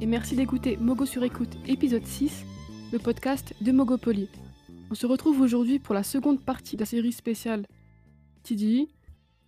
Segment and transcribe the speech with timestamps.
[0.00, 2.44] Et merci d'écouter Mogo sur écoute épisode 6,
[2.92, 4.28] le podcast de Mogopoly.
[4.90, 7.66] On se retrouve aujourd'hui pour la seconde partie de la série spéciale
[8.42, 8.88] TDI.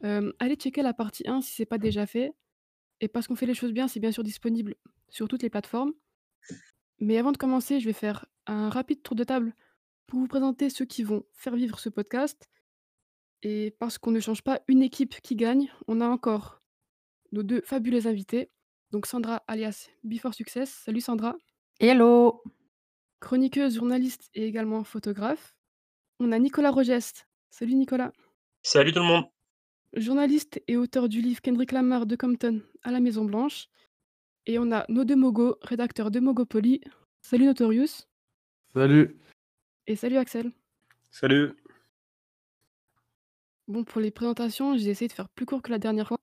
[0.05, 2.33] Euh, allez checker la partie 1 si c'est pas déjà fait.
[3.01, 4.75] Et parce qu'on fait les choses bien, c'est bien sûr disponible
[5.09, 5.93] sur toutes les plateformes.
[7.01, 9.55] Mais avant de commencer, je vais faire un rapide tour de table
[10.07, 12.49] pour vous présenter ceux qui vont faire vivre ce podcast.
[13.43, 16.63] Et parce qu'on ne change pas une équipe qui gagne, on a encore
[17.33, 18.51] nos deux fabuleux invités.
[18.95, 20.71] Donc Sandra alias Before Success.
[20.71, 21.37] Salut Sandra.
[21.81, 22.45] Hello
[23.19, 25.57] Chroniqueuse, journaliste et également photographe.
[26.21, 27.27] On a Nicolas Rogest.
[27.51, 28.13] Salut Nicolas.
[28.63, 29.25] Salut tout le monde.
[29.95, 33.67] Journaliste et auteur du livre Kendrick Lamar de Compton à la Maison Blanche.
[34.47, 36.81] Et on a No de Mogo, rédacteur de Mogopoly.
[37.21, 38.07] Salut Notorious.
[38.75, 39.19] Salut.
[39.89, 40.53] Et salut Axel.
[41.11, 41.57] Salut.
[43.67, 46.19] Bon, pour les présentations, j'ai essayé de faire plus court que la dernière fois.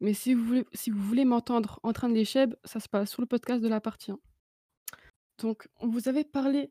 [0.00, 2.88] Mais si vous voulez, si vous voulez m'entendre en train de les cheb, ça se
[2.88, 4.18] passe sur le podcast de la partie 1.
[5.38, 6.70] Donc, on vous avait parlé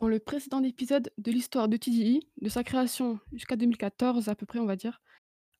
[0.00, 4.46] dans le précédent épisode de l'histoire de TDI, de sa création jusqu'à 2014 à peu
[4.46, 5.00] près, on va dire,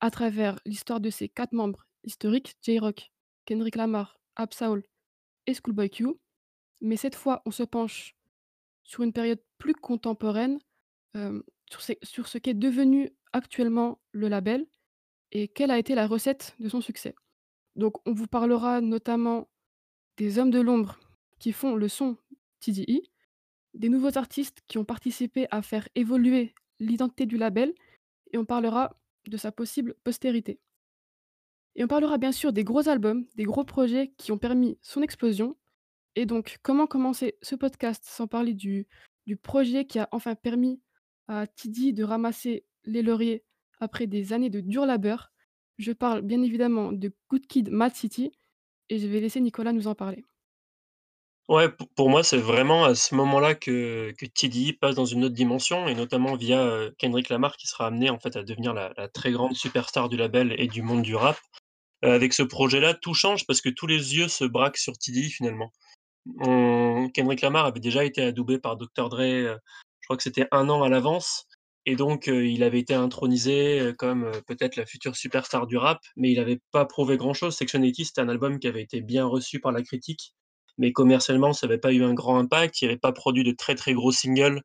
[0.01, 3.13] à travers l'histoire de ses quatre membres historiques, J-Rock,
[3.47, 4.83] Kendrick Lamar, Absaul
[5.47, 6.09] et Schoolboy Q.
[6.81, 8.15] Mais cette fois, on se penche
[8.85, 10.59] sur une période plus contemporaine,
[11.17, 14.67] euh, sur ce qu'est devenu actuellement le label
[15.33, 17.15] et quelle a été la recette de son succès.
[17.75, 19.49] Donc, on vous parlera notamment
[20.17, 20.99] des hommes de l'ombre
[21.39, 22.17] qui font le son
[22.61, 23.11] TDI,
[23.75, 27.75] des nouveaux artistes qui ont participé à faire évoluer l'identité du label,
[28.33, 30.59] et on parlera de sa possible postérité.
[31.75, 35.03] Et on parlera bien sûr des gros albums, des gros projets qui ont permis son
[35.03, 35.57] explosion.
[36.15, 38.87] Et donc, comment commencer ce podcast sans parler du,
[39.43, 40.81] projet qui a enfin permis
[41.29, 43.45] à Tidy de ramasser les lauriers
[43.79, 45.33] après des années de dur labeur
[45.79, 48.33] Je parle bien évidemment de Good Kid, Mad City,
[48.89, 50.25] et je vais laisser Nicolas nous en parler.
[51.49, 55.35] Ouais, pour moi, c'est vraiment à ce moment-là que, que TDI passe dans une autre
[55.35, 59.31] dimension, et notamment via euh, Kendrick Lamar, qui sera amené en à devenir la, très
[59.31, 61.39] grande superstar du label et du monde du rap.
[62.05, 65.31] Euh, avec ce projet-là, tout change parce que tous les yeux se braquent sur TDI
[65.31, 65.73] finalement.
[67.15, 69.09] Kendrick Lamar avait déjà été adoubé par Dr.
[69.09, 69.57] Dre, euh,
[70.01, 71.46] je crois que c'était un an à l'avance,
[71.87, 75.77] et donc euh, il avait été intronisé euh, comme euh, peut-être la future superstar du
[75.77, 77.57] rap, mais il n'avait pas prouvé grand-chose.
[77.57, 80.35] Section 80, c'était un album qui avait été bien reçu par la critique,
[80.79, 82.83] mais commercialement, ça n'avait pas eu un grand impact.
[82.83, 84.63] Il n'avait pas produit de très très gros singles,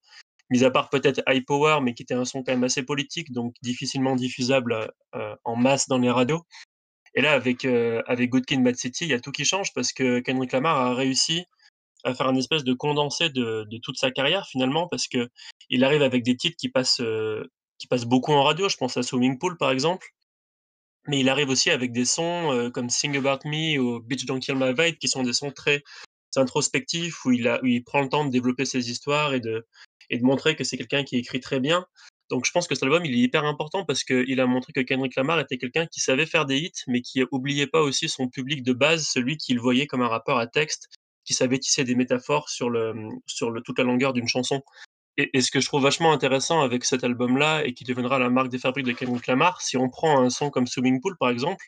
[0.49, 3.31] mis à part peut-être High Power, mais qui était un son quand même assez politique,
[3.31, 4.91] donc difficilement diffusable
[5.45, 6.41] en masse dans les radios.
[7.13, 10.19] Et là, avec, avec Good Kid, City, il y a tout qui change parce que
[10.19, 11.45] Kendrick Lamar a réussi
[12.03, 15.29] à faire un espèce de condensé de, de toute sa carrière finalement parce que
[15.71, 17.43] il arrive avec des titres qui passent, euh,
[17.79, 18.69] qui passent beaucoup en radio.
[18.69, 20.05] Je pense à Swimming Pool par exemple.
[21.07, 24.39] Mais il arrive aussi avec des sons euh, comme Sing About Me ou Bitch Don't
[24.39, 25.81] Kill My Vibe qui sont des sons très
[26.35, 29.65] introspectifs où il, prend le temps de développer ses histoires et de,
[30.21, 31.85] montrer que c'est quelqu'un qui écrit très bien.
[32.29, 34.81] Donc je pense que cet album il est hyper important parce qu'il a montré que
[34.81, 38.29] Kendrick Lamar était quelqu'un qui savait faire des hits mais qui oubliait pas aussi son
[38.29, 40.87] public de base, celui qu'il voyait comme un rappeur à texte
[41.25, 42.93] qui savait tisser des métaphores sur le,
[43.65, 44.61] toute la longueur d'une chanson.
[45.21, 48.29] Et, et, ce que je trouve vachement intéressant avec cet album-là, et qui deviendra la
[48.29, 51.29] marque des fabriques de Kendrick Lamar, si on prend un son comme Swimming Pool, par
[51.29, 51.65] exemple,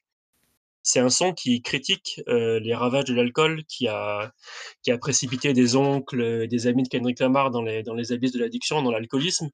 [0.83, 4.33] c'est un son qui critique euh, les ravages de l'alcool, qui a,
[4.81, 8.33] qui a précipité des oncles, des amis de Kendrick Lamar dans les, dans les abysses
[8.33, 9.49] de l'addiction, dans l'alcoolisme.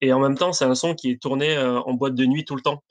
[0.00, 2.44] Et en même temps, c'est un son qui est tourné euh, en boîte de nuit
[2.44, 2.82] tout le temps.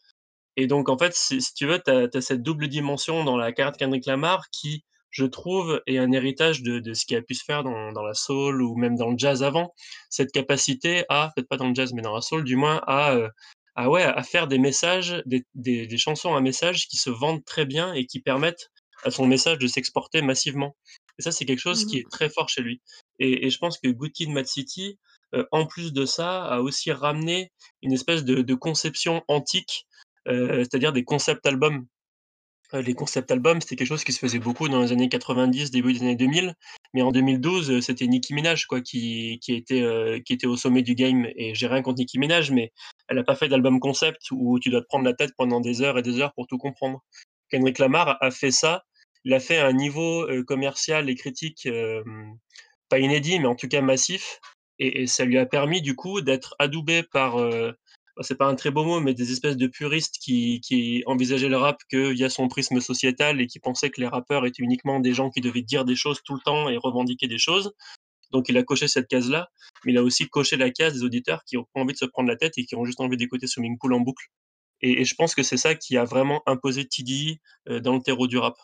[0.57, 3.51] Et donc, en fait, si, tu veux, tu as, as, cette double dimension dans la
[3.51, 7.35] carte Kendrick Lamar qui, je trouve, est un héritage de, de ce qui a pu
[7.35, 9.73] se faire dans, dans, la soul ou même dans le jazz avant.
[10.09, 13.13] Cette capacité à, peut-être pas dans le jazz, mais dans la soul, du moins, à,
[13.13, 13.29] euh,
[13.75, 17.43] à, ouais, à faire des messages, des, des, des, chansons à message qui se vendent
[17.45, 18.69] très bien et qui permettent
[19.03, 20.75] à son message de s'exporter massivement.
[21.19, 21.87] Et ça, c'est quelque chose mmh.
[21.87, 22.81] qui est très fort chez lui.
[23.19, 24.97] Et, et je pense que Good Kid, Mad City,
[25.33, 29.85] euh, en plus de ça, a aussi ramené une espèce de, de conception antique,
[30.27, 31.85] euh, c'est-à-dire des concept albums
[32.73, 35.93] les concept albums, c'était quelque chose qui se faisait beaucoup dans les années 90, début
[35.93, 36.55] des années 2000,
[36.93, 40.55] mais en 2012, heu, c'était Nicki Minaj quoi qui qui était, heu, qui était au
[40.55, 41.27] sommet du game.
[41.35, 42.71] Et j'ai rien contre Nicki Minaj, mais
[43.07, 45.81] elle a pas fait d'album concept où tu dois te prendre la tête pendant des
[45.81, 47.03] heures et des heures pour tout comprendre.
[47.49, 48.83] Kendrick Lamar a fait ça,
[49.25, 51.67] il l'a fait un niveau, commercial et critique,
[52.89, 54.39] pas inédit, mais en tout cas massif.
[54.79, 57.37] Et ça lui a permis du coup d'être adoubé par,
[58.23, 61.57] c'est pas un très beau mot, mais des espèces de puristes qui qui envisageaient le
[61.57, 65.13] rap que via son prisme sociétal et qui pensaient que les rappeurs étaient uniquement des
[65.13, 67.73] gens qui devaient dire des choses tout le temps et revendiquer des choses.
[68.31, 69.49] Donc il a coché cette case-là,
[69.85, 72.05] mais il a aussi coché la case des auditeurs qui ont pas envie de se
[72.05, 74.27] prendre la tête et qui ont juste envie d'écouter Swimming Pool en boucle
[74.81, 77.39] et et je pense que c'est ça qui a vraiment imposé TDE,
[77.71, 78.57] heu, dans le terreau du rap.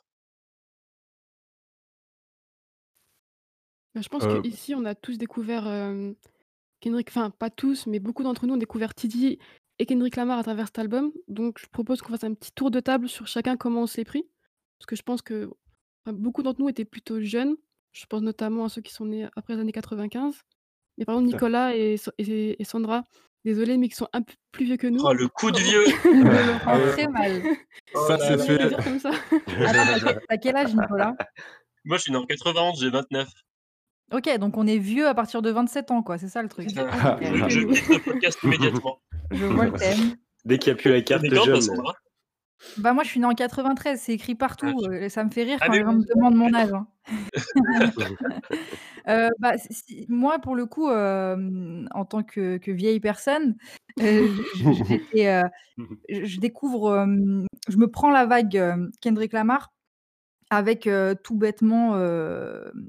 [3.95, 6.15] Bah, je pense Heu qu'ici, on a tous découvert, hem,
[6.80, 9.38] Kendrick enfin pas tous, mais beaucoup d'entre nous ont découvert TDE
[9.80, 11.12] et Kendrick Lamar à travers cet album.
[11.28, 13.98] Donc je propose qu'on fasse un petit tour de table sur chacun comment on se
[13.98, 14.26] l'est pris.
[14.80, 15.50] Parce que je pense que,
[16.06, 17.56] enfin, beaucoup d'entre nous étaient plutôt jeunes.
[17.94, 20.36] Je pense notamment à ceux qui sont nés après les années 95.
[20.98, 21.34] Mais par exemple.
[21.34, 23.04] Nicolas et Sa et et Sandra,
[23.44, 25.02] désolée, mais qui sont un peu plus vieux que nous.
[25.04, 25.86] Oh le coup de vieux!
[26.06, 27.42] Heu, très mal.
[27.96, 28.84] Oh ça c'est fait.
[28.84, 29.12] comme ça.
[29.66, 31.16] Attends, as quel âge Nicolas?
[31.86, 33.30] Moi, je suis né en 91, j'ai 29.
[34.13, 36.69] OK, donc on est vieux à partir de 27 ans quoi, c'est ça le truc?
[36.74, 39.01] Je quitte le podcast immédiatement.
[39.31, 40.15] Je vois le thème.
[40.45, 41.69] Dès qu'il y a plus la carte quand toi, jeune.
[42.77, 45.31] Bah, moi je suis née en 93, c'est écrit Ah partout, heu, et ça me
[45.31, 46.04] fait rire Ah quand mais les gens oui.
[46.06, 46.88] me demandent mon âge, hein.
[49.09, 53.57] Heu, bah, si moi pour le coup, hem, en tant que que vieille personne,
[54.01, 55.44] heu, j j j'étais, heu,
[56.09, 57.07] je je découvre,
[57.69, 58.62] je me prends la vague,
[59.01, 59.74] Kendrick Lamar
[60.51, 60.89] avec,
[61.24, 61.95] tout bêtement,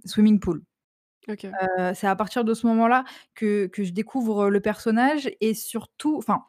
[0.06, 0.62] Swimming Pool.
[1.94, 3.04] C'est à partir de ce moment-là
[3.34, 6.44] que je découvre le personnage et surtout enfin,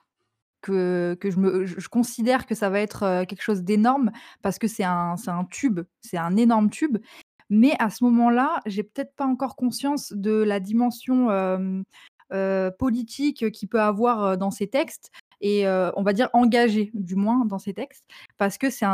[0.61, 4.11] que je considère que ça va être, quelque chose d'énorme
[4.41, 5.15] parce que c'est un
[5.51, 6.97] tube, c'est un énorme tube.
[7.51, 11.29] Mais à ce moment-là, j'ai peut-être pas encore conscience de la dimension,
[12.77, 15.11] politique qu'il peut avoir, dans ses textes
[15.41, 18.05] et on va dire engagé, du moins dans ses textes.
[18.37, 18.85] Parce que c'est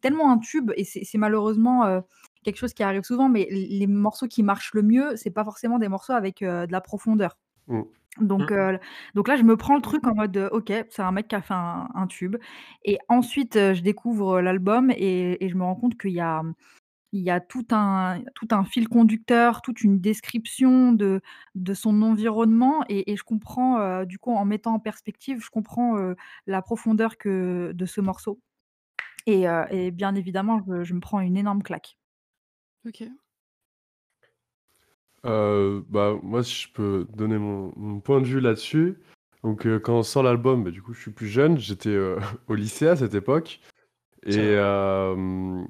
[0.00, 2.02] tellement un tube et c'est malheureusement, heu,
[2.44, 5.78] quelque chose qui arrive souvent, mais les morceaux qui marchent le mieux, c'est pas forcément
[5.78, 7.38] des morceaux avec, heu, de la profondeur.
[7.66, 7.84] Mmh.
[8.20, 8.50] Donc Mmh.
[8.52, 8.78] heu,
[9.14, 11.36] donc là, je me prends le truc en mode, heu, OK, c'est un mec qui
[11.36, 12.36] a fait un un tube
[12.84, 16.42] et ensuite, je découvre l'album et et je me rends compte qu'il y a,
[17.12, 21.22] il y a tout un tout un fil conducteur, toute une description de
[21.56, 25.96] de son environnement et et je comprends, du coup, en mettant en perspective, je comprends,
[26.46, 28.40] la profondeur que de ce morceau
[29.26, 29.46] et
[29.92, 31.98] bien évidemment, je je me prends une énorme claque.
[32.86, 33.10] OK.
[35.24, 38.98] Heu, bah, moi, si je peux donner mon mon point de vue là-dessus.
[39.44, 42.18] Donc, heu, quand on sort l'album, bah, du coup, je suis plus jeune, j'étais, heu,
[42.48, 43.60] au lycée à cette époque
[44.26, 45.66] et hem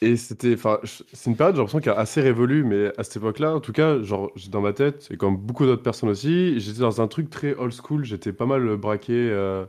[0.00, 3.16] et c'était enfin, c'est une période, j'ai l'impression qui a assez révolu, mais à cette
[3.16, 6.80] époque-là, en tout cas, genre, dans ma tête et comme beaucoup d'autres personnes aussi, j'étais
[6.80, 8.04] dans un truc très old school.
[8.04, 9.66] J'étais pas mal, heu, braqué, heu,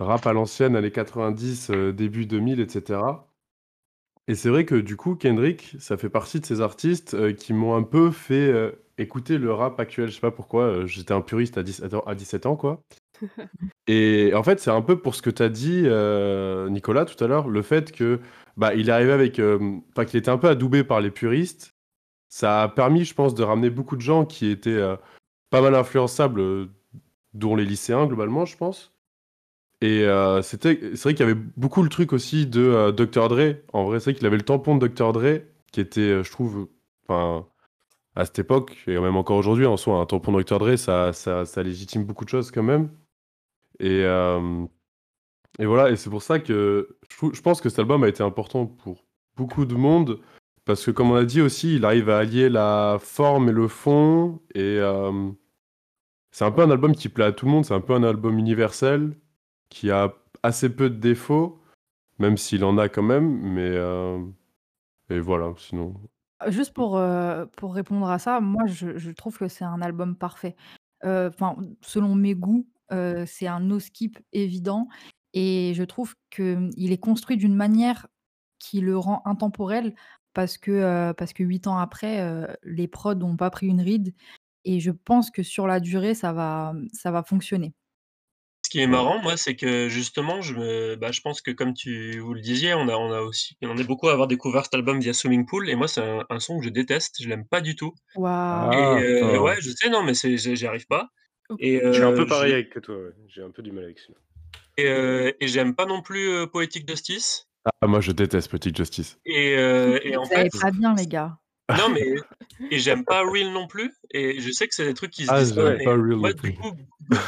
[0.00, 3.27] rap à l'ancienne, années 90, heu, début 2000 et cetera
[4.28, 7.54] et c'est vrai que, du coup, Kendrick, ça fait partie de ces artistes, heu, qui
[7.54, 10.08] m'ont un peu fait, heu, écouter le rap actuel.
[10.08, 12.82] Je sais pas pourquoi, heu, j'étais un puriste à 17 ans à 17 ans, quoi
[13.88, 15.82] et en fait, c'est un peu pour ce que tu as dit,
[16.70, 18.20] Nicolas, tout à l'heure, le fait que,
[18.56, 21.74] bah, il est arrivé avec, enfin, qu'il était un peu adoubé par les puristes.
[22.28, 24.80] Ça a permis, je pense, de ramener beaucoup de gens qui étaient,
[25.50, 26.68] pas mal influençables,
[27.34, 28.92] dont les lycéens, globalement, je pense
[29.80, 33.28] et heu, c'était c'est vrai qu'il y avait beaucoup le truc aussi de, heu, Dr
[33.28, 33.56] Dre.
[33.72, 35.40] En vrai, c'est vrai qu'il avait le tampon de Dr Dre
[35.72, 36.68] qui était, heu, je trouve,
[37.08, 37.46] enfin,
[38.16, 41.12] à cette époque et même encore aujourd'hui, en soi, un tampon de Dr Dre, ça
[41.14, 42.90] ça légitime beaucoup de choses quand même
[43.80, 44.68] et hem
[45.58, 48.22] et voilà et c'est pour ça que je je pense que cet album a été
[48.22, 49.04] important pour
[49.36, 50.20] beaucoup de monde
[50.64, 53.68] parce que, comme on a dit aussi, il arrive à allier la forme et le
[53.68, 54.80] fond et
[56.30, 57.64] c'est un peu un album qui plaît à tout le monde.
[57.64, 59.12] C'est un peu un album universel
[59.70, 61.60] qui a assez peu de défauts,
[62.18, 64.34] même s'il en a quand même, mais hem
[65.10, 65.94] et voilà, sinon
[66.44, 70.16] Heu, juste pour, heu, pour répondre à ça, moi, je trouve que c'est un album
[70.16, 70.56] parfait.
[71.82, 72.66] Selon mes goûts,
[73.26, 74.88] c'est un no skip évident
[75.34, 78.06] et je trouve qu'il est construit d'une manière
[78.58, 79.94] qui le rend intemporel
[80.34, 84.14] parce que, parce que 8 ans après, les prods ont pas pris une ride
[84.64, 87.74] et je pense que sur la durée, ça va, ça va fonctionner.
[88.68, 91.72] Ce qui est marrant, moi, c'est que justement, je me bah, je pense que comme
[91.72, 94.64] tu vous le disiez, on a on a aussi on est beaucoup à avoir découvert
[94.64, 97.30] cet album via Swimming Pool et moi, c'est un un son que je déteste, je
[97.30, 98.70] l'aime pas du tout Waouh!
[98.74, 101.08] et Ah heu, ouais, je sais, non, mais j'y arrive pas
[101.58, 103.12] et Je suis un peu pareil j'ai avec que toi, ouais.
[103.28, 104.20] J'ai un peu du mal avec celui-là.
[104.76, 107.48] Et, euh, et j'aime pas non plus euh, Poetic Justice.
[107.64, 109.18] Ah, moi je déteste Poetic Justice.
[109.24, 111.38] Et, euh, et en Vous allez fait, pas bien, les gars.
[111.76, 112.14] Non mais
[112.70, 113.92] et j'aime pas Real non plus.
[114.12, 115.76] Et je sais que c'est des trucs qui se Ah, disent pas.
[115.76, 116.54] j'aime pas Real moi, non plus.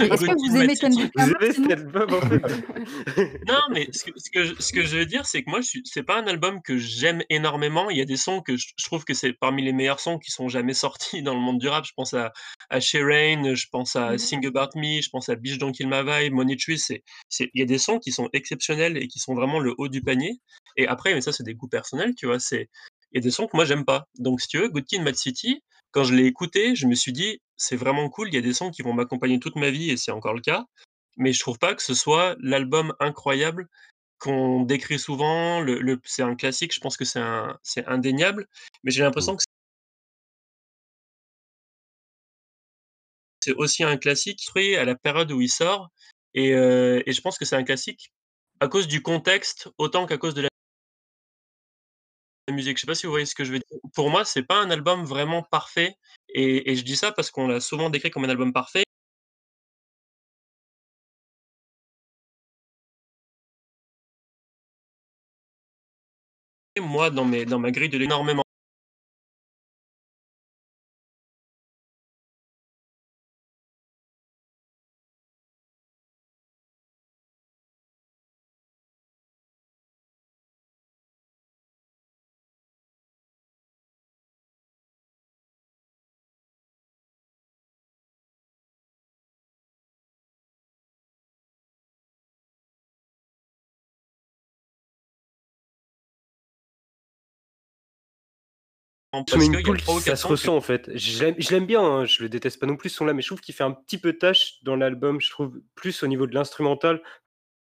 [0.00, 2.42] Est-ce que vous aimez Kendrick Vous Lamar aimez sinon cet album en fait
[3.48, 5.60] Non, mais ce que, ce que, je, ce que je veux dire, c'est que moi,
[5.60, 7.88] je c'est pas un album que j'aime énormément.
[7.90, 10.18] Il y a des sons que je, je trouve que c'est parmi les meilleurs sons
[10.18, 11.84] qui sont jamais sortis dans le monde du rap.
[11.86, 12.32] Je pense à,
[12.70, 14.18] à Sherain, je pense à Mhm.
[14.18, 16.78] Sing About Me, je pense à Bitch Don't Kill My Vibe, Money Tree.
[16.78, 17.02] C'est,
[17.38, 20.02] il y a des sons qui sont exceptionnels et qui sont vraiment le haut du
[20.02, 20.40] panier.
[20.76, 22.38] Et après, mais ça, c'est des goûts personnels, tu vois.
[22.38, 22.68] C'est,
[23.18, 24.06] a des sons que moi, j'aime pas.
[24.18, 25.62] Donc, si tu veux, Good Kid, Mad City,
[25.92, 28.28] quand je l'ai écouté, je me suis dit, c'est vraiment cool.
[28.28, 30.40] Il y a des sons qui vont m'accompagner toute ma vie et c'est encore le
[30.40, 30.64] cas.
[31.16, 33.68] Mais je trouve pas que ce soit l'album incroyable
[34.18, 35.60] qu'on décrit souvent.
[35.60, 37.22] Le, le- c'est un classique, je pense que c'est
[37.64, 38.48] c'est indéniable.
[38.84, 39.42] Mais j'ai l'impression que
[43.40, 45.90] c'est aussi un classique fait à la période où il sort.
[46.34, 48.12] Et, euh, et je pense que c'est un classique
[48.60, 50.49] à cause du contexte autant qu'à cause de la
[52.52, 52.76] musique.
[52.78, 53.78] Je sais pas si vous voyez ce que je veux dire.
[53.94, 55.94] Pour moi, c'est pas un album vraiment parfait.
[56.30, 58.84] Et, et je dis ça parce qu'on l'a souvent décrit comme un album parfait.
[66.80, 68.42] Moi, dans, mes, dans ma grille de l'énormément.
[99.12, 99.48] Parce
[99.84, 100.90] Pool, ça se que- ressent en fait.
[100.94, 103.40] Je l'aime bien, hein, je le déteste pas non plus ce son-là, mais je trouve
[103.40, 107.02] qu'il fait un petit peu tâche dans l'album, je trouve, plus au niveau de l'instrumental,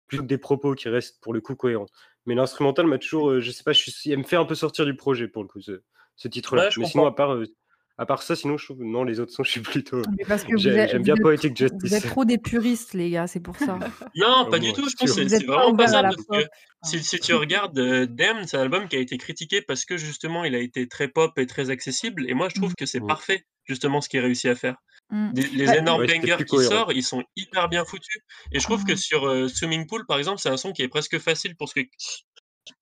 [0.06, 1.86] plutôt que des propos qui restent pour le coup cohérents.
[2.26, 4.54] Mais l'instrumental m'a toujours, euh, je sais pas, je suis, elle me fait un peu
[4.54, 5.82] sortir du projet pour le coup, ce,
[6.16, 6.64] ce titre-là.
[6.64, 7.46] Ouais, mais sinon, à part, euh,
[8.00, 10.00] à part ça, sinon, je trouve, non, les autres sons, je suis plutôt.
[10.56, 12.10] J'aime bien Poetic trop- vous êtes Justice.
[12.10, 13.78] trop des puristes, les gars, c'est pour ça.
[14.16, 14.88] Non, Ah, pas du tout.
[14.88, 16.02] Je pense que c'est vraiment pas ça.
[16.02, 16.36] la Parce pop.
[16.38, 16.44] que
[16.84, 19.96] si, si tu regardes euh, Damned, c'est un album qui a été critiqué parce que
[19.98, 22.24] justement il a été très pop et très accessible.
[22.28, 22.74] Et moi je trouve Mm.
[22.78, 23.06] que c'est Mm.
[23.06, 24.76] parfait, justement, ce qu'il a réussi à faire.
[25.10, 25.32] Mm.
[25.34, 28.22] Des- les Bah, énormes Ouais, bangers qui sortent, ils sont hyper bien foutus.
[28.52, 30.88] Et je trouve que sur euh, Swimming Pool, par exemple, c'est un son qui est
[30.88, 31.80] presque facile pour ce que,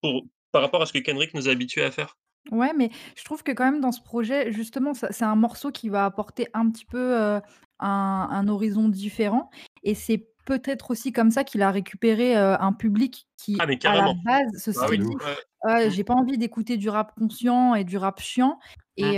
[0.01, 0.23] pour,
[0.53, 2.17] par rapport à ce que Kendrick nous a habitués à faire.
[2.51, 5.71] Ouais, mais je trouve que quand même dans ce projet, justement, ça c'est un morceau
[5.71, 7.41] qui va apporter un petit peu, un
[7.81, 9.51] un horizon différent
[9.83, 13.97] et c'est peut-être aussi comme ça qu'il a récupéré, un public qui, Ah, mais à
[13.97, 14.17] la carrément.
[14.25, 14.99] base, se Bah serait oui.
[14.99, 15.37] dit: ouais.
[15.63, 15.91] «Ah, Mm.
[15.91, 18.59] j'ai pas envie d'écouter du rap conscient et du rap chiant»
[19.01, 19.15] Mm.
[19.15, 19.17] et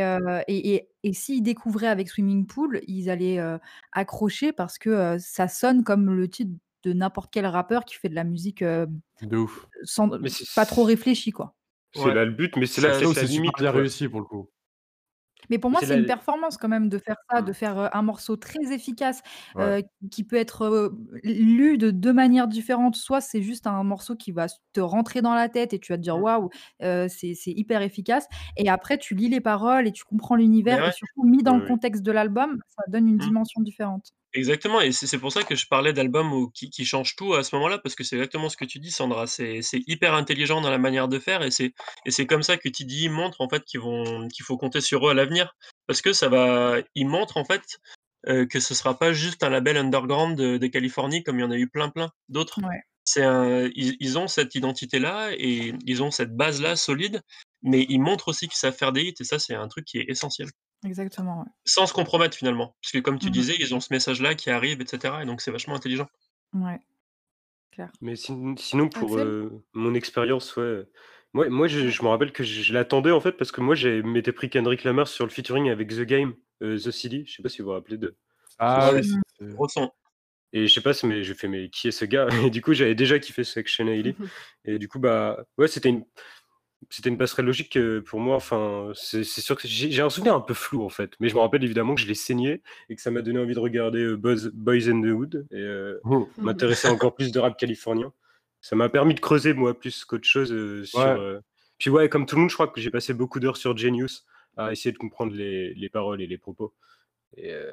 [0.48, 3.38] et et et s'ils découvraient avec Swimming Pool, ils allaient,
[3.92, 8.14] accrocher parce que, ça sonne comme le titre de n'importe quel rappeur qui fait de
[8.16, 8.88] la musique, heu,
[9.22, 9.66] De ouf.
[9.84, 11.54] sans Mais c'est pas trop réfléchie, quoi.
[11.92, 12.12] C'est Ouais.
[12.12, 13.60] là le but, mais c'est là la c'est super limite.
[13.60, 14.50] bien réussi pour le coup.
[15.48, 17.54] Mais pour moi, c'est la- une performance quand même de faire ça, de Mm.
[17.54, 19.20] faire, heu, un morceau très efficace,
[19.54, 19.74] Ouais.
[19.78, 22.96] heu, qui peut être, heu, lu de 2 manières différentes.
[22.96, 25.96] Soit c'est juste un morceau qui va te rentrer dans la tête et tu vas
[25.98, 26.22] te dire: Mm.
[26.22, 30.84] «Waouh, c'est c'est hyper efficace» et après tu lis les paroles et tu comprends l'univers
[30.86, 33.30] et surtout mis dans le contexte de l'album, ça donne une Mm.
[33.30, 34.10] dimension différente.
[34.32, 37.34] Exactement, et c'est c'est pour ça que je parlais d'albums où- qui, qui changent tout
[37.34, 39.26] à ce moment-là, parce que c'est exactement ce que tu dis, Sandra.
[39.26, 41.72] C'est c'est hyper intelligent dans la manière de faire, et c'est
[42.06, 45.04] et c'est comme ça que TDI montre en fait qu'ils vont qu'il faut compter sur
[45.08, 45.56] eux à l'avenir,
[45.88, 47.78] parce que ça va, ils montrent en fait
[48.28, 51.44] euh, que ce sera pas juste un label underground de, de Californie comme il y
[51.44, 52.60] en a eu plein plein d'autres.
[52.62, 52.80] Ouais.
[53.04, 57.20] C'est un, ils, ils ont cette identité-là et ils ont cette base-là solide,
[57.62, 59.98] mais ils montrent aussi qu'ils savent faire des hits, et ça c'est un truc qui
[59.98, 60.48] est essentiel
[60.84, 61.46] Exactement, ouais.
[61.64, 62.74] sans se compromettre finalement.
[62.82, 63.32] Parce que comme tu Mmh mh.
[63.32, 65.22] disais, ils ont ce message-là qui arrive, etc.
[65.22, 66.08] Et donc c'est vachement intelligent.
[66.54, 66.80] Ouais.
[67.72, 67.90] Clair.
[68.00, 70.84] Mais sin- sinon, pour euh, mon expérience, ouais.
[71.32, 73.74] Moi, moi je, je me rappelle que je, je l'attendais en fait parce que moi,
[73.74, 77.24] j'ai m'étais pris Kendrick Lamar sur le featuring avec The Game, euh, The CD.
[77.26, 78.16] Je sais pas si vous vous rappelez de.
[78.58, 79.20] Ah oui, Mmh.
[79.38, 79.92] c'est- Gros son.
[80.52, 82.26] Et je sais pas, si- mais j'ai fait, mais qui est ce gars?
[82.48, 84.16] Et du coup, j'avais déjà kiffé ce Hailey.
[84.64, 86.04] Et du coup, bah, ouais, c'était une,
[86.88, 88.36] c'était une passerelle logique euh, pour moi.
[88.36, 91.40] Enfin, c'est sûr que j'ai un souvenir un peu flou en fait, mais je me
[91.40, 94.16] rappelle évidemment que je l'ai saigné et que ça m'a donné envie de regarder euh,
[94.16, 96.24] Buzz- Boys in the Hood et euh, Mmh.
[96.38, 98.12] m'intéresser encore plus de rap californien.
[98.62, 100.98] Ça m'a permis de creuser moi plus qu'autre chose euh, sur.
[101.00, 101.04] Ouais.
[101.18, 101.40] euh,
[101.78, 104.24] Puis ouais, comme tout le monde, je crois que j'ai passé beaucoup d'heures sur Genius
[104.56, 106.74] à essayer de comprendre les, les paroles et les propos.
[107.36, 107.70] Et, euh,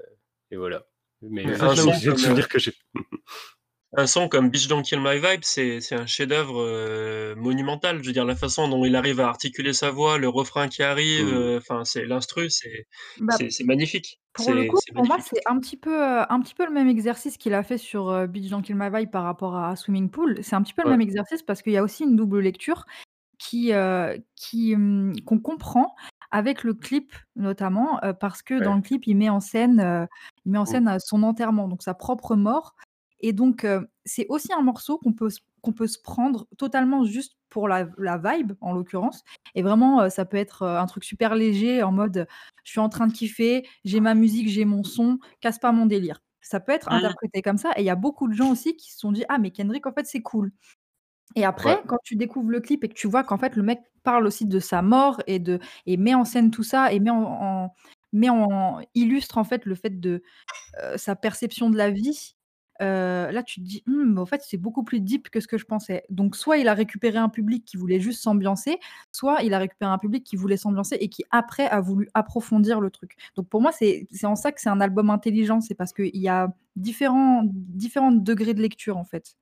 [0.52, 0.86] et voilà.
[1.22, 2.74] Mais euh, Un c'est comme, souvenir que j'ai.
[3.94, 8.02] un son comme Bitch Don't Kill My Vibe, c'est c'est un chef-d'œuvre euh, monumental.
[8.02, 10.84] Je veux dire, la façon dont il arrive à articuler sa voix, le refrain qui
[10.84, 11.34] arrive, Mm.
[11.34, 14.20] euh, enfin, c'est l'instru, c'est Bah c'est c'est magnifique.
[14.34, 16.66] Pour le C'est coup, c'est pour moi, c'est un petit peu, heu, un petit peu
[16.66, 19.76] le même exercice qu'il a fait sur, Bitch Don't Kill My Vibe par rapport à
[19.76, 20.44] Swimming Pool.
[20.44, 20.98] C'est un petit peu le Ouais.
[20.98, 22.86] même exercice parce qu'il y a aussi une double lecture
[23.40, 23.72] qui,
[24.36, 25.96] qui, mmh, qu'on comprend
[26.32, 30.08] avec le clip notamment, parce que dans le clip, il met en scène,
[30.46, 30.68] il met en Mmh.
[30.68, 32.76] scène, son enterrement, donc sa propre mort
[33.22, 37.04] et donc heu, c'est aussi un morceau qu'on peut se qu'on peut se prendre totalement
[37.06, 39.24] juste pour la la vibe, en l'occurrence
[39.56, 42.28] et vraiment, heu, ça peut être, heu, un truc super léger en mode,
[42.64, 45.86] «Je suis en train de kiffer, j'ai ma musique, j'ai mon son, casse pas mon
[45.88, 46.22] délire».
[46.42, 48.92] Ça peut être interprété comme ça et il y a beaucoup de gens aussi qui
[48.94, 50.52] se sont dit: «Ah mais Kendrick en fait c'est cool».
[51.36, 51.88] Et après, Ouais.
[51.88, 54.46] quand tu découvres le clip et que tu vois qu'en fait le mec parle aussi
[54.48, 57.74] de sa mort et de et met en scène tout ça et met en en
[58.14, 60.24] met en illustre en fait le fait de,
[60.98, 62.37] sa perception de la vie,
[62.82, 65.48] heu, là tu te dis: «Mmh, mais en fait c'est beaucoup plus deep que ce
[65.48, 66.04] que je pensais».
[66.10, 68.80] Donc soit il a récupéré un public qui voulait juste s'ambiancer,
[69.12, 72.82] soit il a récupéré un public qui voulait s'ambiancer et qui après a voulu approfondir
[72.82, 73.16] le truc.
[73.36, 76.16] Donc pour moi c'est c'est en ça que c'est un album intelligent, c'est parce qu'il
[76.18, 79.34] y a différents différents degrés de lecture en fait.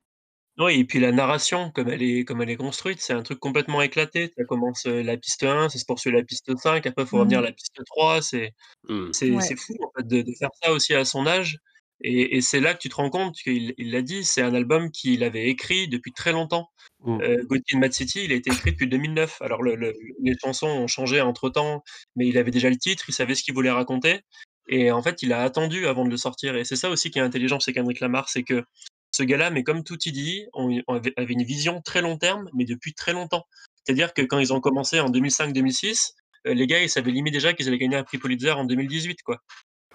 [0.57, 3.39] Oui et puis la narration comme elle est comme elle est construite, c'est un truc
[3.39, 4.31] complètement éclaté.
[4.37, 7.17] Ça commence, heu, la piste 1, ça se poursuit à la piste 5, après faut
[7.19, 7.41] revenir à Mmh.
[7.41, 8.53] la piste 3, c'est
[8.87, 9.11] Mmh.
[9.11, 9.55] c'est Ouais.
[9.57, 11.57] fou en fait de de faire ça aussi à son âge
[12.07, 14.53] et et c'est là que tu te rends compte qu'il il l'a dit, c'est un
[14.53, 16.69] album qu'il avait écrit depuis très longtemps.
[17.05, 17.19] Mmh.
[17.49, 19.41] Good Kid, Mad City, il a été écrit depuis 2009.
[19.41, 19.93] Alors le le
[20.23, 21.83] les chansons ont changé entre-temps,
[22.15, 24.21] mais il avait déjà le titre, il savait ce qu'il voulait raconter
[24.67, 27.19] et en fait, il a attendu avant de le sortir et c'est ça aussi qui
[27.19, 28.63] est intelligent chez Kendrick Lamar, c'est que
[29.11, 29.97] ce gars-là, mais comme tout
[30.53, 33.45] ont avait avait une vision très long terme, mais depuis très longtemps.
[33.83, 36.13] C'est-à-dire que quand ils ont commencé en 2005-2006,
[36.47, 39.21] heu, les gars, ils savaient limite déjà qu'ils allaient gagner un prix Pulitzer en 2018,
[39.23, 39.39] quoi.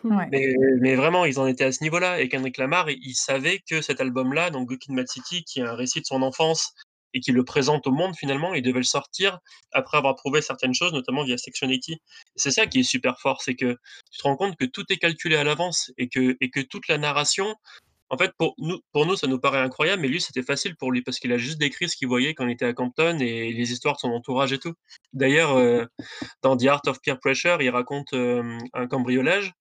[0.04, 4.00] Mais vraiment, ils en étaient à ce niveau-là et Kendrick Lamar, il savait que cet
[4.00, 6.75] album-là, donc Good Kid, City, qui est un récit de son enfance
[7.12, 9.40] et qui le présente au monde finalement, il devait le sortir
[9.73, 11.97] après avoir prouvé certaines choses, notamment via Section 80.
[12.37, 13.76] C'est ça qui est super fort, c'est que
[14.12, 17.57] tu te rends compte que tout est calculé à l'avance et que toute la narration
[18.12, 21.21] en fait, pour nous ça nous paraît incroyable, mais lui, c'était facile pour lui parce
[21.21, 23.95] qu'il a juste décrit ce qu'il voyait quand il était à Compton et les histoires
[23.95, 24.75] de son entourage et tout.
[25.12, 25.87] D'ailleurs, heu,
[26.42, 29.52] dans The Art of Peer Pressure, il raconte, hem, un cambriolage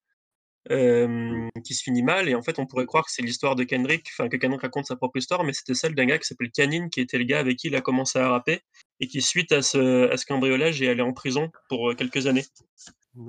[0.69, 3.63] hem, qui se finit mal et en fait, on pourrait croire que c'est l'histoire de
[3.63, 6.51] Kendrick, enfin que Kendrick raconte sa propre histoire, mais c'était celle d'un gars qui s'appelle
[6.51, 8.61] Canine, qui était le gars avec qui il a commencé à rapper
[8.99, 12.27] et qui suite à ce à ce cambriolage est allé en prison pour, heu, quelques
[12.27, 12.45] années.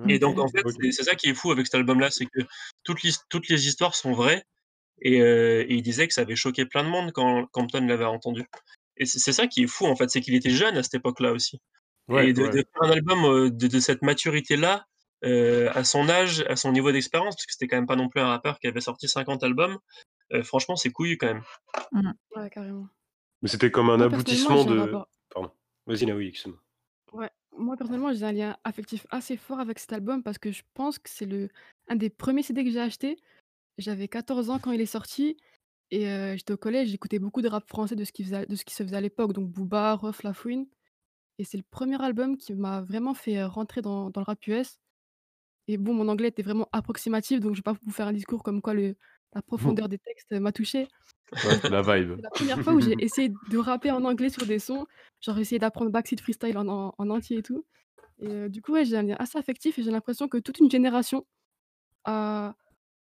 [0.09, 2.41] Et donc en fait, c'est ça qui est fou avec cet album-là, c'est que
[2.85, 4.45] toutes l'his toutes les histoires sont vraies
[5.03, 8.05] et heu, et il disait que ça avait choqué plein de monde quand Compton l'avait
[8.05, 8.45] entendu.
[8.99, 11.33] Et c'est ça qui est fou en fait, c'est qu'il était jeune à cette époque-là
[11.33, 11.59] aussi.
[12.09, 14.87] Ouais, Et de faire un album, de cette maturité-là,
[15.25, 18.09] heu, à son âge, à son niveau d'expérience, parce que c'était quand même pas non
[18.09, 19.79] plus un rappeur qui avait sorti 50 albums,
[20.33, 21.43] heu, franchement, c'est couillu quand même.
[21.93, 22.13] Mmh.
[22.37, 22.89] Ouais, carrément.
[23.43, 24.93] Mais c'était comme un Moi, aboutissement un de
[25.33, 25.51] pardon.
[25.87, 26.61] Vas-y, Naoui, excuse-moi.
[27.13, 30.63] ouais, moi, personnellement, j'ai un lien affectif assez fort avec cet album parce que je
[30.75, 31.49] pense que c'est le
[31.89, 33.17] un des premiers CD que j'ai acheté.
[33.79, 35.37] J'avais 14 ans quand il est sorti
[35.91, 38.55] et heu, j'étais au collège, j'écoutais beaucoup de rap français de ce qui faisait de
[38.57, 40.67] ce qui se faisait à l'époque, donc Booba, Rof, La Fouine
[41.39, 44.79] et c'est le premier album qui m'a vraiment fait, rentrer dans dans le rap US
[45.73, 48.43] et bon, mon anglais était vraiment approximatif, donc je vais pas vous faire un discours
[48.43, 48.97] comme quoi le
[49.33, 50.51] la profondeur des textes, m'a.
[50.51, 52.17] Ouais, c'était la vibe.
[52.17, 54.87] C'est la première fois où j'ai essayé de rapper en anglais sur des sons,
[55.21, 57.65] genre essayé d'apprendre Backseat Freestyle en en en entier et tout
[58.21, 60.59] et heu, du coup, ouais, j'ai un lien assez affectif et j'ai l'impression que toute
[60.59, 61.27] une génération
[62.05, 62.55] a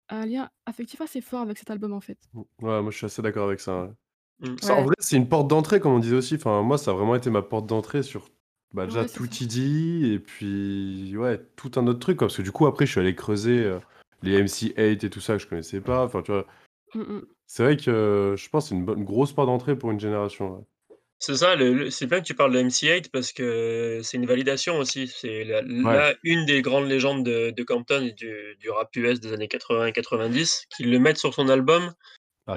[0.09, 2.19] un lien affectif assez fort avec cet album, en fait.
[2.35, 3.91] Ouais, moi, je suis assez d'accord avec ça, ouais.
[4.41, 4.57] Mmh.
[4.63, 6.37] Ça, en vrai, c'est une porte d'entrée, comme on disait aussi.
[6.37, 8.29] Enfin, moi, ça a vraiment été ma porte d'entrée sur,
[8.73, 9.31] bah, déjà Ouais, c'est tout ça.
[9.31, 12.27] Diddy et puis, ouais, tout un autre truc, quoi.
[12.29, 13.81] Parce que du coup, après, je suis allé creuser, heu,
[14.23, 16.05] les MC8 et tout ça que je connaissais pas.
[16.05, 16.47] Enfin, tu vois?
[16.95, 17.23] Mmh mh.
[17.47, 20.57] C'est vrai que je pense que c'est une bonne grosse porte d'entrée pour une génération,
[20.57, 20.65] ouais.
[21.21, 24.27] C'est ça, le le c'est bien que tu parles de MC8 parce que c'est une
[24.27, 25.09] validation aussi.
[25.09, 25.83] C'est la Ouais.
[25.83, 29.49] là, une des grandes légendes de de Compton et du du rap US des années
[29.49, 30.67] 80 et 90.
[30.77, 31.93] Qu'il le mette sur son album,
[32.51, 32.57] Ah,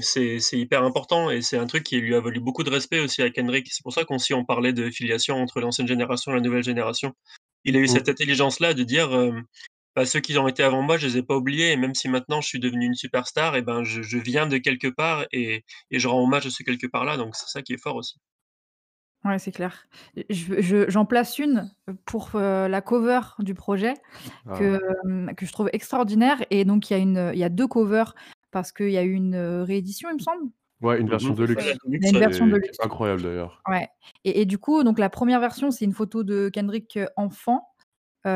[0.00, 3.20] c'est hyper important et c'est un truc qui lui a valu beaucoup de respect aussi
[3.22, 3.68] à Kendrick.
[3.70, 7.12] C'est pour ça qu'aussi on parlait de filiation entre l'ancienne génération et la nouvelle génération.
[7.64, 8.12] Il a eu cette Mmh.
[8.12, 9.10] intelligence-là de dire,
[9.94, 12.08] «Bah, ceux qui ont été avant moi, je les ai pas oubliés et même si
[12.08, 15.64] maintenant je suis devenu une superstar et ben, je je viens de quelque part et
[15.90, 18.16] et je rends hommage à ce quelque part-là», donc c'est ça qui est fort aussi.
[19.26, 19.86] Ouais, c'est clair.
[20.30, 21.70] Je je j'en place une,
[22.06, 23.92] pour, la cover du projet
[24.48, 24.56] Ah.
[24.58, 27.66] que, que je trouve extraordinaire et donc il y a une, il y a 2
[27.66, 28.14] covers
[28.50, 30.50] parce qu'il y a eu une, réédition, il me semble?
[30.82, 31.32] Ouais, une Mmh version mh.
[31.32, 32.78] Ouais, deluxe la Il y a une version deluxe.
[32.80, 33.62] est incroyable d'ailleurs.
[33.68, 33.88] Ouais
[34.24, 37.68] et et du coup, donc la 1re version, c'est une photo de Kendrick, enfant,
[38.24, 38.28] et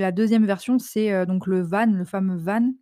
[0.00, 2.72] la 2e version, c'est, donc le van, le fameux van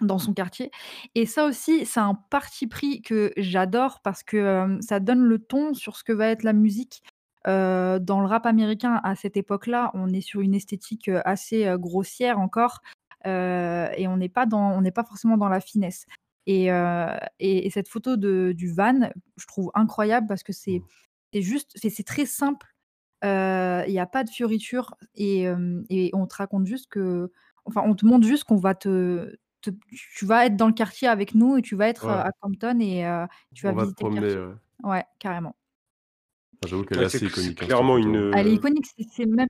[0.00, 0.70] dans son quartier
[1.14, 5.74] et ça aussi, c'est un parti pris que j'adore parce que, ça donne le ton
[5.74, 7.02] sur ce que va être la musique,
[7.46, 9.90] dans le rap américain à cette époque-là.
[9.94, 12.80] On est sur une esthétique, assez, grossière encore
[13.24, 16.06] et on n'est pas, dans, on pas forcément dans la finesse.
[16.46, 16.68] Et,
[17.38, 20.82] et, cette photo de, du van, je trouve incroyable parce que c'est
[21.34, 22.66] juste, c'est très simple.
[23.22, 25.46] Il n'y a pas de fioriture et,
[25.88, 27.30] et, on te raconte juste que,
[27.64, 31.34] enfin, on te montre juste qu'on va te, tu vas être dans le quartier avec
[31.34, 33.04] nous et tu vas être à Compton et
[33.54, 34.46] tu vas visiter le quartier.
[34.82, 35.54] Ouais, carrément.
[36.66, 37.62] J'avoue qu'elle est assez iconique.
[37.62, 38.32] Hein, clairement une.
[38.34, 39.48] Elle est iconique, c'est même.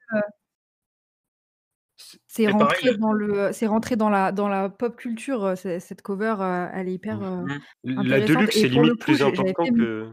[2.27, 6.37] C'est rentré, dans le, c'est rentré dans la, dans la pop culture, cette cover,
[6.75, 7.19] elle est hyper.
[7.19, 7.61] Mmh.
[7.85, 10.11] la Deluxe est limite plus important que.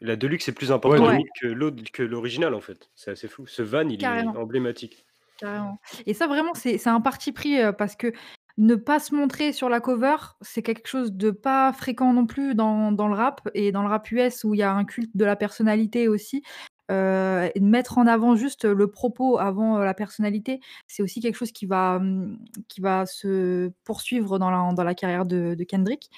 [0.00, 2.90] La Deluxe est plus important que l'autre, que l'original en fait.
[2.94, 3.46] C'est assez fou.
[3.46, 5.06] Ce van, il est emblématique.
[5.38, 5.78] Carrément.
[6.06, 8.12] Et ça, vraiment, c'est un parti pris parce que
[8.56, 12.54] ne pas se montrer sur la cover, c'est quelque chose de pas fréquent non plus
[12.54, 15.10] dans, dans le rap et dans le rap US où il y a un culte
[15.16, 16.42] de la personnalité aussi.
[16.90, 21.66] Euh, mettre en avant juste le propos avant la personnalité, c'est aussi quelque chose qui
[21.66, 26.10] va, mmh, qui va se poursuivre dans la, dans la carrière de, Kendrick.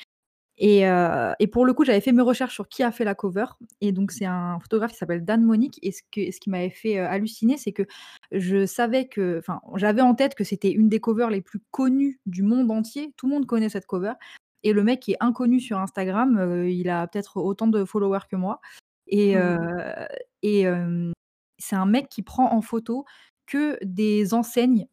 [0.62, 3.46] Euh, et, pour le coup, j'avais fait mes recherches sur qui a fait la cover.
[3.81, 5.79] Et donc, c'est un photographe qui s'appelle Dan Monique.
[5.83, 7.83] Et ce, que, ce qui m'avait fait euh, halluciner, c'est que
[8.33, 12.20] je savais que, enfin, j'avais en tête que c'était une des covers les plus connues
[12.26, 13.12] du monde entier.
[13.16, 14.14] Tout le monde connaît cette cover.
[14.62, 18.35] Et le mec est inconnu sur Instagram, euh, il a peut-être autant de followers que
[18.35, 18.61] moi.
[19.09, 20.07] Et, mmh.
[20.42, 20.66] et
[21.59, 23.05] c'est un mec qui prend en photo
[23.47, 24.87] que des enseignes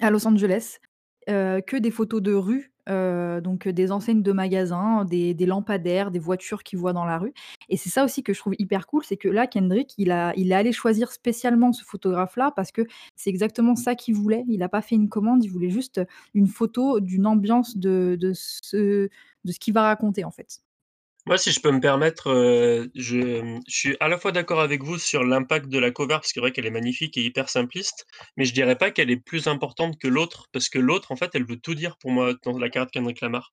[0.00, 0.78] à Los Angeles,
[1.26, 6.62] que des photos de rue donc des enseignes de magasins, des des lampadaires, des voitures
[6.62, 7.32] qu'il voit dans la rue
[7.70, 10.32] et c'est ça aussi que je trouve hyper cool, c'est que là, Kendrick, il a
[10.36, 12.82] il est allé choisir spécialement ce photographe-là parce que
[13.16, 14.44] c'est exactement ça qu'il voulait.
[14.48, 16.00] Il n'a pas fait une commande, il voulait juste
[16.34, 19.08] une photo d'une ambiance de de ce
[19.44, 20.60] de ce qu'il va raconter, en fait.
[21.26, 24.98] Moi, si je peux me permettre, euh, je, suis à la fois d'accord avec vous
[24.98, 28.06] sur l'impact de la cover, parce que c'est vrai qu'elle est magnifique et hyper simpliste,
[28.36, 31.30] mais je dirais pas qu'elle est plus importante que l'autre, parce que l'autre, en fait,
[31.34, 33.52] elle veut tout dire pour moi dans la carte Kendrick Lamar.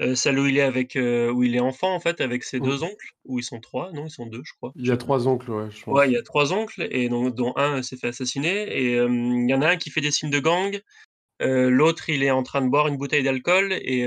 [0.00, 2.58] Euh, celle où il est avec, euh, où il est enfant, en fait, avec ses
[2.58, 4.72] deux oncles, ou ils sont trois, non, ils sont deux, je crois.
[4.76, 5.94] Il y a trois oncles, ouais, je pense.
[5.94, 9.50] Ouais, il y a trois oncles, et dont, dont un s'est fait assassiner, et il
[9.50, 10.78] y en a un qui fait des signes de gang, euh,
[11.40, 14.06] l'autre, il est en train de boire une bouteille d'alcool et,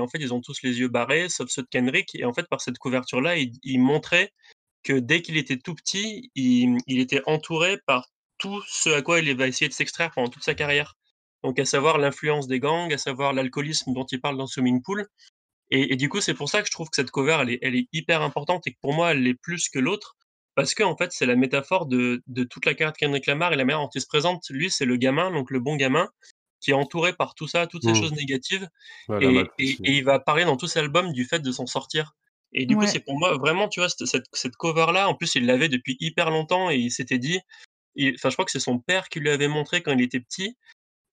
[0.00, 2.14] en fait, ils ont tous les yeux barrés, sauf ceux de Kendrick.
[2.14, 4.32] Et en fait, par cette couverture-là, il, montrait
[4.82, 8.08] que dès qu'il était tout petit, il, était entouré par
[8.38, 10.94] tout ce à quoi il va essayer de s'extraire pendant toute sa carrière.
[11.42, 15.06] Donc, à savoir l'influence des gangs, à savoir l'alcoolisme dont il parle dans Swimming Pool.
[15.70, 17.74] Et, du coup, c'est pour ça que je trouve que cette cover, elle est, elle
[17.74, 20.16] est hyper importante et que pour moi, elle est plus que l'autre.
[20.54, 23.56] Parce que en fait, c'est la métaphore de, toute la carrière de Kendrick Lamar et
[23.56, 24.48] la manière dont il se présente.
[24.50, 26.10] Lui, c'est le gamin, donc le bon gamin,
[26.62, 27.96] qui est entouré par tout ça, toutes ces mmh.
[27.96, 28.68] choses négatives.
[29.20, 32.14] et, il va parler dans tout cet album du fait de s'en sortir.
[32.54, 35.46] Et du coup, c'est pour moi vraiment, tu vois, cette, cette cover-là, en plus, il
[35.46, 37.40] l'avait depuis hyper longtemps et il s'était dit,
[38.14, 40.56] enfin, je crois que c'est son père qui lui avait montré quand il était petit.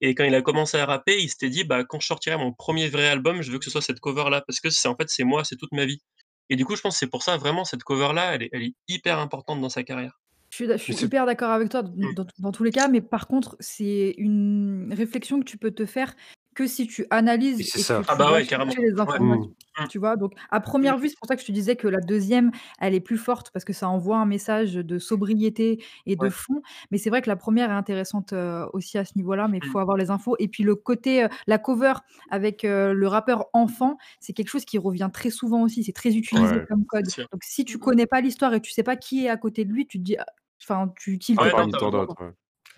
[0.01, 2.53] Et quand il a commencé à rapper, il s'était dit, bah, quand je sortirai mon
[2.53, 5.09] premier vrai album, je veux que ce soit cette cover-là, parce que c'est en fait,
[5.09, 6.01] c'est moi, c'est toute ma vie.
[6.49, 8.63] Et du coup, je pense que c'est pour ça, vraiment, cette cover-là, elle est, elle
[8.63, 10.18] est hyper importante dans sa carrière.
[10.49, 12.15] Je suis super d'accord avec toi mmh.
[12.39, 16.15] dans tous les cas, mais par contre, c'est une réflexion que tu peux te faire
[16.59, 19.87] que si tu analyses et que tu Ah bah les informations, mmh.
[19.87, 20.17] tu vois?
[20.17, 21.01] Donc à première mmh.
[21.01, 23.51] vue, c'est pour ça que je te disais que la deuxième, elle est plus forte
[23.51, 26.61] parce que ça envoie un message de sobriété et de fond.
[26.91, 28.33] Mais c'est vrai que la première est intéressante,
[28.73, 31.57] aussi à ce niveau-là, mais il faut avoir les infos et puis le côté, la
[31.57, 31.93] cover
[32.29, 36.55] avec, le rappeur enfant, c'est quelque chose qui revient très souvent aussi, c'est très utilisé
[36.67, 37.05] comme code.
[37.31, 39.71] Donc si tu connais pas l'histoire et tu sais pas qui est à côté de
[39.71, 40.25] lui, tu te dis: «Ah»
[40.61, 41.65] enfin tu tiltes pas.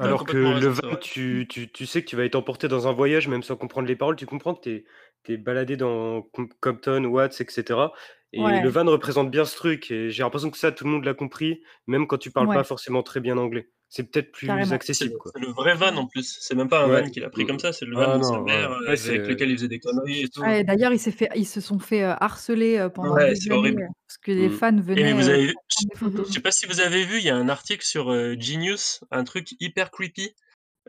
[0.02, 3.28] Alors que le vin, tu, tu, sais que tu vas être emporté dans un voyage,
[3.28, 4.86] même sans comprendre les paroles, tu comprends que tu
[5.30, 6.24] es, baladé dans
[6.60, 7.80] Compton, Watts, etc.
[8.34, 9.92] Et le van représente bien ce truc.
[9.92, 12.64] Et j'ai l'impression que ça, tout le monde l'a compris, même quand tu parles pas
[12.64, 15.16] forcément très bien anglais c'est peut-être plus accessible.
[15.34, 16.38] C'est le vrai van en plus.
[16.40, 18.24] C'est même pas un van qu'il a pris comme ça, c'est le van ah de
[18.24, 20.42] sa mère euh, avec lequel il faisait des conneries et tout.
[20.42, 24.32] D'ailleurs, ils, fait, ils se sont fait euh, harceler euh, pendant des années parce que
[24.32, 24.54] les mmh.
[24.54, 25.12] fans venaient.
[25.12, 25.54] vous avez
[25.92, 29.26] Je sais pas si vous avez vu, il y a un article sur Genius, un
[29.26, 30.36] truc hyper creepy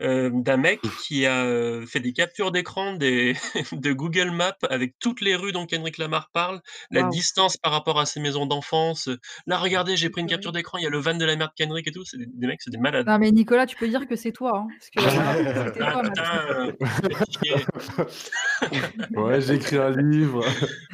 [0.01, 1.45] euh, d'un mec qui a
[1.85, 3.35] fait des captures d'écran des
[3.71, 7.99] de Google Maps avec toutes les rues dont Kendrick Lamar parle, la distance par rapport
[7.99, 9.09] à ses maisons d'enfance.
[9.47, 11.49] Là, regardez, j'ai pris une capture d'écran, il y a le van de la mère
[11.49, 12.05] de Kendrick et tout.
[12.05, 13.07] C'est des, mecs, c'est des malades.
[13.07, 14.57] Non, mais Nicolas, tu peux dire que c'est toi.
[14.57, 14.67] Hein,
[19.15, 20.45] ouais, j'ai écrit un livre.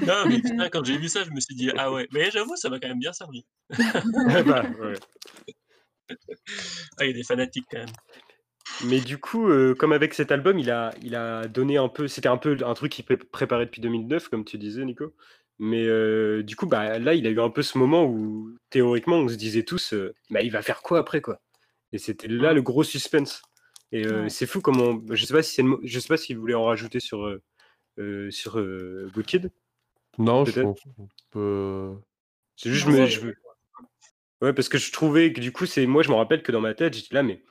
[0.05, 2.69] non, mais quand j'ai vu ça, je me suis dit, ah ouais, mais j'avoue, ça
[2.69, 3.45] m'a quand même bien servi.
[3.69, 4.93] bah, ouais.
[6.97, 7.87] ah, il y a des fanatiques quand même.
[8.85, 12.07] Mais du coup, euh, comme avec cet album, il a, il a donné un peu.
[12.07, 15.13] C'était un peu un truc qu'il préparait depuis 2009, comme tu disais, Nico.
[15.59, 19.17] Mais euh, du coup, bah, là, il a eu un peu ce moment où, théoriquement,
[19.17, 21.41] on se disait tous, euh, bah, il va faire quoi après, quoi?
[21.91, 23.41] Et c'était là le gros suspense.
[23.91, 24.29] Et euh, Ouais.
[24.29, 25.01] c'est fou comment.
[25.09, 27.37] Je sais pas si c'est le je sais pas s'il voulait en rajouter sur,
[28.29, 28.53] sur
[29.13, 29.51] Good Kid.
[30.17, 30.79] Non, je pense
[31.31, 31.93] peut.
[32.55, 33.33] C'est juste, Non, je me, je.
[34.41, 36.61] Ouais, parce que je trouvais que du coup, c'est moi, je me rappelle que dans
[36.61, 37.41] ma tête, j'étais là, mais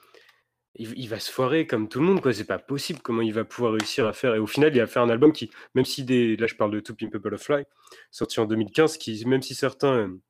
[0.79, 2.33] il, va se foirer comme tout le monde, quoi.
[2.33, 4.35] C'est pas possible comment il va pouvoir réussir à faire.
[4.35, 6.71] Et au final, il a fait un album qui, même si des, là, je parle
[6.71, 7.65] de To Pimp a Butterfly,
[8.11, 10.21] sorti en 2015, qui, même si certains euh,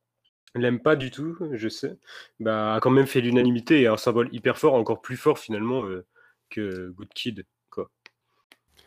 [0.55, 1.99] l'aiment pas du tout, je sais,
[2.41, 5.85] bah, a quand même fait l'unanimité et un symbole hyper fort, encore plus fort finalement
[5.85, 6.07] euh,
[6.51, 7.45] que Good Kid.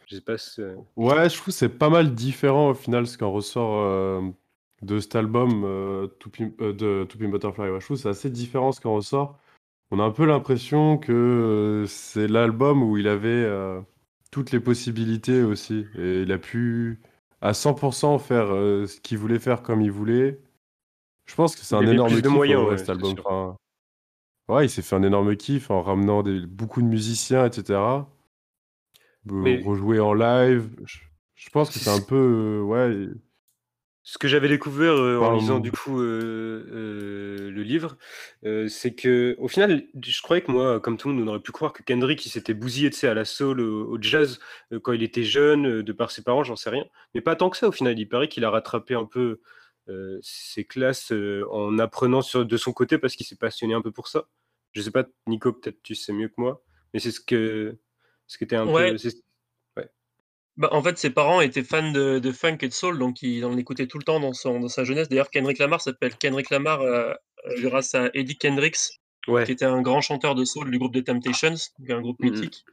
[0.08, 0.62] Je sais pas si.
[0.62, 4.22] euh, Ouais, je trouve c'est pas mal différent au final ce qu'en ressort
[4.82, 7.68] de cet album de To Butterfly.
[7.80, 9.40] Je trouve c'est assez différent ce qu'en ressort.
[9.92, 13.82] On a un peu l'impression que euh, c'est l'album où il avait euh,
[14.32, 15.86] toutes les possibilités aussi.
[15.98, 17.00] Et il a pu
[17.42, 20.40] à 100% faire euh, ce qu'il voulait faire comme il voulait.
[21.26, 23.16] Je pense que c'est un énorme de kiff en moyens, vrai, ouais, cet album.
[23.20, 23.58] Enfin,
[24.50, 28.10] ouais, il s'est fait un énorme kiff en ramenant des, beaucoup de musiciens, etc.
[29.26, 30.70] Mais- Rejouer en live.
[30.86, 30.98] Je,
[31.36, 32.16] je pense que C'est un peu.
[32.16, 33.08] euh, ouais.
[34.04, 37.98] Ce que j'avais découvert euh, en lisant du coup euh, euh, le livre,
[38.46, 41.40] euh, c'est que au final, je croyais que moi, comme tout le monde, on aurait
[41.40, 44.40] pu croire que Kendrick il s'était bousillé tu sais, à la soul, au, au jazz
[44.74, 46.86] euh, quand il était jeune, euh, de par ses parents, j'en sais rien.
[47.14, 47.98] Mais pas tant que ça au final.
[48.00, 49.40] Il paraît qu'il a rattrapé un peu
[49.88, 53.82] euh, ses classes euh, en apprenant sur, de son côté parce qu'il s'est passionné un
[53.84, 54.26] peu pour ça.
[54.72, 57.78] Je sais pas, Nico, peut-être tu sais mieux que moi, mais c'est ce que
[58.26, 58.94] ce qui était un Ouais.
[58.94, 58.98] peu.
[60.58, 63.44] Bah, en fait, ses parents étaient fans de, de funk et de soul, donc il
[63.46, 65.08] en écoutait tout le temps dans, son, dans sa jeunesse.
[65.10, 67.14] D'ailleurs, Kendrick Lamar s'appelle Kendrick Lamar euh,
[67.62, 68.78] grâce à Eddie Kendricks,
[69.28, 69.46] Ouais.
[69.46, 71.54] qui était un grand chanteur de soul du groupe The Temptations,
[71.90, 72.32] un groupe Mhm.
[72.32, 72.66] mythique.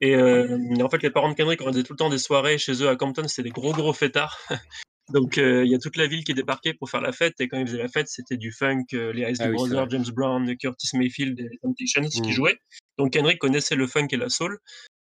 [0.00, 2.80] Et euh, en fait, les parents de Kendrick organisaient tout le temps des soirées chez
[2.82, 4.38] eux à Compton, c'était des gros gros fêtards.
[5.08, 7.48] donc euh, il y a toute la ville qui débarquait pour faire la fête, et
[7.48, 9.90] quand ils faisaient la fête, c'était du funk, euh, les Isley Ah oui, Brothers.
[9.90, 12.30] James Brown, Curtis Mayfield, les Temptations qui Mhm.
[12.30, 12.58] jouaient.
[12.98, 14.58] Donc Kendrick connaissait le funk et la soul.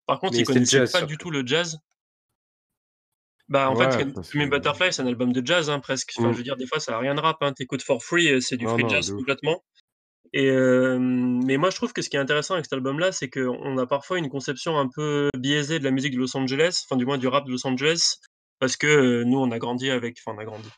[0.08, 1.12] Par contre, Mais il connaissait jazz, pas surtout.
[1.14, 1.78] du tout le jazz.
[3.52, 6.14] Bah, en Ouais, fait, Me que- Butterfly, c'est un album de jazz, hein, presque.
[6.18, 6.32] Enfin, Mm.
[6.32, 7.38] je veux dire, des fois, ça a rien de rap.
[7.42, 7.52] Hein.
[7.52, 9.62] T'écoutes For Free, euh, c'est du free non, jazz complètement.
[10.34, 13.30] Et euh, mais moi, je trouve que ce qui est intéressant avec cet album-là, c'est
[13.30, 16.96] qu'on a parfois une conception un peu biaisée de la musique de Los Angeles, enfin,
[16.98, 18.16] du moins du rap de Los Angeles,
[18.60, 20.18] parce que euh, nous, on a grandi avec.
[20.26, 20.70] Enfin, on a grandi.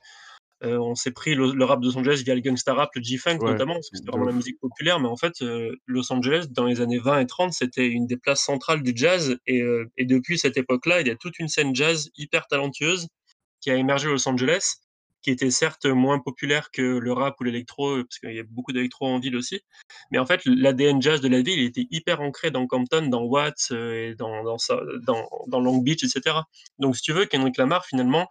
[0.63, 3.01] Euh, on s'est pris le, le rap de Los Angeles via le gangsta rap, le
[3.03, 4.99] G-Funk Ouais, notamment, parce que c'était vraiment la musique populaire.
[4.99, 8.17] Mais en fait, euh, Los Angeles, dans les années 20 et 30, c'était une des
[8.17, 9.37] places centrales du jazz.
[9.45, 13.07] Et, euh, et depuis cette époque-là, il y a toute une scène jazz hyper talentueuse
[13.59, 14.75] qui a émergé à Los Angeles,
[15.21, 18.71] qui était certes moins populaire que le rap ou l'électro, parce qu'il y a beaucoup
[18.73, 19.61] d'électro en ville aussi.
[20.11, 23.23] Mais en fait, l'ADN jazz de la ville il était hyper ancré dans Compton, dans
[23.23, 26.37] Watts et dans, dans, ça- dans, dans Long Beach, etc.
[26.79, 28.27] Donc, si tu veux, Kendrick Lamar, finalement,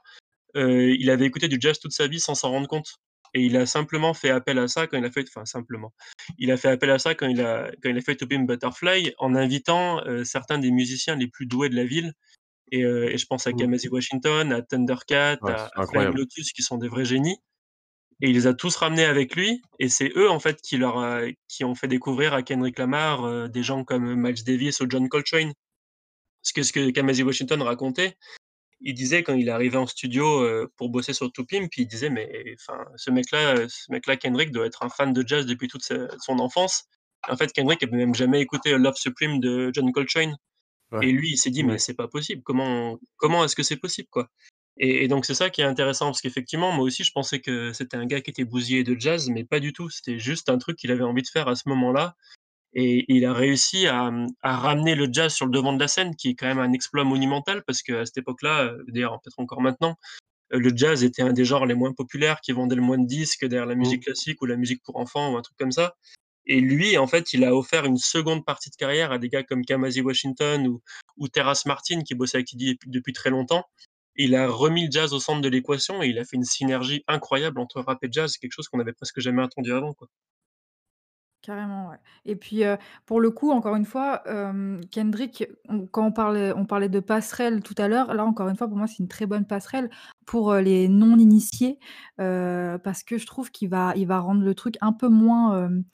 [0.57, 2.95] euh, il avait écouté du jazz toute sa vie sans s'en rendre compte.
[3.35, 5.95] Et il a simplement fait appel à ça quand il a fait, enfin simplement,
[6.38, 8.47] il a fait appel à ça quand il a, quand il a fait To Pimp
[8.47, 12.12] Butterfly en invitant euh, certains des musiciens les plus doués de la ville.
[12.73, 13.57] Et, euh, et je pense à Mm.
[13.57, 16.12] Kamasi Washington, à Thundercat, Ouais, à, à Flying.
[16.15, 17.38] Lotus, qui sont des vrais génies.
[18.21, 19.62] Et il les a tous ramenés avec lui.
[19.79, 23.25] Et c'est eux, en fait, qui, leur a- qui ont fait découvrir à Kendrick Lamar
[23.25, 25.53] euh, des gens comme Miles Davis ou John Coltrane.
[26.43, 28.17] Parce que ce que Kamasi Washington racontait,
[28.83, 31.87] il disait quand il est arrivé en studio euh, pour bosser sur To Pimp, il
[31.87, 35.47] disait mais enfin ce mec-là, euh, ce mec-là Kendrick doit être un fan de jazz
[35.47, 36.85] depuis toute sa- son enfance.
[37.29, 40.37] En fait, Kendrick avait même jamais écouté Love Supreme de John Coltrane.
[40.90, 41.07] Ouais.
[41.09, 42.42] Et lui, il s'est dit mais c'est pas possible.
[42.42, 44.29] Comment comment est-ce que c'est possible quoi?
[44.79, 47.73] Et, et donc c'est ça qui est intéressant parce qu'effectivement moi aussi je pensais que
[47.73, 49.90] c'était un gars qui était bousillé de jazz, mais pas du tout.
[49.90, 52.16] C'était juste un truc qu'il avait envie de faire à ce moment-là.
[52.75, 54.11] Et il a réussi à,
[54.43, 56.73] à ramener le jazz sur le devant de la scène, qui est quand même un
[56.73, 59.97] exploit monumental, parce qu'à cette époque-là, euh, d'ailleurs peut-être encore maintenant,
[60.55, 63.07] euh, le jazz était un des genres les moins populaires, qui vendait le moins de
[63.07, 65.97] disques derrière la musique classique ou la musique pour enfants ou un truc comme ça.
[66.47, 69.45] Et lui, en fait, il a offert une seconde partie de carrière à des gars
[69.45, 70.83] comme Kamasi Washington ou,
[71.17, 72.49] ou Terrace Martin, qui bossait avec
[72.87, 73.65] depuis, très longtemps.
[74.17, 77.05] Il a remis le jazz au centre de l'équation et il a fait une synergie
[77.07, 79.95] incroyable entre rap et jazz, quelque chose qu'on avait presque jamais entendu avant.
[79.95, 80.09] Quoi.
[81.43, 81.97] Carrément, ouais.
[82.25, 86.53] Et puis, heu, pour le coup, encore une fois, hem, Kendrick, on quand on parlait
[86.53, 89.09] on parlait de passerelle tout à l'heure, là, encore une fois, pour moi, c'est une
[89.09, 89.91] très bonne passerelle
[90.25, 91.81] pour, heu, les non initiés,
[92.21, 95.65] heu, parce que je trouve qu'il va il va rendre le truc un peu moins,
[95.67, 95.85] hem,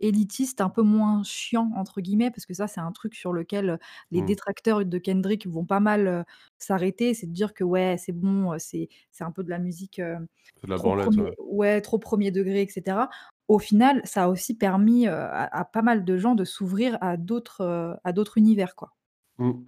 [0.00, 3.70] élitiste, un peu moins «chiant» entre guillemets, parce que ça, c'est un truc sur lequel,
[3.70, 3.78] heu,
[4.10, 4.36] les Mmh.
[4.36, 6.24] détracteurs de Kendrick vont pas mal, heu,
[6.58, 7.14] s'arrêter.
[7.14, 10.00] C'est de dire que ouais, c'est bon, heu, c'est c'est un peu de la musique,
[10.00, 10.16] heu,
[10.60, 11.36] C'est de la trop branlette, premier ouais.
[11.38, 13.08] ouais, trop 1er degré et cetera.
[13.48, 16.98] Au final, ça a aussi permis, heu, à à pas mal de gens de s'ouvrir
[17.00, 18.92] à d'autres, heu, à d'autres univers, quoi.
[19.38, 19.66] Mmh.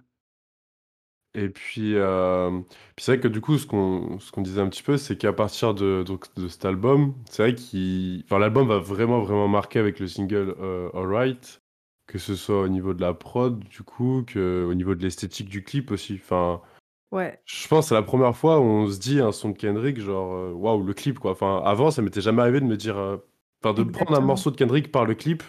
[1.35, 2.63] Et puis, hem,
[2.95, 5.15] puis c'est vrai que du coup, ce qu'on ce qu'on disait un petit peu, c'est
[5.17, 9.47] qu'à partir de donc de cet album, c'est vrai qu'il enfin l'album va vraiment, vraiment
[9.47, 10.55] marquer avec le single,
[10.93, 11.61] Alright,
[12.07, 15.63] Que ce soit au niveau de la prod, du coup, qu'au niveau de l'esthétique du
[15.63, 16.15] clip aussi.
[16.15, 16.61] Enfin,
[17.11, 17.43] Ouais.
[17.45, 19.99] je pense que c'est la première fois où on se dit un son de Kendrick,
[19.99, 21.31] genre, euh, waouh, le clip, quoi.
[21.31, 23.17] Enfin, avant, ça m'était jamais arrivé de me dire, euh,
[23.63, 25.43] enfin, de prendre un morceau de Kendrick par le clip.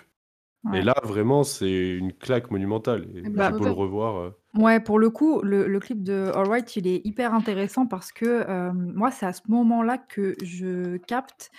[0.64, 0.80] Ouais.
[0.80, 3.08] Et là, vraiment, c'est une claque monumentale.
[3.14, 4.16] Et j'ai beau le revoir.
[4.18, 8.12] euh, Ouais, pour le coup, le, le clip de Alright, il est hyper intéressant parce
[8.12, 11.50] que euh, moi, c'est à ce moment-là que je capte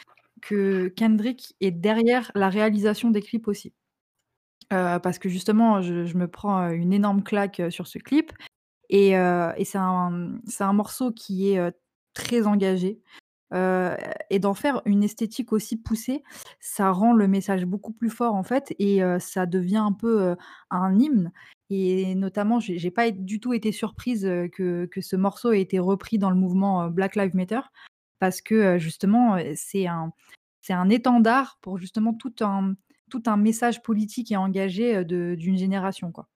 [0.41, 3.73] que Kendrick est derrière la réalisation des clips aussi.
[4.73, 7.97] Euh, parce que justement, je, je me prends euh, une énorme claque euh, sur ce
[7.97, 8.31] clip
[8.89, 11.71] et, euh, et c'est un, c'est un morceau qui est euh,
[12.13, 12.99] très engagé.
[13.53, 16.23] Et d'en faire une esthétique aussi poussée,
[16.59, 20.35] ça rend le message beaucoup plus fort en fait, et ça devient un peu
[20.69, 21.31] un hymne.
[21.69, 25.79] Et notamment, j'ai j'ai pas du tout été surprise que, que ce morceau ait été
[25.79, 27.59] repris dans le mouvement Black Lives Matter,
[28.19, 30.13] parce que justement, c'est un,
[30.61, 32.75] c'est un étendard pour justement tout un,
[33.09, 36.29] tout un message politique et engagé de- d'une génération, quoi.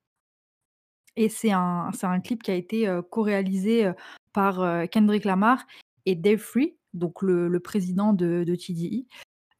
[1.15, 3.89] Et c'est un, c'est un clip qui a été co-réalisé
[4.33, 5.65] par Kendrick Lamar
[6.05, 9.05] et Dave Free, donc le, président de, de TDE.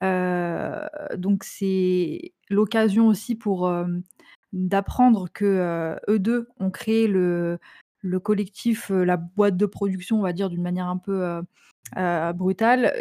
[0.04, 3.86] Euh, donc c'est l'occasion aussi pour euh,
[4.54, 7.60] d'apprendre que euh, eux deux ont créé le,
[8.02, 11.42] le collectif, la boîte de production, on va dire d'une manière un peu
[12.34, 12.94] brutale,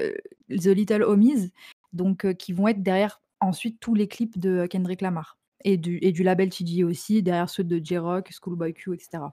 [0.51, 1.53] The Little Homies,
[1.93, 6.13] donc qui vont être derrière ensuite tous les clips de Kendrick Lamar et du, et
[6.13, 9.25] du label TDE aussi, derrière ceux de J-Rock, Schoolboy Q, etc.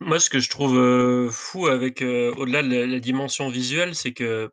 [0.00, 4.50] Moi, ce que je trouve fou avec, au-delà de la, dimension visuelle, c'est que,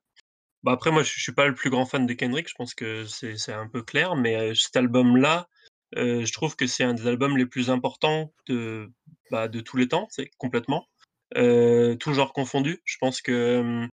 [0.64, 2.74] bah après, moi, je, je suis pas le plus grand fan de Kendrick, je pense
[2.74, 5.48] que c'est un peu clair, mais cet album-là,
[5.96, 8.92] je trouve que c'est un des albums les plus importants de,
[9.32, 10.88] bah, de tous les temps, c'est complètement.
[11.36, 12.82] Tout genre confondu.
[12.86, 13.88] Je pense que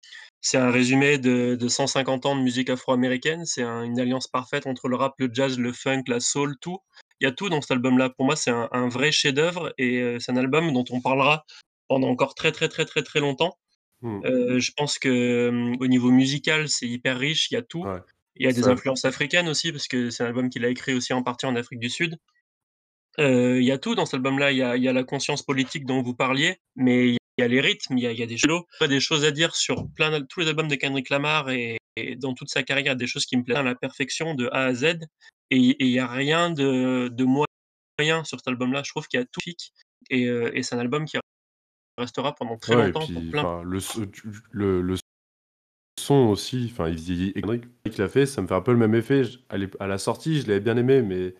[0.41, 3.45] c'est un résumé de, de 150 ans de musique afro-américaine.
[3.45, 6.79] C'est un- une alliance parfaite entre le rap, le jazz, le funk, la soul, tout.
[7.21, 8.11] Il y a tout dans cet album-là.
[8.11, 11.45] Pour moi, c'est un, un vrai chef-d'œuvre et euh, c'est un album dont on parlera
[11.89, 13.59] pendant encore très très très très très longtemps.
[14.03, 17.51] hmm, Euh, je pense que hum, au niveau musical, c'est hyper riche.
[17.51, 17.83] Il y a tout.
[17.85, 17.99] ouais.
[18.37, 20.69] Il y a des Ça- influences africaines aussi parce que c'est un album qu'il a
[20.69, 22.17] écrit aussi en partie en Afrique du Sud.
[23.19, 24.53] Euh, Il y a tout dans cet album-là.
[24.53, 27.43] Il y a, il y a la conscience politique dont vous parliez, mais il y
[27.43, 29.55] a les rythmes, il y a, il y a des choses, des choses à dire
[29.57, 33.07] sur plein tous les albums de Kendrick Lamar et, et dans toute sa carrière, des
[33.07, 34.99] choses qui me plaisent à la perfection de A à Z.
[35.51, 38.83] Et, il y a rien de, de moyen sur cet album-là.
[38.85, 39.41] Je trouve qu'il y a tout
[40.11, 41.19] et, euh, et c'est un album qui
[41.99, 43.43] restera pendant très Ouais, longtemps pour puis, plein.
[43.43, 44.05] enfin, le, so-
[44.51, 44.97] le, le
[45.99, 47.33] son aussi, enfin, il vieillit.
[47.35, 49.23] Kendrick l'a fait, ça me fait un peu le même effet.
[49.79, 51.35] À la sortie, je l'avais bien aimé, mais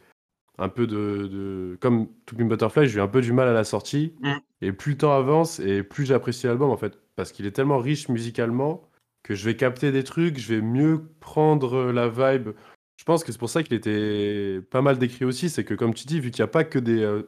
[0.61, 1.79] un peu de, de...
[1.81, 4.13] comme To Pimp Butterfly, j'ai eu un peu du mal à la sortie.
[4.21, 4.33] Mm.
[4.63, 7.79] Et plus le temps avance, et plus j'apprécie l'album en fait, parce qu'il est tellement
[7.79, 8.89] riche musicalement
[9.23, 12.51] que je vais capter des trucs, je vais mieux prendre la vibe.
[12.97, 15.95] Je pense que c'est pour ça qu'il était pas mal décrit aussi, c'est que comme
[15.95, 17.23] tu dis, vu qu'il n'y a pas que des, euh,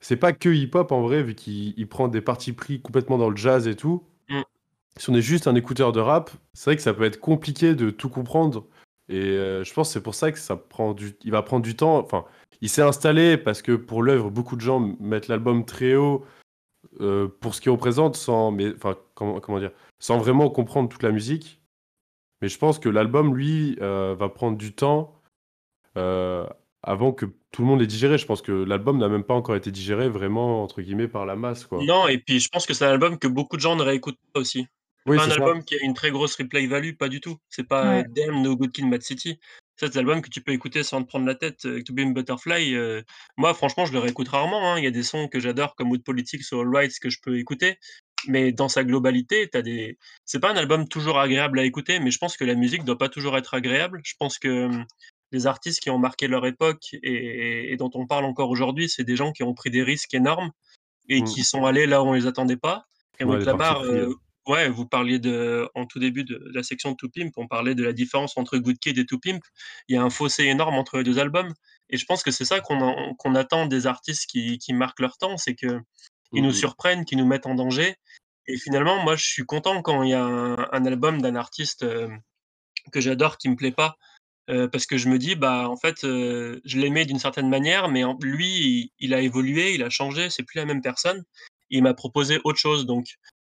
[0.00, 3.30] c'est pas que hip-hop en vrai, vu qu'il il prend des parties pris complètement dans
[3.30, 4.04] le jazz et tout.
[4.28, 4.42] Mm.
[4.98, 7.74] Si on est juste un écouteur de rap, c'est vrai que ça peut être compliqué
[7.74, 8.66] de tout comprendre.
[9.08, 11.14] Et euh, je pense que c'est pour ça que ça prend du...
[11.24, 11.98] il va prendre du temps.
[11.98, 12.24] Enfin,
[12.62, 16.24] il s'est installé parce que pour l'œuvre, beaucoup de gens mettent l'album très haut
[17.00, 18.56] euh, pour ce qu'il représente, sans,
[19.14, 21.60] comment, dire, sans vraiment comprendre toute la musique.
[22.40, 25.20] Mais je pense que l'album, lui, euh, va prendre du temps
[25.96, 26.46] euh,
[26.84, 28.16] avant que tout le monde l'ait digéré.
[28.16, 31.34] Je pense que l'album n'a même pas encore été digéré vraiment, entre guillemets, par la
[31.34, 31.68] masse.
[31.72, 34.18] Non, et puis je pense que c'est un album que beaucoup de gens ne réécoutent
[34.32, 34.68] pas aussi.
[35.04, 35.44] C'est Oui, pas un c'est ça.
[35.44, 37.36] album qui a une très grosse replay value, pas du tout.
[37.48, 38.04] C'est pas Ouais.
[38.08, 39.38] Damn No Good Kid, Mad City.
[39.76, 41.64] Ça, C'est un album que tu peux écouter sans te prendre la tête.
[41.64, 43.02] euh, To Be a Butterfly, euh,
[43.36, 44.72] moi, franchement, je le réécoute rarement.
[44.72, 44.78] hein.
[44.78, 47.18] Il y a des sons que j'adore, comme Wood Politics ou All Rights, que je
[47.20, 47.78] peux écouter.
[48.28, 49.98] Mais dans sa globalité, t'as des.
[50.24, 52.98] C'est pas un album toujours agréable à écouter, mais je pense que la musique doit
[52.98, 54.00] pas toujours être agréable.
[54.04, 54.84] Je pense que hum,
[55.32, 59.02] les artistes qui ont marqué leur époque et, et dont on parle encore aujourd'hui, c'est
[59.02, 60.52] des gens qui ont pris des risques énormes
[61.08, 61.24] et Mm.
[61.24, 62.84] qui sont allés là où on les attendait pas.
[63.20, 64.14] Ouais, Lamar, pris, euh, euh.
[64.48, 67.74] Ouais, vous parliez de, en tout début de la section de To Pimp, on parlait
[67.74, 69.42] de la différence entre Good Kid et To Pimp.
[69.88, 71.52] Il y a un fossé énorme entre les deux albums.
[71.90, 75.18] Et je pense que c'est ça qu'on qu'on attend des artistes qui, qui marquent leur
[75.18, 75.80] temps, c'est que
[76.32, 77.96] ils nous surprennent, qu'ils nous mettent en danger.
[78.46, 81.82] Et finalement, moi, je suis content quand il y a un, un album d'un artiste
[81.84, 82.08] euh,
[82.92, 83.96] que j'adore qui me plaît pas.
[84.50, 87.88] euh, parce que je me dis, bah, en fait, euh, je l'aimais d'une certaine manière,
[87.88, 91.24] mais en- lui, il, il a évolué, il a changé, c'est plus la même personne.
[91.70, 92.86] Il m'a proposé autre chose.
[92.86, 93.06] Donc,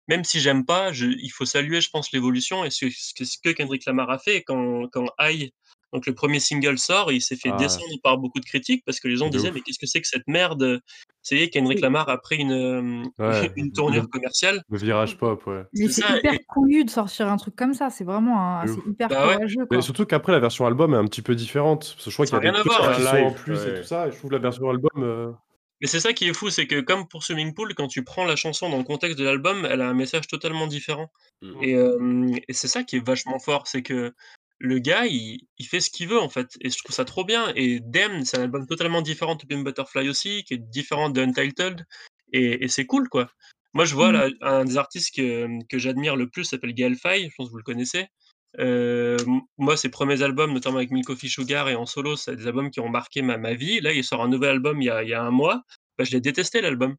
[0.08, 3.24] même si j'aime pas, je- il faut saluer, je pense, l'évolution et ce, ce que-
[3.24, 4.42] ce que Kendrick Lamar a fait.
[4.42, 5.50] Quand, quand High
[5.94, 7.56] Donc le premier single sort, il s'est fait Ah.
[7.58, 9.54] descendre par beaucoup de critiques parce que les gens De disaient ouf.
[9.56, 10.80] mais qu'est-ce que c'est que cette merde?
[11.20, 11.80] Ça y est, Kendrick.
[11.82, 14.62] Lamar a pris une, Ouais, une tournure le- commerciale.
[14.70, 15.64] Le virage pop, ouais.
[15.74, 17.90] Mais C'est c'est hyper et- couillu de sortir un truc comme ça.
[17.90, 19.34] C'est vraiment un, c'est hyper Bah ouais.
[19.34, 19.66] courageux.
[19.66, 19.76] Quoi.
[19.76, 21.92] Mais surtout qu'après, la version album est un petit peu différente.
[21.94, 23.02] Parce que je crois Ça qu'il y a a des rien à trucs voir, qui
[23.02, 23.80] sont en plus et ouais.
[23.82, 24.08] tout ça.
[24.08, 24.90] Et je trouve la version album.
[24.96, 25.30] euh,
[25.82, 28.24] Mais c'est ça qui est fou, c'est que comme pour Swimming Pool, quand tu prends
[28.24, 31.10] la chanson dans le contexte de l'album, elle a un message totalement différent.
[31.60, 34.12] Et, euh, et c'est ça qui est vachement fort, c'est que
[34.60, 36.56] le gars, il, il fait ce qu'il veut en fait.
[36.60, 37.52] Et je trouve ça trop bien.
[37.56, 41.20] Et Damn, c'est un album totalement différent de Pimp Butterfly aussi, qui est différent de
[41.20, 41.84] Untitled.
[42.32, 43.28] Et, et c'est cool quoi.
[43.74, 44.12] Moi, je vois Mm.
[44.12, 47.52] là, un des artistes que, que j'admire le plus s'appelle Gaël Faye, je pense que
[47.52, 48.06] vous le connaissez.
[48.58, 49.16] Euh,
[49.56, 52.70] moi, ses premiers albums, notamment avec Milk Coffee Sugar et en solo, c'est des albums
[52.70, 53.80] qui ont marqué ma, ma vie.
[53.80, 55.62] Là, il sort un nouvel album il y a, il y a un mois.
[55.98, 56.96] Bah, je l'ai détesté l'album.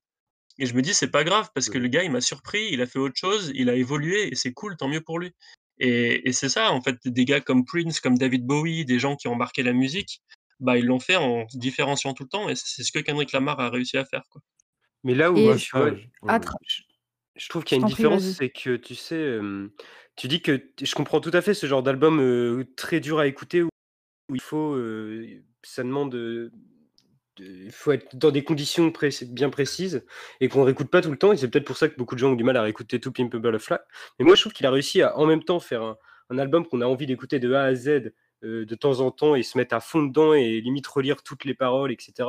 [0.59, 2.81] Et je me dis, c'est pas grave, parce que le gars, il m'a surpris, il
[2.81, 5.31] a fait autre chose, il a évolué, et c'est cool, tant mieux pour lui.
[5.79, 9.15] Et, et c'est ça, en fait, des gars comme Prince, comme David Bowie, des gens
[9.15, 10.21] qui ont marqué la musique,
[10.59, 13.31] bah, ils l'ont fait en se différenciant tout le temps, et c'est ce que Kendrick
[13.31, 14.41] Lamar a réussi à faire, quoi.
[15.03, 15.91] Mais là où vois,
[17.35, 19.73] je- trouve qu'il y a une différence, c'est que tu sais, euh,
[20.15, 23.63] tu dis que je comprends tout à fait ce genre d'album très dur à écouter
[23.63, 23.69] où,
[24.33, 24.77] il faut,
[25.63, 26.51] ça demande, de-
[27.39, 28.93] il faut être dans des conditions
[29.29, 30.05] bien précises
[30.39, 31.33] et qu'on réécoute pas tout le temps.
[31.33, 33.11] Et c'est peut-être pour ça que beaucoup de gens ont du mal à réécouter tout
[33.11, 33.77] Pimp a Butterfly.
[34.19, 35.97] Mais moi, je trouve qu'il a réussi à en même temps faire un,
[36.29, 39.43] un album qu'on a envie d'écouter de A à Z de temps en temps et
[39.43, 42.27] se mettre à fond dedans et limite relire toutes les paroles, etc.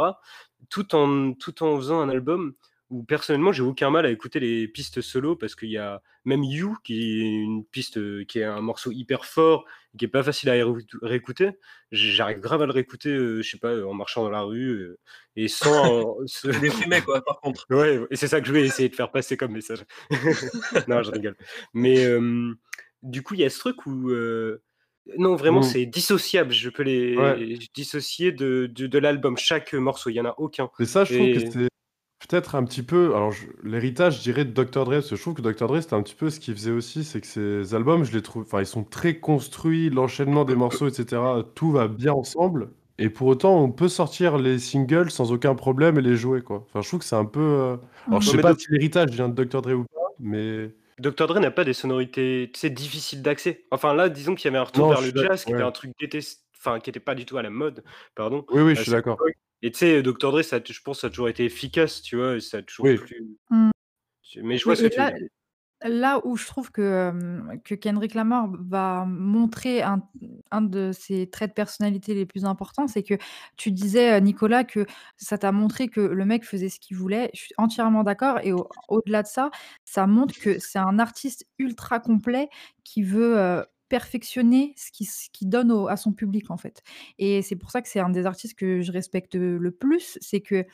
[0.70, 2.54] Tout en, tout en faisant un album
[2.90, 6.44] où personnellement j'ai aucun mal à écouter les pistes solo parce qu'il y a même
[6.44, 9.64] You qui est une piste euh, qui est un morceau hyper fort
[9.98, 10.64] qui est pas facile à ré-
[11.02, 11.50] réécouter
[11.92, 14.68] j'arrive grave à le réécouter euh, je sais pas euh, en marchant dans la rue
[14.70, 14.98] euh,
[15.34, 17.66] et sans se- C'est déprimé, quoi, par contre.
[17.70, 19.82] ouais et c'est ça que je vais essayer de faire passer comme message
[20.88, 21.36] non je rigole
[21.72, 22.52] mais euh,
[23.02, 24.62] du coup il y a ce truc où euh,
[25.18, 25.64] non vraiment Mm.
[25.64, 27.58] c'est dissociable je peux les Ouais.
[27.74, 31.14] dissocier de, de, de l'album chaque morceau il y en a aucun Mais ça, je
[31.14, 31.68] trouve Et- que c'est
[32.28, 33.14] peut-être un petit peu.
[33.14, 34.84] Alors, je- l'héritage, je dirais, de Dr.
[34.84, 35.66] Dre, parce que je trouve que Dr.
[35.68, 38.22] Dre, c'était un petit peu ce qu'il faisait aussi, c'est que ses albums, je les
[38.22, 38.42] trouve.
[38.44, 41.20] Enfin, ils sont très construits, l'enchaînement des morceaux, etc.
[41.54, 42.70] Tout va bien ensemble.
[42.98, 46.64] Et pour autant, on peut sortir les singles sans aucun problème et les jouer, quoi.
[46.68, 47.40] Enfin, je trouve que c'est un peu.
[47.40, 49.62] euh, Alors, je sais mais pas Doc- si l'héritage vient de Dr.
[49.62, 50.70] Dre ou pas, mais.
[51.00, 51.26] Dr.
[51.26, 53.64] Dre n'a pas des sonorités tu sais, difficiles d'accès.
[53.72, 55.50] Enfin là, disons qu'il y avait un retour Non, vers je le suis jazz qui
[55.50, 55.66] était ouais.
[55.66, 56.43] un truc détest...
[56.64, 57.84] enfin qui était pas du tout à la mode,
[58.14, 58.44] pardon.
[58.50, 59.18] Oui, oui, je suis d'accord.
[59.62, 60.30] Et tu sais, Dr.
[60.32, 62.86] Dre, ça, je pense, ça a toujours été efficace, tu vois, et ça a toujours
[62.86, 62.96] Oui.
[62.96, 63.36] plu.
[63.50, 63.70] Mm.
[64.42, 65.28] Mais je vois Oui, ce que tu veux là, dire.
[65.84, 67.12] là où je trouve que,
[67.64, 70.02] que Kendrick Lamar va montrer un,
[70.50, 73.14] un de ses traits de personnalité les plus importants, c'est que
[73.56, 74.86] tu disais, euh, Nicolas, que
[75.16, 77.30] ça t'a montré que le mec faisait ce qu'il voulait.
[77.32, 78.40] Je suis entièrement d'accord.
[78.42, 79.50] Et au- au-delà de ça,
[79.84, 82.48] ça montre que c'est un artiste ultra complet
[82.82, 83.62] qui veut euh,
[83.98, 84.90] perfectionner ce
[85.32, 86.82] qu'il donne au- à son public, en fait.
[87.18, 90.18] Et c'est pour ça que c'est un des artistes que je respecte le plus.
[90.20, 90.66] C'est que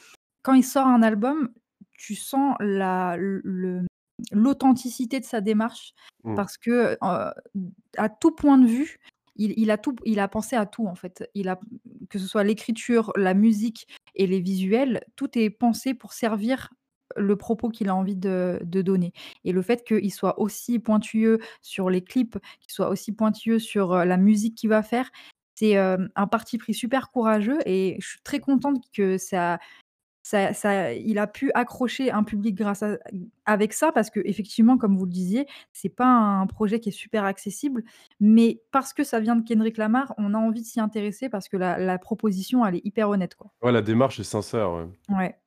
[0.42, 1.50] quand il sort un album,
[1.98, 3.84] tu sens la, le,
[4.32, 5.92] l'authenticité de sa démarche
[6.24, 6.34] Mm.
[6.34, 7.30] parce que euh,
[7.96, 8.98] à tout point de vue
[9.36, 11.58] il, il a tout il a pensé à tout en fait il a
[12.10, 16.68] que ce soit l'écriture la musique et les visuels tout est pensé pour servir
[17.16, 19.12] le propos qu'il a envie de, de donner
[19.44, 23.94] et le fait qu'il soit aussi pointilleux sur les clips qu'il soit aussi pointilleux sur
[24.04, 25.10] la musique qu'il va faire
[25.54, 29.58] c'est euh, un parti pris super courageux et je suis très contente que ça
[30.22, 32.98] ça, ça, il a pu accrocher un public grâce à,
[33.46, 36.92] avec ça parce que effectivement, comme vous le disiez, c'est pas un projet qui est
[36.92, 37.82] super accessible,
[38.20, 41.48] mais parce que ça vient de Kendrick Lamar, on a envie de s'y intéresser parce
[41.48, 43.50] que la, la proposition, elle est hyper honnête, quoi.
[43.62, 44.86] Ouais, la démarche est sincère, ouais.
[45.08, 45.39] Ouais.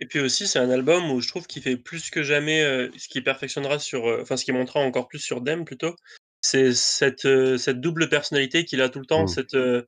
[0.00, 2.88] Et puis aussi, c'est un album où je trouve qu'il fait plus que jamais euh,
[2.96, 4.08] ce qui perfectionnera sur.
[4.08, 5.94] euh, Enfin, ce qui montrera encore plus sur Dem plutôt.
[6.42, 9.28] C'est cette, euh, cette double personnalité qu'il a tout le temps, Mm.
[9.28, 9.82] cette, euh,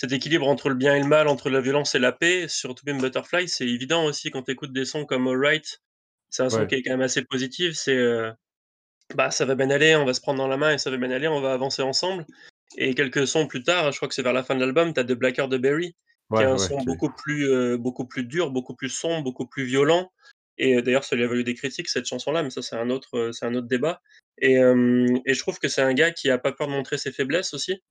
[0.00, 2.46] cet équilibre entre le bien et le mal, entre la violence et la paix.
[2.48, 5.80] Sur To Be Butterfly, c'est évident aussi quand tu écoutes des sons comme Alright.
[6.30, 6.66] C'est un son Ouais.
[6.68, 7.74] qui est quand même assez positif.
[7.74, 7.98] C'est.
[9.14, 10.96] bah, ça va bien aller, on va se prendre dans la main et ça va
[10.96, 12.26] bien aller, on va avancer ensemble.
[12.76, 14.98] Et quelques sons plus tard, je crois que c'est vers la fin de l'album, tu
[15.00, 15.94] as The Blacker the Berry,
[16.34, 19.22] qui Ouais, est un ouais, son beaucoup plus, euh, beaucoup plus dur, beaucoup plus sombre,
[19.24, 20.10] beaucoup plus violent.
[20.58, 22.90] Et euh, d'ailleurs, ça lui a valu des critiques, cette chanson-là, mais ça, c'est un
[22.90, 24.00] autre, euh, c'est un autre débat.
[24.38, 26.98] Et, euh, et je trouve que c'est un gars qui a pas peur de montrer
[26.98, 27.82] ses faiblesses aussi,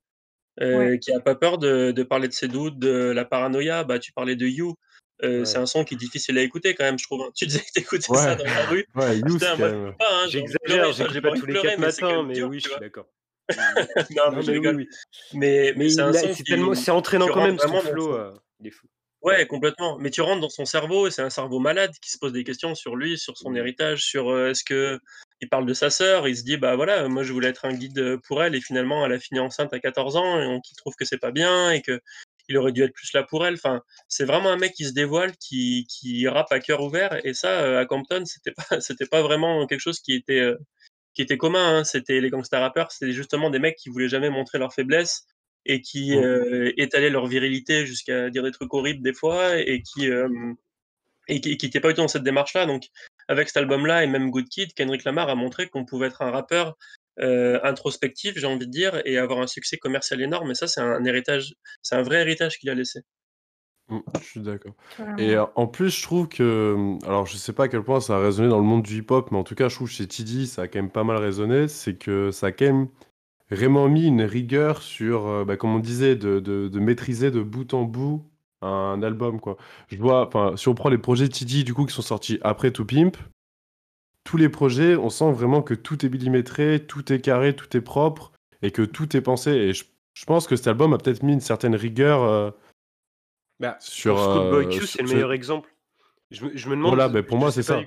[0.62, 0.98] euh, Ouais.
[0.98, 3.84] qui a pas peur de, de parler de ses doutes, de la paranoïa.
[3.84, 4.74] Bah, tu parlais de You.
[5.22, 5.44] Euh, Ouais.
[5.46, 7.22] C'est un son qui est difficile à écouter quand même, je trouve.
[7.22, 7.30] hein.
[7.36, 8.18] Tu disais que t'écoutais Ouais.
[8.18, 8.86] ça dans la rue.
[8.94, 9.94] Ouais, You, Putain, moi, même.
[9.98, 11.52] pas, hein, j'ai envie de pleurer, J'exagère, enfin, j'écoute j'ai pas pas envie tous les
[11.54, 12.80] pleurer, quatre mais c'est quand matins, même mais dur, oui, je tu suis vois.
[12.80, 13.06] d'accord.
[14.16, 14.76] non, mais Non, je mais rigole.
[14.76, 14.88] oui.
[15.34, 18.12] Mais, mais Mais c'est il qui, entraînant qui quand même, dans flow.
[18.14, 18.86] euh, il est fou.
[19.22, 19.98] Ouais, complètement.
[19.98, 22.44] Mais tu rentres dans son cerveau et c'est un cerveau malade qui se pose des
[22.44, 23.56] questions sur lui, sur son Mm.
[23.56, 25.00] héritage, sur euh, est-ce que
[25.42, 27.72] il parle de sa sœur, il se dit: «Bah, voilà, moi je voulais être un
[27.74, 30.74] guide, pour elle et finalement elle a fini enceinte à 14 ans et donc il
[30.76, 33.54] trouve que c'est pas bien et qu'il aurait dû être plus là pour elle».
[33.54, 37.34] Enfin, c'est vraiment un mec qui se dévoile, qui qui rappe à cœur ouvert et
[37.34, 40.52] ça, à Compton, c'était pas c'était pas vraiment quelque chose qui était,
[41.16, 41.84] qui était commun, hein.
[41.84, 45.26] C'était les gangsta rappeurs, c'était justement des mecs qui voulaient jamais montrer leurs faiblesses
[45.64, 46.74] et qui, mmh.
[46.76, 50.08] étalaient leur virilité jusqu'à dire des trucs horribles des fois et qui,
[51.28, 52.66] et qui n'était pas du tout dans cette démarche-là.
[52.66, 52.84] Donc,
[53.28, 56.30] avec cet album-là et même Good Kid, Kendrick Lamar a montré qu'on pouvait être un
[56.30, 56.76] rappeur
[57.18, 60.50] euh, introspectif, j'ai envie de dire, et avoir un succès commercial énorme.
[60.50, 63.00] Et ça, c'est un héritage, c'est un vrai héritage qu'il a laissé.
[63.88, 64.72] Mmh, je suis d'accord.
[65.18, 68.00] Et euh, en plus, je trouve que, mmh, alors je sais pas à quel point
[68.00, 69.94] ça a résonné dans le monde du hip-hop, mais en tout cas, je trouve que
[69.94, 71.68] chez Tidy, ça a quand même pas mal résonné.
[71.68, 72.88] C'est que ça a quand même
[73.50, 77.42] vraiment mis une rigueur sur, euh, bah, comme on disait, de, de, de maîtriser de
[77.42, 78.24] bout en bout
[78.62, 79.56] un album, quoi.
[79.88, 82.70] Je vois, enfin, si on prend les projets TD, du coup, qui sont sortis après
[82.70, 83.16] To Pimp,
[84.24, 87.80] tous les projets, on sent vraiment que tout est millimétré, tout est carré, tout est
[87.80, 88.32] propre,
[88.62, 89.50] et que tout est pensé.
[89.52, 89.84] Et je,
[90.26, 92.50] pense que cet album a peut-être mis une certaine rigueur euh,
[93.60, 94.18] bah, sur.
[94.18, 95.74] Schoolboy Q, c'est le meilleur exemple.
[96.30, 96.94] Je me, je me demande.
[96.94, 97.80] Voilà, bah, pour moi, c'est ça.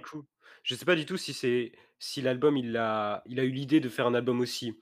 [0.64, 3.80] je sais pas du tout si c'est si l'album il a il a eu l'idée
[3.80, 4.78] de faire un album aussi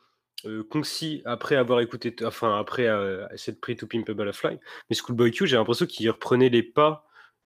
[0.45, 4.59] euh, concis après avoir écouté, enfin après euh, cette pris to Pimp a Butterfly.
[4.89, 7.07] Mais Schoolboy Q, j'ai l'impression qu'il reprenait les pas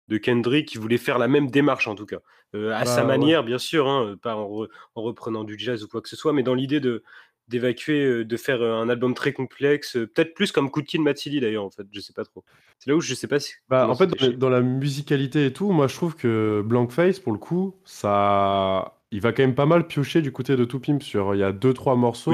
[0.08, 2.18] de Kendrick, qui voulait faire la même démarche en tout cas,
[2.56, 6.02] euh, à sa bah, manière bien sûr, hein, pas en, reprenant du jazz ou quoi
[6.02, 7.04] que ce soit, mais dans l'idée de
[7.52, 11.86] d'évacuer, de faire un album très complexe, peut-être plus comme de Matsili d'ailleurs en fait,
[11.92, 12.44] je sais pas trop.
[12.80, 13.54] C'est là où je sais pas si.
[13.70, 17.34] Bah, en fait, dans, la musicalité et tout, moi je trouve que Blank Face pour
[17.34, 21.36] le coup, ça il va quand même pas mal piocher du côté de Pimp sur
[21.36, 22.32] il y a deux trois morceaux,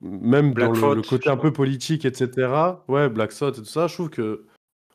[0.00, 2.48] même dans le, côté un peu politique, etc.
[2.88, 4.46] Ouais, Black Thought et tout ça, je trouve que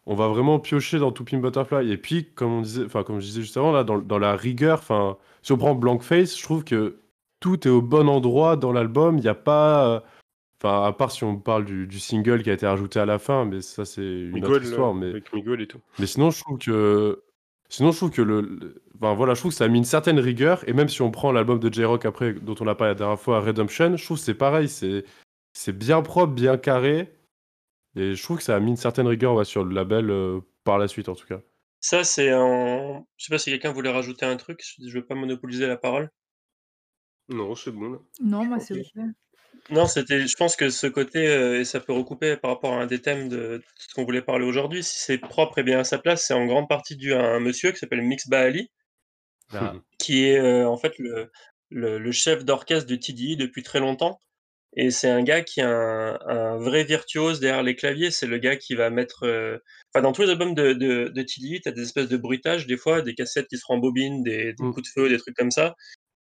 [0.06, 1.92] on va vraiment piocher dans Pimp Butterfly.
[1.92, 4.84] Et puis, comme on disait, comme je disais juste avant là, dans, dans la rigueur,
[5.42, 7.00] si on prend Blank Face, je trouve que
[7.40, 9.18] tout est au bon endroit dans l'album.
[9.18, 10.04] Il n'y a pas,
[10.60, 13.20] enfin à part si on parle du, du, single qui a été rajouté à la
[13.20, 14.94] fin, mais ça c'est une autre histoire.
[14.94, 15.80] Mais avec Miguel et tout.
[16.00, 17.22] Mais sinon, je trouve que
[17.70, 20.68] Sinon, je trouve que le, voilà, je trouve que ça a mis une certaine rigueur.
[20.70, 23.20] Et même si on prend l'album de J-Rock après, dont on a parlé la dernière
[23.20, 24.70] fois, Redemption, je trouve que c'est pareil.
[24.70, 25.04] C'est,
[25.54, 27.12] c'est bien propre, bien carré.
[27.96, 30.78] Et je trouve que ça a mis une certaine rigueur sur le label euh, par
[30.78, 31.42] la suite, en tout cas.
[31.80, 33.04] Ça, c'est un.
[33.18, 34.62] Je sais pas si quelqu'un voulait rajouter un truc.
[34.86, 36.10] Je veux pas monopoliser la parole.
[37.30, 38.00] Non, c'est bon.
[38.22, 39.04] Non, moi, c'est ok.
[39.72, 42.82] Non, c'était je pense que ce côté, euh, et ça peut recouper par rapport à
[42.82, 45.84] un des thèmes de ce qu'on voulait parler aujourd'hui, si c'est propre et bien à
[45.84, 48.70] sa place, c'est en grande partie dû à un monsieur qui s'appelle Mix Baali
[49.54, 49.74] ah.
[50.00, 51.32] qui est, euh, en fait le
[51.72, 54.20] le chef d'orchestre de TDI depuis très longtemps
[54.78, 58.12] et c'est un gars qui est un vrai virtuose derrière les claviers.
[58.12, 59.58] C'est le gars qui va mettre, euh,
[59.94, 62.68] enfin dans tous les albums de de de TDI, tu as des espèces de bruitages
[62.68, 64.74] des fois, des cassettes qui se rembobinent, des des mmh.
[64.74, 65.76] coups de feu, des trucs comme ça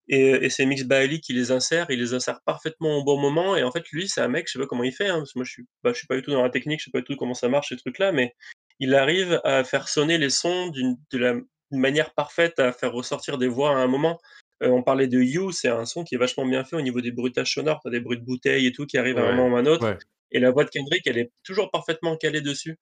[0.07, 3.55] et, et c'est Mix Bailey qui les insère, il les insère parfaitement au bon moment.
[3.55, 5.33] Et en fait, lui, c'est un mec, je sais pas comment il fait, hein, parce
[5.33, 6.91] que moi, je suis, bah, je suis pas du tout dans la technique, je sais
[6.91, 8.33] pas du tout comment ça marche ces trucs-là, mais
[8.79, 11.35] il arrive à faire sonner les sons d'une de la
[11.71, 14.19] manière parfaite, à faire ressortir des voix à un moment.
[14.61, 17.01] Euh, on parlait de You, c'est un son qui est vachement bien fait au niveau
[17.01, 19.55] des bruitages sonores, des bruits de bouteilles et tout qui arrivent à un moment ou
[19.55, 19.97] à un autre.
[20.31, 22.77] Et la voix de Kendrick, elle est toujours parfaitement calée dessus.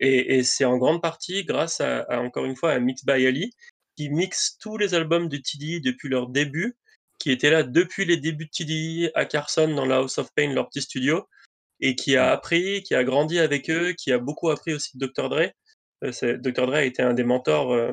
[0.00, 3.26] Et, et c'est en grande partie grâce à, à, encore une fois à Mix by
[3.26, 3.52] Ali,
[3.96, 6.76] qui mixe tous les albums de TDI depuis leur début,
[7.18, 10.52] qui était là depuis les débuts de TDI à Carson dans la House of Pain,
[10.52, 11.26] leur petit studio,
[11.80, 15.06] et qui a appris, qui a grandi avec eux, qui a beaucoup appris aussi de
[15.06, 15.28] Dr.
[15.28, 15.50] Dre.
[16.04, 16.66] Euh, Dr.
[16.66, 17.92] Dre a été un des mentors, euh,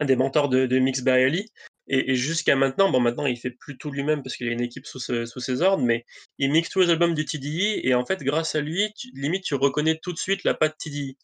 [0.00, 1.46] un des mentors de, de Mix by Ali.
[1.86, 4.86] Et, jusqu'à maintenant, bon, maintenant il fait plus tout lui-même parce qu'il a une équipe
[4.86, 6.06] sous, sous, ses ordres, mais
[6.38, 9.54] il mixe tous les albums du TDI et en fait, grâce à lui, limite, tu
[9.54, 11.18] reconnais tout de suite la patte TDI.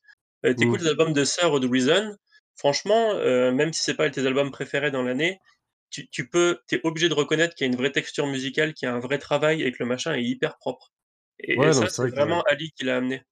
[0.44, 0.84] Euh, T'écoutes mmh.
[0.84, 2.14] les albums de Sir ou de Reason,
[2.60, 5.40] franchement, euh, même si c'est pas tes albums préférés dans l'année,
[5.88, 8.86] tu, tu peux, es obligé de reconnaître qu'il y a une vraie texture musicale, qu'il
[8.86, 10.92] y a un vrai travail et que le machin est hyper propre.
[11.38, 13.22] Et, ça, c'est vraiment Ali qui l'a amené.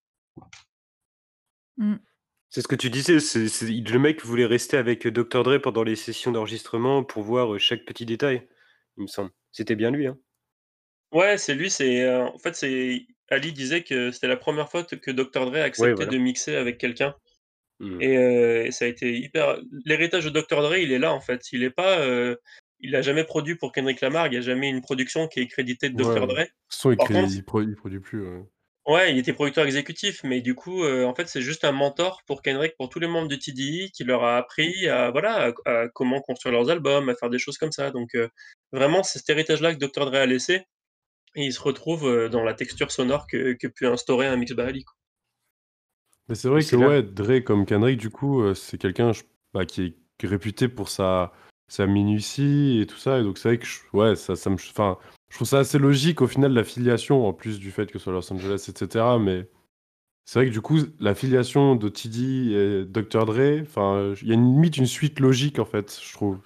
[1.77, 1.97] Mmh.
[2.49, 5.43] C'est ce que tu disais, c'est, le mec voulait rester avec Dr.
[5.43, 8.49] Dre pendant les sessions d'enregistrement pour voir euh, chaque petit détail,
[8.97, 9.31] il me semble.
[9.53, 10.19] C'était bien lui, hein.
[11.13, 14.85] Ouais, c'est lui, c'est euh, en fait, c'est Ali disait que c'était la première fois
[14.85, 15.51] que Dr.
[15.51, 17.15] Dre acceptait de mixer avec quelqu'un.
[17.81, 18.03] Mmh.
[18.03, 19.59] Et, ça a été hyper.
[19.85, 20.63] L'héritage de Dr.
[20.63, 21.53] Dre, il est là en fait.
[21.53, 22.05] Il est pas.
[22.81, 24.27] Il a jamais produit pour Kendrick Lamar.
[24.29, 26.27] Il n'y a jamais une production qui est créditée de Dr.
[26.27, 26.45] Dre.
[26.69, 26.99] Son, il,
[27.31, 28.25] il, produit, produit plus.
[28.87, 29.13] Ouais.
[29.13, 32.77] il était producteur exécutif, mais du coup, en fait, c'est juste un mentor pour Kendrick,
[32.77, 36.55] pour tous les membres de TDI, qui leur a appris à, voilà, à, comment construire
[36.55, 37.91] leurs albums, à faire des choses comme ça.
[37.91, 38.17] Donc,
[38.73, 40.07] vraiment, c'est cet héritage-là que Dr.
[40.07, 40.65] Dre a laissé.
[41.35, 44.85] Et il se retrouve dans la texture sonore que, que peut instaurer un mix Bahali.
[46.29, 49.13] Mais c'est vrai que ouais, Dre comme Kendrick, du coup, euh, c'est quelqu'un
[49.55, 51.33] bah, qui est réputé pour sa
[51.79, 54.55] à minutie et tout ça et donc c'est vrai que je ouais, ça ça me
[54.55, 54.97] enfin,
[55.29, 58.15] je trouve ça assez logique au final l'affiliation en plus du fait que ce soit
[58.15, 59.47] Los Angeles et cetera mais
[60.29, 64.35] c'est vrai que du coup, l'affiliation de TD et Dr Dre, enfin, il y a
[64.35, 66.39] une limite une suite logique en fait, je trouve.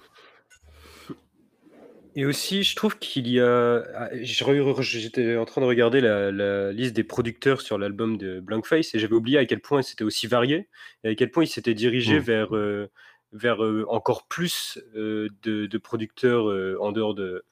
[2.15, 3.83] Et aussi, je trouve qu'il y a.
[3.95, 8.99] Ah, j'étais en train de regarder la, liste des producteurs sur l'album de Blankface et
[8.99, 10.69] j'avais oublié à quel point c'était aussi varié
[11.03, 12.23] et à quel point il s'était dirigé mmh.
[12.23, 12.91] vers, euh,
[13.31, 16.45] vers euh, encore plus euh, de, producteurs
[16.79, 17.45] en dehors de,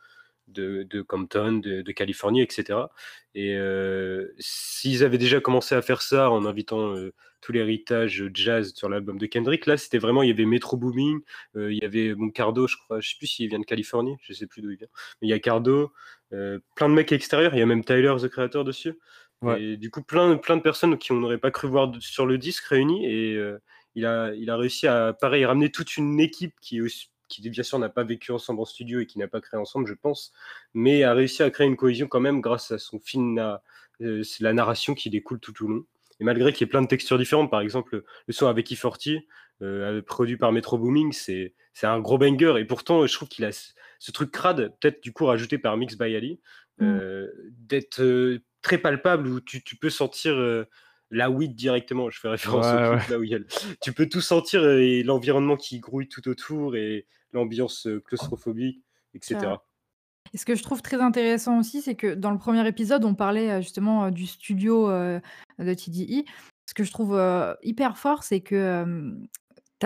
[0.47, 2.80] de, Compton, de, Californie, etc.
[3.34, 3.57] Et
[4.38, 6.95] s'ils avaient déjà commencé à faire ça en invitant
[7.41, 11.19] tout l'héritage jazz sur l'album de Kendrick, là c'était vraiment, il y avait Metro Booming,
[11.55, 14.33] il y avait bon, Cardo, je crois, je sais plus s'il vient de Californie, je
[14.33, 14.87] sais plus d'où il vient,
[15.21, 15.91] mais il y a Cardo,
[16.29, 18.93] plein de mecs extérieurs, il y a même Tyler, the Creator dessus.
[19.57, 22.37] Et du coup, plein, plein de personnes qui on n'aurait pas cru voir sur le
[22.37, 23.07] disque réunis.
[23.07, 23.39] Et
[23.95, 27.63] il, a, il a réussi à, pareil, ramener toute une équipe qui aussi, qui bien
[27.63, 30.31] sûr n'a pas vécu ensemble en studio et qui n'a pas créé ensemble, je pense,
[30.73, 33.39] mais a réussi à créer une cohésion quand même grâce à son film,
[34.01, 35.85] euh, la narration qui découle tout au long.
[36.22, 39.24] Et malgré qu'il y ait plein de textures différentes, par exemple, le son avec E40,
[39.63, 42.53] euh, produit par Metro Booming, c'est un gros banger.
[42.59, 45.97] Et pourtant, je trouve qu'il a ce truc crade, peut-être du coup rajouté par Mix
[45.97, 46.39] by Ali,
[46.78, 46.86] mm.
[46.86, 50.36] euh, d'être euh, très palpable où tu, tu peux sentir
[51.09, 52.11] la weed directement.
[52.11, 53.39] Je fais référence au clip là où il y a
[53.82, 58.84] Tu peux tout sentir et l'environnement qui grouille tout autour et l'ambiance claustrophobique,
[59.15, 59.55] etc.
[60.34, 63.15] Et ce que je trouve très intéressant aussi, c'est que dans le premier épisode, on
[63.15, 65.22] parlait justement du studio de
[65.59, 66.26] TDI.
[66.67, 67.19] Ce que je trouve
[67.63, 69.13] hyper fort, c'est que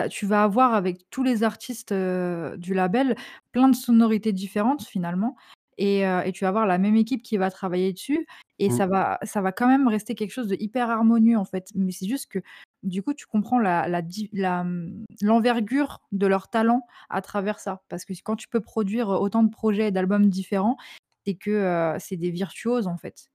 [0.10, 3.16] tu vas avoir avec tous les artistes du label
[3.52, 5.36] plein de sonorités différentes finalement.
[5.78, 8.26] Et, tu vas avoir la même équipe qui va travailler dessus
[8.60, 8.72] et mmh.
[8.72, 11.70] ça va ça va quand même rester quelque chose de hyper harmonieux, en fait.
[11.76, 12.40] Mais c'est juste que,
[12.86, 17.84] du coup, tu comprends la mmh, l'envergure de leur talent à travers ça.
[17.90, 20.78] Parce que quand tu peux produire, autant de projets et d'albums différents,
[21.26, 23.30] c'est que, c'est des virtuoses, en fait.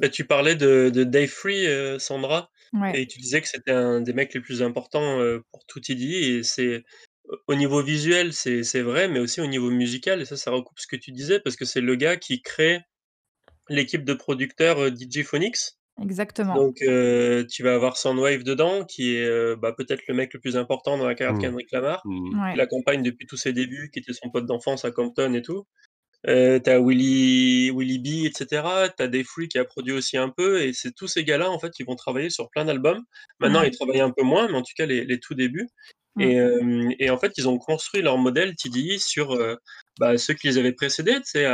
[0.00, 1.66] Bah, tu parlais de Dave Free,
[1.98, 2.50] Sandra
[2.94, 5.18] et tu disais que c'était un des mecs les plus importants,
[5.50, 6.84] pour tout TDI et c'est
[7.46, 10.86] au niveau visuel, c'est vrai, mais aussi au niveau musical et ça, ça recoupe ce
[10.86, 12.82] que tu disais parce que c'est le gars qui crée
[13.68, 15.77] l'équipe de producteurs, euh, DJ Phonics.
[16.02, 16.54] Exactement.
[16.54, 20.40] Donc euh, tu vas avoir Soundwave dedans qui est, euh, bah, peut-être le mec le
[20.40, 21.42] plus important dans la carrière de mmh.
[21.42, 22.52] Kendrick Lamar, mmh.
[22.52, 25.66] qui l'accompagne depuis tous ses débuts, qui était son pote d'enfance à Compton et tout.
[26.26, 28.88] Euh, tu Willy Willy B et cetera.
[28.88, 31.50] Tu as Dave Free qui a produit aussi un peu et c'est tous ces gars-là,
[31.50, 33.02] en fait, qui vont travailler sur plein d'albums.
[33.40, 35.68] Maintenant, ils travaillent un peu moins, mais en tout cas les les tout débuts.
[36.16, 36.92] Mmh.
[36.98, 39.38] Et, en fait, ils ont construit leur modèle TDI sur
[40.00, 41.14] bah, ceux qui les avaient précédés.
[41.14, 41.46] Tu sais,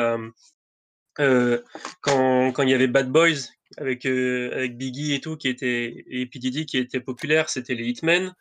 [1.16, 6.26] quand, quand il y avait Bad Boys avec, avec Biggie et tout, qui était, et
[6.26, 6.38] P.
[6.38, 8.34] qui était populaire, c'était les Hitmen,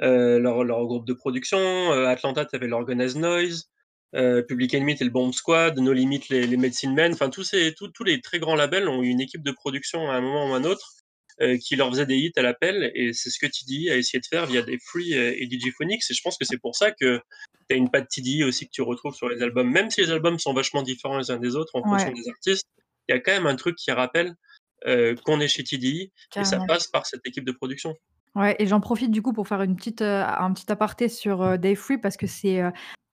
[0.00, 1.92] leur, leur, groupe de production.
[1.92, 3.68] Atlanta, tu avais l'Organized Noise.
[4.12, 7.74] Public Enemy, et le Bomb Squad, No Limit, les, les Medicine Men, enfin tous, ces,
[7.74, 10.54] tous les très grands labels ont eu une équipe de production à un moment ou
[10.54, 10.94] à un autre
[11.40, 14.18] euh, qui leur faisait des hits à l'appel, et c'est ce que TDI a essayé
[14.18, 16.74] de faire via des Free euh, et DJ Phonics, et je pense que c'est pour
[16.74, 17.20] ça que
[17.68, 20.10] tu as une patte TDI aussi que tu retrouves sur les albums, même si les
[20.10, 22.66] albums sont vachement différents les uns des autres en fonction des artistes,
[23.08, 24.34] il y a quand même un truc qui rappelle
[24.86, 27.94] euh, qu'on est chez TDI, et ça passe par cette équipe de production.
[28.34, 31.76] Ouais, et j'en profite du coup pour faire une petite, un petit aparté sur Dave
[31.76, 32.62] Free parce que c'est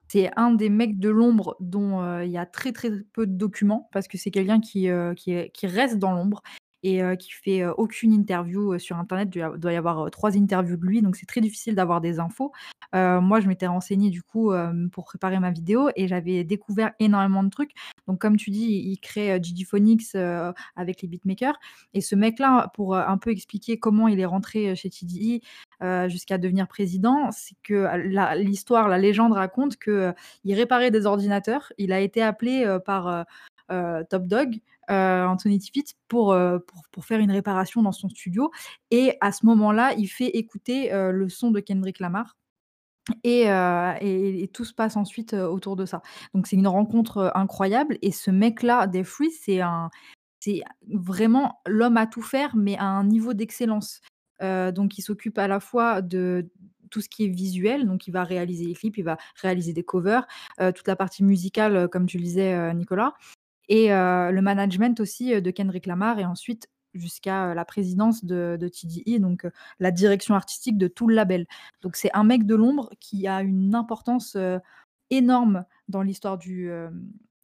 [0.08, 3.90] c'est un des mecs de l'ombre dont il y a très très peu de documents
[3.92, 6.44] parce que c'est quelqu'un qui, qui, qui, reste dans l'ombre
[6.86, 9.30] et qui fait aucune interview sur internet.
[9.34, 12.52] Il doit y avoir trois interviews de lui, donc c'est très difficile d'avoir des infos.
[12.94, 14.52] moi, je m'étais renseignée du coup
[14.92, 17.72] pour préparer ma vidéo et j'avais découvert énormément de trucs.
[18.08, 20.16] Donc, comme tu dis, il crée Gigi Phonics
[20.76, 21.58] avec les beatmakers.
[21.96, 25.42] Et ce mec-là, pour un peu expliquer comment il est rentré chez TDI
[26.08, 27.90] jusqu'à devenir président, c'est que
[28.38, 30.14] l'histoire, la, légende raconte qu'il
[30.46, 31.74] réparait des ordinateurs.
[31.80, 33.26] Il a été appelé par
[33.68, 34.60] Top Dog
[34.92, 38.52] euh, Anthony Tippett euh, pour, pour, faire une réparation dans son studio.
[38.92, 42.38] Et à ce moment-là, il fait écouter euh, le son de Kendrick Lamar.
[43.24, 46.02] Et, et, tout se passe ensuite autour de ça.
[46.34, 48.00] Donc c'est une rencontre incroyable.
[48.02, 49.92] Et ce mec-là, Free, c'est un,
[50.40, 54.02] c'est vraiment l'homme à tout faire, mais à un niveau d'excellence.
[54.42, 56.50] donc il s'occupe à la fois de
[56.90, 59.84] tout ce qui est visuel, donc il va réaliser les clips, il va réaliser des
[59.84, 60.26] covers,
[60.58, 63.14] toute la partie musicale, comme tu le disais, Nicolas,
[63.68, 69.20] et le management aussi de Kendrick Lamar et ensuite jusqu'à la présidence de, de TDI,
[69.20, 69.46] donc
[69.80, 71.46] la direction artistique de tout le label.
[71.82, 74.38] Donc c'est un mec de l'ombre qui a une importance
[75.10, 76.72] énorme dans l'histoire du,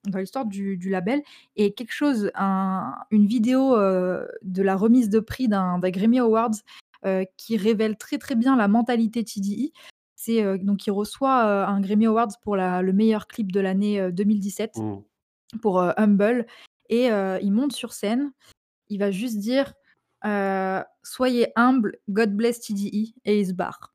[0.05, 1.22] dans l'histoire du, label
[1.55, 6.55] et quelque chose, une vidéo de la remise de prix d'un Grammy Awards
[7.38, 9.74] qui révèle très très bien la mentalité TDI
[10.15, 14.78] C'est, heu, donc il reçoit, un Grammy Awards pour le meilleur clip de l'année, 2017
[14.78, 14.97] Mmh.
[15.62, 16.45] Pour, Humble
[16.89, 18.32] et il monte sur scène,
[18.89, 19.74] il va juste dire,
[21.04, 23.93] «Soyez humble, God bless TDE» et il se barre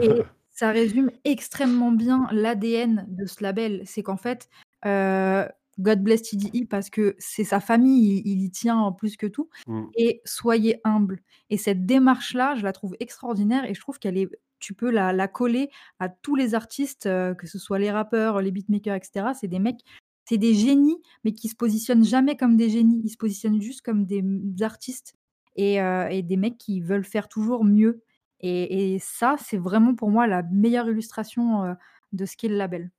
[0.00, 3.82] et ça résume extrêmement bien l'ADN de ce label.
[3.84, 4.48] C'est qu'en fait,
[4.84, 9.84] God bless TDE parce que c'est sa famille, il y tient plus que tout Mmh.
[9.96, 11.20] et soyez humble
[11.50, 15.12] et cette démarche-là, je la trouve extraordinaire et je trouve qu'elle est tu peux la
[15.12, 15.68] la coller
[15.98, 19.34] à tous les artistes, que ce soit les rappeurs, les beatmakers et cetera.
[19.34, 19.82] C'est des mecs,
[20.28, 23.00] c'est des génies, mais qui se positionnent jamais comme des génies.
[23.04, 24.22] Ils se positionnent juste comme des,
[24.60, 25.14] artistes
[25.56, 28.02] et heu et des mecs qui veulent faire toujours mieux
[28.40, 31.74] et et ça, c'est vraiment pour moi la meilleure illustration, heu,
[32.12, 32.90] de ce qu'est le label.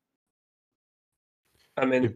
[1.76, 2.14] Amen.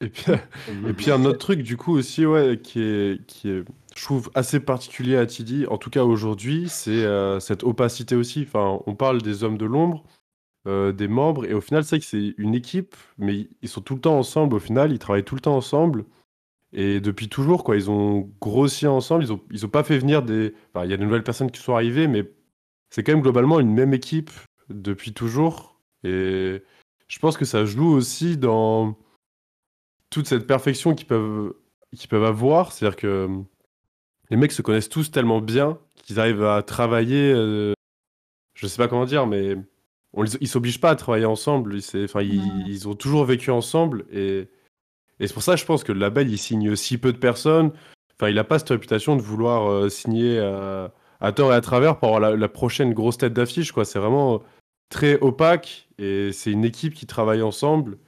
[0.00, 0.24] Et puis
[0.88, 3.64] et puis un autre truc du coup aussi, ouais, qui est qui est,
[3.96, 8.44] je trouve assez particulier à Tidy, en tout cas aujourd'hui, c'est, heu, cette opacité aussi.
[8.46, 10.04] Enfin, on parle des hommes de l'ombre,
[10.66, 13.94] heu, des membres et au final, c'est que c'est une équipe, mais ils sont tout
[13.94, 16.04] le temps ensemble au final, ils travaillent tout le temps ensemble
[16.72, 17.76] et depuis toujours quoi.
[17.76, 20.94] Ils ont grossi ensemble, ils ont ils ont pas fait venir des enfin, il y
[20.94, 22.30] a de nouvelles personnes qui sont arrivées, mais
[22.90, 24.30] c'est quand même globalement une même équipe
[24.70, 26.62] depuis toujours et
[27.08, 28.96] je pense que ça joue aussi dans
[30.10, 31.54] toute cette perfection qu'ils peuvent,
[31.96, 32.72] qu'ils peuvent avoir.
[32.72, 33.28] C'est-à-dire que
[34.30, 37.32] les mecs se connaissent tous tellement bien qu'ils arrivent à travailler.
[37.32, 37.72] euh,
[38.54, 39.56] je sais pas comment dire, mais
[40.14, 41.80] on les- ils s'obligent pas à travailler ensemble.
[41.82, 44.48] C'est- Enfin, ils, ils ont toujours vécu ensemble et,
[45.20, 47.72] et c'est pour ça, je pense que le label il signe si peu de personnes.
[48.18, 51.60] Enfin, il a pas cette réputation de vouloir euh, signer à, à tort et à
[51.60, 53.72] travers pour avoir la, la prochaine grosse tête d'affiche.
[53.72, 54.42] Quoi, c'est vraiment
[54.90, 57.98] très opaque et c'est une équipe qui travaille ensemble.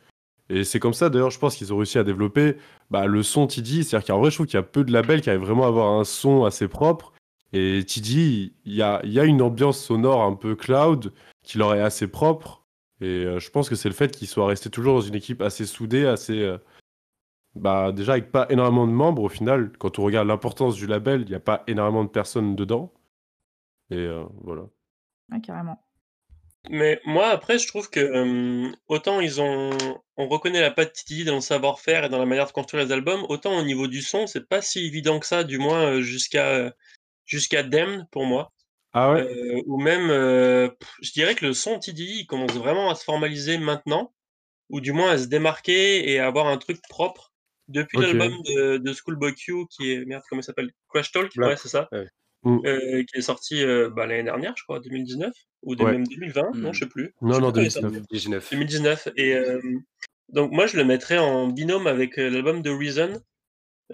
[0.48, 2.56] Et c'est comme ça, d'ailleurs, je pense qu'ils ont réussi à développer
[2.90, 3.82] bah, le son TD.
[3.82, 5.68] C'est-à-dire qu'en vrai, je trouve qu'il y a peu de labels qui arrivent vraiment à
[5.68, 7.12] avoir un son assez propre.
[7.52, 11.12] Et TD, il y a, il y a une ambiance sonore un peu cloud
[11.46, 12.66] qui leur est assez propre.
[13.00, 15.40] Et euh, je pense que c'est le fait qu'ils soient restés toujours dans une équipe
[15.40, 16.40] assez soudée, assez.
[16.42, 16.58] euh,
[17.54, 21.22] bah, déjà, avec pas énormément de membres, au final, quand on regarde l'importance du label,
[21.22, 22.92] il n'y a pas énormément de personnes dedans.
[23.90, 24.62] Et euh, voilà.
[25.30, 25.80] Ouais, carrément.
[26.68, 29.70] Mais moi, après, je trouve que euh, autant ils ont,
[30.16, 32.92] on reconnaît la patte Titi dans le savoir-faire et dans la manière de construire les
[32.92, 36.74] albums, autant au niveau du son, c'est pas si évident que ça, du moins jusqu'à
[37.24, 38.52] jusqu'à Damned pour moi.
[38.98, 39.20] Ah ouais?
[39.20, 40.68] Euh, ou même, euh,
[41.02, 44.14] je dirais que le son TDI il commence vraiment à se formaliser maintenant,
[44.70, 47.32] ou du moins à se démarquer et à avoir un truc propre
[47.68, 50.70] depuis l'album de, de Schoolboy Q qui est merde comment il s'appelle?
[50.88, 51.50] Crash Talk Black.
[51.50, 52.06] ouais c'est ça Ouais.
[52.42, 52.60] Mm.
[52.64, 55.32] Euh, qui est sorti euh, bah, l'année dernière je crois 2019
[55.62, 55.92] ou de Ouais.
[55.92, 56.72] même 2020 non Mm.
[56.74, 57.88] je sais plus Non, Je non, plus quand il est sorti.
[57.88, 58.08] 2019.
[58.12, 58.50] 19.
[58.52, 59.60] 2019 et euh,
[60.28, 63.20] donc moi je le mettrais en binôme avec l'album de Reason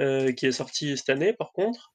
[0.00, 1.91] euh, qui est sorti cette année par contre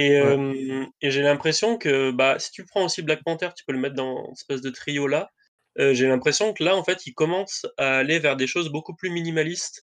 [0.00, 0.36] et, Ouais.
[0.36, 3.78] euh, et j'ai l'impression que bah, si tu prends aussi Black Panther, tu peux le
[3.80, 5.30] mettre dans cette espèce de trio là.
[5.78, 8.94] Euh, j'ai l'impression que là, en fait, il commence à aller vers des choses beaucoup
[8.94, 9.86] plus minimalistes,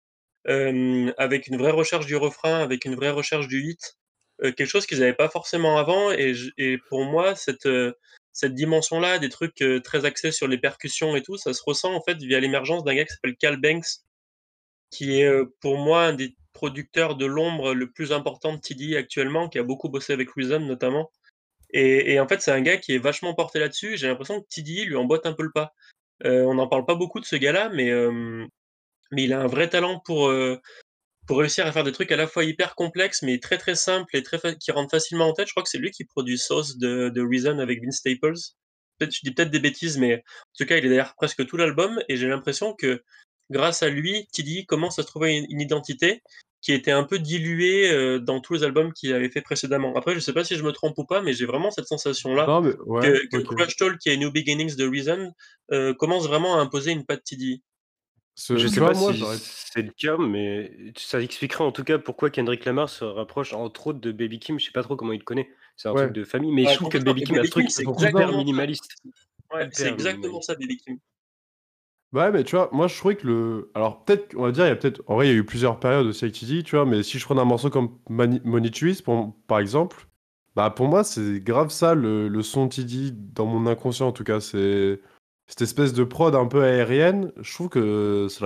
[0.48, 3.96] euh, avec une vraie recherche du refrain, avec une vraie recherche du hit,
[4.42, 6.12] quelque chose qu'ils n'avaient pas forcément avant.
[6.12, 7.68] Et, et pour moi, cette,
[8.32, 12.00] cette dimension-là, des trucs très axés sur les percussions et tout, ça se ressent en
[12.02, 14.00] fait via l'émergence d'un gars qui s'appelle Cal Banks,
[14.90, 15.30] qui est
[15.60, 19.62] pour moi un des producteurs de l'ombre le plus important de TD actuellement, qui a
[19.62, 21.10] beaucoup bossé avec Reason notamment.
[21.72, 23.96] Et, en fait, c'est un gars qui est vachement porté là-dessus.
[23.96, 25.72] J'ai l'impression que TD lui emboîte un peu le pas.
[26.26, 28.44] Euh, on n'en parle pas beaucoup de ce gars-là, mais, euh,
[29.10, 30.60] mais il a un vrai talent pour, euh,
[31.26, 34.14] pour réussir à faire des trucs à la fois hyper complexes, mais très très simples
[34.16, 35.46] et très qui rentrent facilement en tête.
[35.48, 38.34] Je crois que c'est lui qui produit Sauce de, de Reason avec Vince Staples.
[39.00, 42.02] Je dis peut-être des bêtises, mais en tout cas, il est derrière presque tout l'album.
[42.10, 43.02] Et j'ai l'impression que
[43.50, 46.22] grâce à lui, TD commence à trouver une identité
[46.62, 49.94] qui était un peu diluée euh, dans tous les albums qu'il avait fait précédemment.
[49.96, 52.60] Après, je sais pas si je me trompe ou pas, mais j'ai vraiment cette sensation-là
[52.60, 53.56] ouais, que, que ok.
[53.56, 55.32] Crush Talk et New Beginnings de Reason
[55.72, 57.62] euh, commence vraiment à imposer une patte TD.
[58.34, 61.98] Ce- Je sais pas moi, si c'est le cas, mais ça expliquerait en tout cas
[61.98, 64.58] pourquoi Kendrick Lamar se rapproche entre autres de Baby Kim.
[64.58, 65.50] Je sais pas trop comment il le connaît.
[65.76, 66.02] C'est un Ouais.
[66.04, 66.98] truc de famille, mais Ouais, je trouve que.
[66.98, 67.66] Baby Kim a ce truc
[67.98, 68.96] hyper minimaliste.
[69.52, 70.46] Ouais, c'est exactement minimaliste.
[70.46, 70.98] ça, Baby Kim.
[72.12, 73.70] Ouais, mais tu vois, moi je trouvais que le.
[73.74, 75.00] Alors, peut-être, on va dire, il y a peut-être.
[75.06, 77.18] En vrai, il y a eu plusieurs périodes aussi avec TD, tu vois, mais si
[77.20, 78.40] je prenais un morceau comme Mani-
[79.46, 80.08] par exemple,
[80.56, 84.40] bah pour moi, c'est grave ça, le, son TD, dans mon inconscient en tout cas.
[84.40, 85.00] C'est
[85.46, 87.32] cette espèce de prod un peu aérienne.
[87.40, 88.40] Je trouve que ça,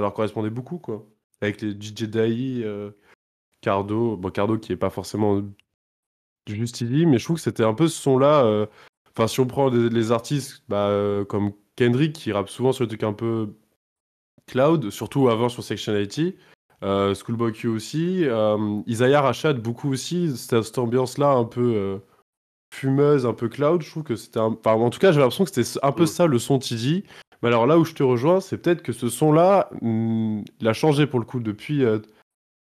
[0.00, 1.06] leur correspondait beaucoup, quoi.
[1.42, 2.90] Avec les DJ Dai, euh,
[3.62, 4.16] Cardo.
[4.16, 5.42] Bon, Cardo qui est pas forcément
[6.46, 8.44] juste TD, mais je trouve que c'était un peu ce son-là.
[8.44, 8.66] euh,
[9.14, 12.90] Enfin, si on prend les artistes bah, euh, comme Kendrick qui rappe souvent sur des
[12.96, 13.54] trucs un peu
[14.46, 16.32] cloud, surtout avant sur Section 80,
[16.82, 21.98] euh, Schoolboy Q aussi, euh, Isaiah Rashad beaucoup aussi, cette, cette ambiance-là un peu, euh,
[22.74, 23.82] fumeuse, un peu cloud.
[23.82, 24.56] Je trouve que c'était un...
[24.64, 26.06] Enfin, en tout cas, j'ai l'impression que c'était un peu Mm.
[26.06, 27.04] ça le son TD.
[27.42, 31.06] Mais alors là où je te rejoins, c'est peut-être que ce son-là, il a changé
[31.06, 31.84] pour le coup depuis.
[31.84, 31.98] euh,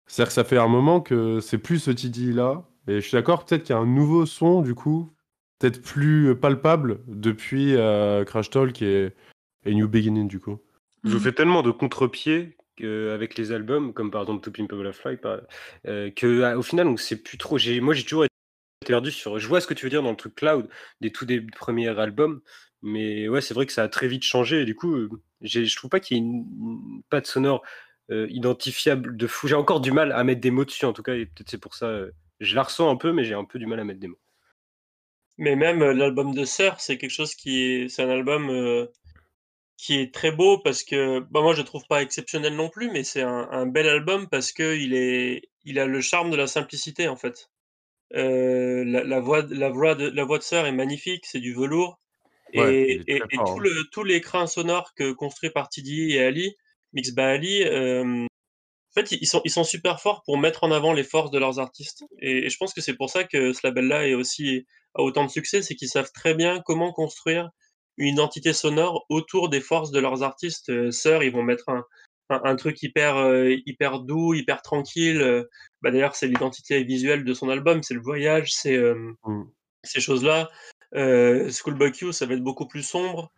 [0.07, 2.65] C'est-à-dire que ça fait un moment que c'est plus ce TD-là.
[2.89, 5.11] Et je suis d'accord, peut-être qu'il y a un nouveau son, du coup,
[5.59, 9.11] peut-être plus palpable depuis euh, Crash Talk et,
[9.65, 10.59] et New Beginning, du coup.
[11.05, 11.21] Je vous Mhm.
[11.23, 15.17] fais tellement de contre-pied que- avec les albums, comme par exemple To Pimp a Butterfly,
[15.19, 15.41] par-
[15.87, 17.59] euh, que ah, au final, on sait plus trop.
[17.59, 18.33] J'ai, moi, j'ai toujours été
[18.87, 19.39] perdu sur.
[19.39, 20.69] Je vois ce que tu veux dire dans le truc cloud
[21.01, 22.41] des tout des premiers albums,
[22.83, 24.63] mais ouais, c'est vrai que ça a très vite changé.
[24.63, 25.09] Et du coup, euh,
[25.43, 27.63] je trouve pas qu'il y ait une, une patte sonore
[28.11, 29.47] euh, identifiable de fou.
[29.49, 31.59] J'ai encore du mal à mettre des mots dessus, en tout cas, et peut-être c'est
[31.61, 31.87] pour ça.
[31.87, 34.09] euh, je la ressens un peu, mais j'ai un peu du mal à mettre des
[34.09, 34.19] mots.
[35.39, 38.87] Mais même euh, l'album de Sœur, c'est quelque chose qui est, c'est un album euh,
[39.77, 42.91] qui est très beau parce que, bah moi je le trouve pas exceptionnel non plus,
[42.91, 46.37] mais c'est un, un bel album parce que il est, il a le charme de
[46.37, 47.51] la simplicité en fait.
[48.15, 51.41] Euh, la, la voix, de- la voix de, la voix de Sœur est magnifique, c'est
[51.41, 52.01] du velours
[52.55, 53.57] Ouais, et, et, tout hein.
[53.59, 56.57] le, tous les crins sonores que construit par TDI et Ali,
[56.93, 60.93] mix by Ali, en fait, ils sont, ils sont super forts pour mettre en avant
[60.93, 62.05] les forces de leurs artistes.
[62.21, 65.25] Et, et je pense que c'est pour ça que ce label-là est aussi a autant
[65.25, 67.51] de succès, c'est qu'ils savent très bien comment construire
[67.97, 70.69] une identité sonore autour des forces de leurs artistes.
[70.71, 71.85] Euh, Sœur, ils vont mettre un,
[72.31, 75.21] un, un truc hyper, euh, hyper doux, hyper tranquille.
[75.21, 75.45] Euh,
[75.83, 79.45] Bah, D'ailleurs, c'est l'identité visuelle de son album, c'est le voyage, c'est Mm.
[79.85, 80.51] ces choses-là.
[81.51, 83.33] Schoolboy Q, ça va être beaucoup plus sombre.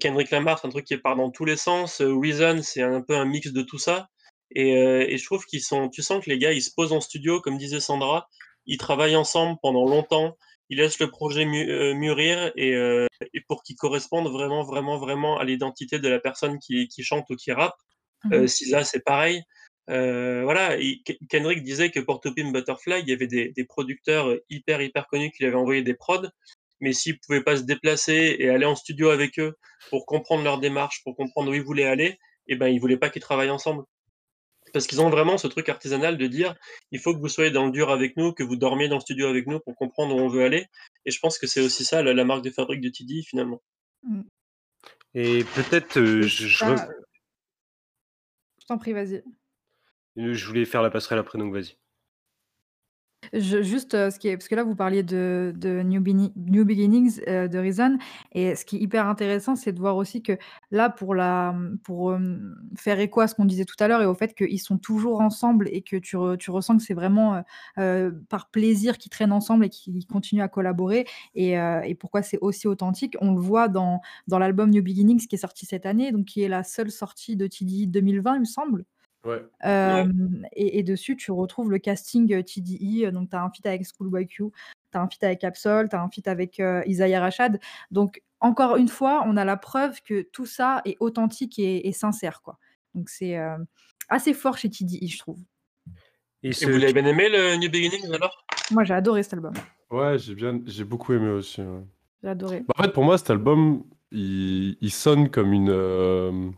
[0.00, 2.00] Kendrick Lamar, c'est un truc qui part dans tous les sens.
[2.00, 4.08] Reason, c'est un peu un mix de tout ça.
[4.50, 5.88] Et, et je trouve qu'ils sont.
[5.90, 8.28] Tu sens que les gars, ils se posent en studio, comme disait Sandra.
[8.66, 10.36] Ils travaillent ensemble pendant longtemps.
[10.70, 14.98] Ils laissent le projet mu- euh, mûrir et, euh, et pour qu'il corresponde vraiment, vraiment,
[14.98, 17.76] vraiment à l'identité de la personne qui, qui chante ou qui rappe.
[18.24, 18.48] Mhm.
[18.48, 19.42] Sisa, c'est pareil.
[19.90, 21.00] Euh, voilà, et
[21.30, 25.06] Kendrick disait que pour To Pimp Butterfly, il y avait des, des producteurs hyper, hyper
[25.06, 26.26] connus qui lui avaient envoyé des prods,
[26.80, 29.54] mais s'ils pouvaient pas se déplacer et aller en studio avec eux
[29.88, 33.08] pour comprendre leur démarche, pour comprendre où ils voulaient aller, eh ben, ils voulaient pas
[33.08, 33.84] qu'ils travaillent ensemble.
[34.72, 36.54] Parce qu'ils ont vraiment ce truc artisanal de dire
[36.90, 39.00] il faut que vous soyez dans le dur avec nous, que vous dormiez dans le
[39.00, 40.66] studio avec nous pour comprendre où on veut aller.
[41.04, 43.62] Et je pense que c'est aussi ça la, la marque de fabrique de TD finalement.
[44.02, 44.22] Mm.
[45.14, 46.64] Et peut-être, euh, je, Je
[48.66, 49.24] t'en prie, vas-y.
[50.16, 51.76] je voulais faire la passerelle après, donc vas-y.
[53.32, 55.52] Juste euh, ce qui est, parce que là vous parliez de,
[55.84, 57.98] New, Beginnings euh, de Reason
[58.32, 60.38] et ce qui est hyper intéressant c'est de voir aussi que
[60.70, 62.18] là pour la pour euh,
[62.76, 65.20] faire écho à ce qu'on disait tout à l'heure et au fait qu'ils sont toujours
[65.20, 67.42] ensemble et que tu, tu ressens que c'est vraiment
[68.28, 72.66] par plaisir qu'ils traînent ensemble et qu'ils continuent à collaborer et, et pourquoi c'est aussi
[72.66, 76.26] authentique on le voit dans, dans l'album New Beginnings qui est sorti cette année donc
[76.26, 78.84] qui est la seule sortie de TDI 2020 il me semble
[79.24, 79.44] Ouais.
[80.52, 83.86] Et et dessus, tu retrouves le casting, TDI, heu, donc tu as un feat avec
[83.86, 84.44] Schoolboy Q,
[84.92, 87.60] tu as un feat avec Absol, tu as un feat avec, Isaiah Rashad.
[87.90, 91.92] Donc encore une fois, on a la preuve que tout ça est authentique et et
[91.92, 92.58] sincère, quoi.
[92.94, 93.36] Donc c'est,
[94.08, 95.38] assez fort chez TDI, je trouve.
[96.42, 98.44] Et Et ce, vous l'avez bien aimé le New Beginnings alors?
[98.70, 99.54] Moi, j'ai adoré cet album.
[99.90, 101.60] Ouais, j'ai bien, j'ai beaucoup aimé aussi.
[101.60, 101.84] ouais.
[102.22, 102.60] J'ai adoré.
[102.60, 106.50] Bah, en fait, pour moi, cet album, il, il sonne comme une, euh,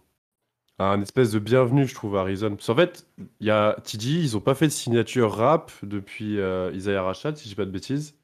[0.85, 2.51] un espèce de bienvenue, je trouve, à Reason.
[2.51, 3.07] Parce qu'en fait,
[3.41, 7.37] il y a TD, ils ont pas fait de signature rap depuis euh, Isaiah Rashad,
[7.37, 8.15] si je dis pas de bêtises.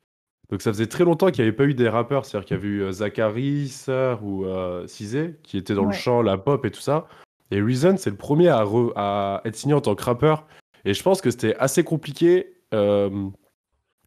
[0.51, 2.61] Donc ça faisait très longtemps qu'il n'y avait pas eu des rappeurs, c'est-à-dire qu'il y
[2.61, 6.65] avait eu euh, Zachary, Sir ou euh, Cizé, qui étaient dans le chant, la pop
[6.65, 7.09] et tout ça.
[7.51, 10.47] Et Reason, c'est le premier à, re- à être signé en tant que rappeur.
[10.85, 13.29] Et je pense que c'était assez compliqué euh,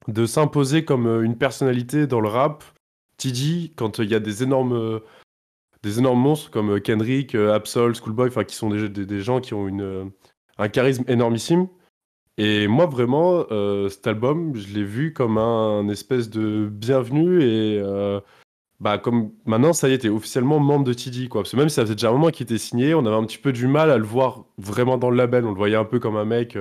[0.07, 2.63] de s'imposer comme une personnalité dans le rap.
[3.17, 5.01] TD, quand il y a des énormes,
[5.83, 9.53] des énormes monstres comme euh, Kendrick, euh, Absol, Schoolboy, qui sont des, des- gens qui
[9.53, 10.05] ont une, euh,
[10.57, 11.67] un charisme énormissime.
[12.37, 13.43] Et moi, vraiment,
[13.89, 17.83] cet album, je l'ai vu comme un, espèce de bienvenue et
[18.79, 21.41] bah, comme maintenant, ça y est, officiellement membre de TD, quoi.
[21.41, 23.25] Parce que même si ça faisait déjà un moment qu'il était signé, on avait un
[23.25, 25.43] petit peu du mal à le voir vraiment dans le label.
[25.43, 26.57] On le voyait un peu comme un mec,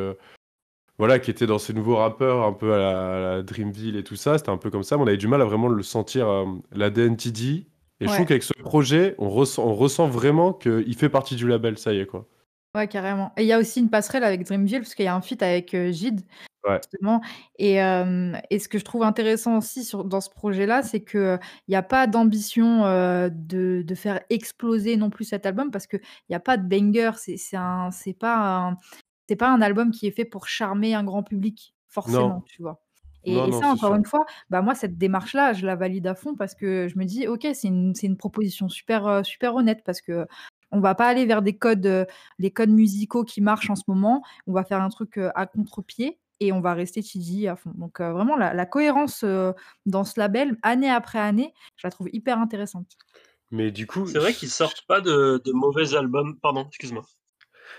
[0.99, 4.03] voilà, qui était dans ces nouveaux rappeurs, un peu à la, à la Dreamville et
[4.03, 4.37] tout ça.
[4.37, 6.27] C'était un peu comme ça, mais on avait du mal à vraiment le sentir,
[6.73, 7.67] l'ADN TD.
[8.01, 11.49] Et je trouve qu'avec ce projet, on ressent, on ressent vraiment qu'il fait partie du
[11.49, 12.29] label, ça y est, quoi.
[12.75, 13.33] Ouais, carrément.
[13.37, 15.43] Et il y a aussi une passerelle avec Dreamville, parce qu'il y a un feat
[15.43, 16.21] avec euh, Jid,
[16.65, 16.77] Ouais.
[16.83, 17.21] justement.
[17.59, 21.39] Et, euh, et ce que je trouve intéressant aussi sur, dans ce projet-là, c'est qu'il
[21.69, 26.01] n'y a pas d'ambition euh, de, de faire exploser non plus cet album, parce qu'il
[26.29, 27.11] n'y a pas de banger.
[27.17, 28.77] C'est pas, un-
[29.37, 32.41] pas un album qui est fait pour charmer un grand public, forcément, Non.
[32.47, 32.81] tu vois.
[33.25, 33.97] Et, Non, et non, ça, c'est encore sûr.
[33.97, 37.05] une fois, bah moi, cette démarche-là, je la valide à fond parce que je me
[37.05, 40.27] dis, ok, c'est une, c'est une proposition super, euh, super honnête parce que
[40.71, 42.05] on va pas aller vers des codes, euh,
[42.39, 44.23] les codes musicaux qui marchent en ce moment.
[44.47, 47.73] On va faire un truc euh, à contre-pied et on va rester TDI à fond.
[47.75, 49.25] Donc vraiment la la cohérence,
[49.87, 52.97] dans ce label, année après année, je la trouve hyper intéressante.
[53.51, 57.03] Mais du coup, C'est vrai qu'ils sortent pas de de mauvais albums pardon, excuse-moi.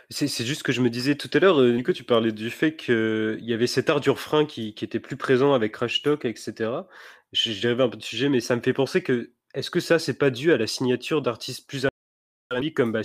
[0.09, 2.75] C'est juste que je me disais tout à l'heure, heu, Nico, tu parlais du fait
[2.75, 6.35] qu'il y avait cet art du refrain qui était plus présent avec Crash Talk et
[6.35, 6.87] cetera.
[7.31, 9.79] Je je dérivais un peu du sujet, mais ça me fait penser que est-ce que
[9.79, 13.01] ça, c'est pas dû à la signature d'artistes plus R&B comme, bah,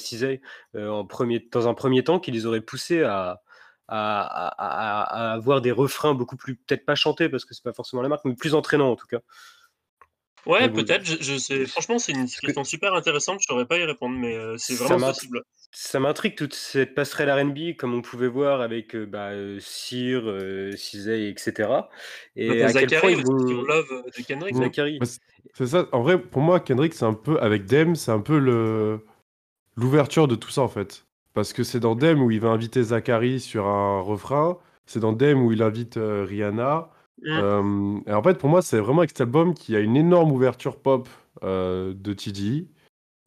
[1.09, 3.43] premier dans un premier temps qui les aurait poussés à
[3.89, 8.09] à avoir des refrains beaucoup plus peut-être pas chantés parce que c'est pas forcément la
[8.09, 9.21] marque, mais plus entraînants en tout cas?
[10.47, 13.79] Ouais, peut-être, je je sais franchement, c'est une que question super intéressante, je saurais pas
[13.79, 15.43] y répondre, mais heu, c'est vraiment possible.
[15.73, 20.29] ça m'intrigue toute cette passerelle R&B comme on pouvait voir avec, heu, bah, heu, Sir,
[20.29, 21.35] heu, Ceesay et
[22.47, 24.55] Bah, à quel point Zachary ils vont Love, heu, de Kendrick?
[24.57, 24.99] Zachary.
[25.01, 25.07] Bah,
[25.55, 25.89] c'est ça.
[25.93, 29.01] En vrai, pour moi, Kendrick, c'est un peu avec Dame, c'est un peu le
[29.77, 31.07] l'ouverture de tout ça, en fait.
[31.35, 35.13] Parce que c'est dans Dame où il va inviter Zachary sur un refrain, c'est dans
[35.15, 36.91] Dame où il invite, Rihanna.
[37.27, 39.97] Hem et en fait, pour moi, c'est vraiment avec cet album qu'il y a une
[39.97, 41.09] énorme ouverture pop,
[41.43, 42.69] heu, de TDE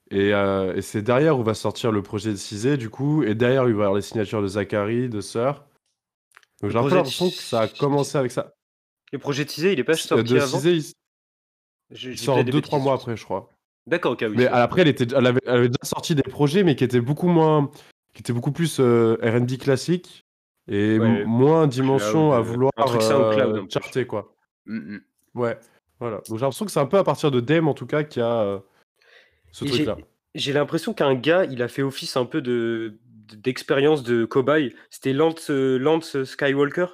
[0.10, 3.36] et heu et c'est derrière où va sortir le projet de Ceesay, du coup et
[3.36, 5.64] derrière, il va y avoir les signatures de Zachary, de Sir.
[6.62, 8.54] Donc j'ai l'impression que ça a commencé avec ça.
[9.12, 10.60] le projet de Ceesay, il est pas C de sorti avant?
[10.60, 10.84] Ceesay, il
[11.92, 13.50] Je je sort peut-être des 2-3 bêtises mois après, je crois.
[13.86, 16.64] D'accord, OK, oui, Mais après, elle était elle avait elle avait déjà sorti des projets,
[16.64, 17.70] mais qui étaient beaucoup moins
[18.14, 20.26] qui étaient beaucoup plus, R&B classique
[20.68, 23.66] et Ouais, moins cloud, dimension à vouloir, un truc peu.
[23.70, 24.34] charter, quoi.
[24.66, 25.00] Mmh mh.
[25.36, 25.58] Ouais,
[26.00, 26.18] voilà.
[26.28, 28.22] Donc j'ai l'impression que c'est un peu à partir de Dame, en tout cas, qu'il
[28.22, 28.62] y a, heu,
[29.52, 29.98] ce truc-là.
[30.36, 32.98] j'ai l'impression qu'un gars, il a fait office un peu de
[33.36, 34.74] d'expérience de cobaye.
[34.90, 36.86] C'était Lance, heu, Lance Skywalker?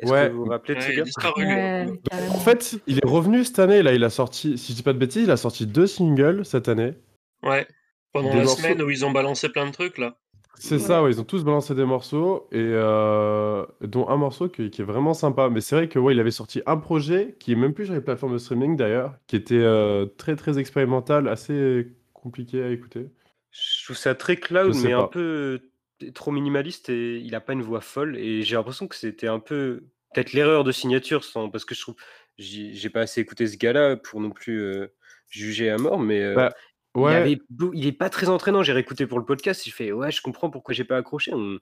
[0.00, 1.04] Est-ce que Ouais, vous vous rappelez de ce gars?
[1.36, 4.82] Ouais, en fait, il est revenu cette année, là, il a sorti, si je dis
[4.82, 6.94] pas de bêtises, il a sorti 2 singles cette année.
[7.42, 7.66] Ouais,
[8.12, 10.19] pendant Des la morceaux semaine où ils ont balancé plein de trucs là.
[10.58, 10.78] C'est Ouais.
[10.78, 14.82] ça, ouais, ils ont tous balancé des morceaux et heu, dont un morceau qui qui
[14.82, 15.48] est vraiment sympa.
[15.48, 17.94] Mais c'est vrai que, ouais, il avait sorti un projet qui est même plus sur
[17.94, 23.10] les plateformes de streaming d'ailleurs, qui était, heu, très, très expérimental, assez compliqué à écouter.
[23.50, 24.36] Je trouve ça très
[24.66, 25.04] Je cloud, sais mais un pas.
[25.04, 25.70] peu
[26.14, 29.40] trop minimaliste et il a pas une voix folle et j'ai l'impression que c'était un
[29.40, 29.84] peu
[30.14, 31.96] peut-être l'erreur de signature sans parce que je trouve
[32.38, 34.94] j'ai j'ai pas assez écouté ce gars-là pour non plus, heu,
[35.28, 36.52] juger à mort, mais Bah,
[36.98, 37.38] il avait
[37.74, 38.62] il est pas très entraînant.
[38.62, 41.58] J'ai réécouté pour le podcast, j'ai fait: «Ouais, je comprends pourquoi j'ai pas accroché, on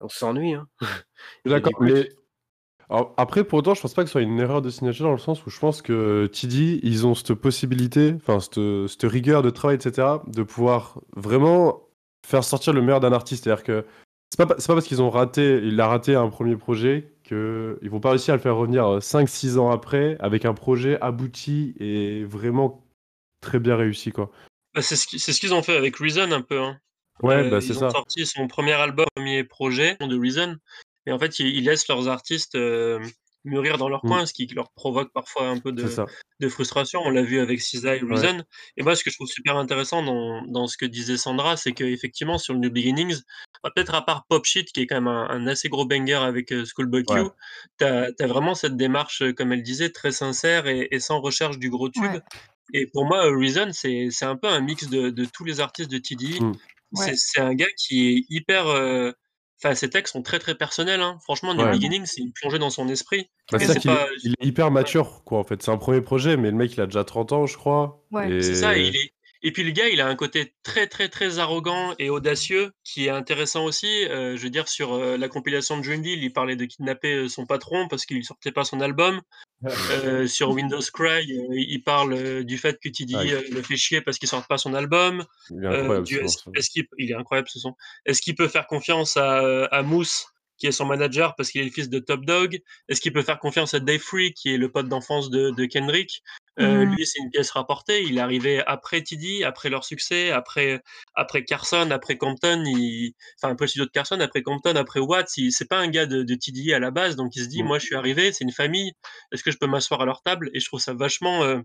[0.00, 0.68] on s'ennuie, hein»
[1.46, 2.10] je d'accord, mais
[2.90, 5.12] alors après pour autant, je pense pas que ce soit une erreur de signature dans
[5.12, 9.42] le sens où je pense que TD, ils ont cette possibilité, enfin cette cette rigueur
[9.42, 11.82] de travail et cetera, de pouvoir vraiment
[12.26, 13.44] faire sortir le meilleur d'un artiste.
[13.44, 13.86] C'est-à-dire que
[14.30, 18.00] c'est pas pas parce qu'ils ont raté il a raté un 1er projet qu'ils vont
[18.00, 22.24] pas réussir à le faire revenir, heu, 5-6 ans après avec un projet abouti et
[22.24, 22.84] vraiment
[23.42, 24.30] très bien réussi, quoi.
[24.78, 26.78] Bah, c'est ce qu'ils ont fait avec Reason un peu, hein.
[27.22, 27.88] Ouais, Heu, bah, c'est ils ont ça.
[27.88, 30.56] sorti son 1er album, 1er projet de Reason
[31.06, 33.02] et en fait, ils ils laissent leurs artistes, hem,
[33.44, 34.18] mûrir dans leur Mmh.
[34.18, 36.18] coin, ce qui leur provoque parfois un peu de ça.
[36.40, 37.00] de frustration.
[37.04, 38.28] On l'a vu avec SZA et Ouais.
[38.28, 38.44] Reason
[38.76, 41.72] et moi, ce que je trouve super intéressant dans dans ce que disait Sandra, c'est
[41.74, 43.20] qu'effectivement sur le New Beginnings,
[43.64, 46.14] bah, peut-être à part Pop Shit qui est quand même un un assez gros banger
[46.14, 47.28] avec, heu, Schoolboy Q, Ouais.
[47.80, 51.68] tu as vraiment cette démarche, comme elle disait, très sincère et et sans recherche du
[51.70, 52.20] gros tube Ouais.
[52.74, 55.90] Et pour moi, Reason, c'est c'est un peu un mix de de tous les artistes
[55.90, 56.40] de TDE.
[56.42, 56.52] Mmh.
[56.94, 57.46] C'est Ouais.
[57.46, 59.14] un gars qui est hyper, heu
[59.62, 61.18] enfin ses textes sont très, très personnels, hein.
[61.24, 61.70] Franchement, New Ouais.
[61.70, 65.38] Beginnings, c'est une plongée dans son esprit Bah, c'est pas il est hyper mature, quoi,
[65.38, 65.62] en fait.
[65.62, 68.40] C'est un 1er projet, mais le mec, il a déjà 30 ans, je crois Ouais.
[68.42, 69.12] C'est ça, il est
[69.42, 73.06] et puis le gars, il a un côté très, très, très arrogant et audacieux qui
[73.06, 74.04] est intéressant aussi.
[74.10, 77.14] Heu, je veux dire sur, heu, la compilation de Dream Deal, il parlait de kidnapper,
[77.14, 79.20] heu, son patron parce qu'il sortait pas son album.
[80.28, 83.44] Sur Windows Cry, il parle, du fait que TDE, Ouais.
[83.50, 85.24] le fait chier parce qu'il sort pas son album.
[85.50, 87.74] Il est incroyable du ce il est incroyable ce son.
[88.06, 90.26] Est-ce qu'il peut faire confiance à, à Mouss,
[90.58, 92.60] qui est son manager parce qu'il est le fils de Top Dawg?
[92.88, 95.64] Est-ce qu'il peut faire confiance à Dave Free, qui est le pote d'enfance de de
[95.66, 96.22] Kendrick?
[96.60, 96.84] Heu, Mmh.
[96.84, 98.02] lui, c'est une pièce rapportée.
[98.04, 100.82] Il est arrivé après TDE, après leur succès, après
[101.14, 105.36] après Carson, après Compton, il enfin après le studio de Carson, après Compton, après Watts.
[105.36, 107.62] Il c'est pas un gars de de TDE à la base, donc il se dit:
[107.62, 107.64] Mmh.
[107.64, 108.92] «Moi, je suis arrivé, c'est une famille.
[109.32, 111.62] Est-ce que je peux m'asseoir à leur table?» et je trouve ça vachement, heu, ç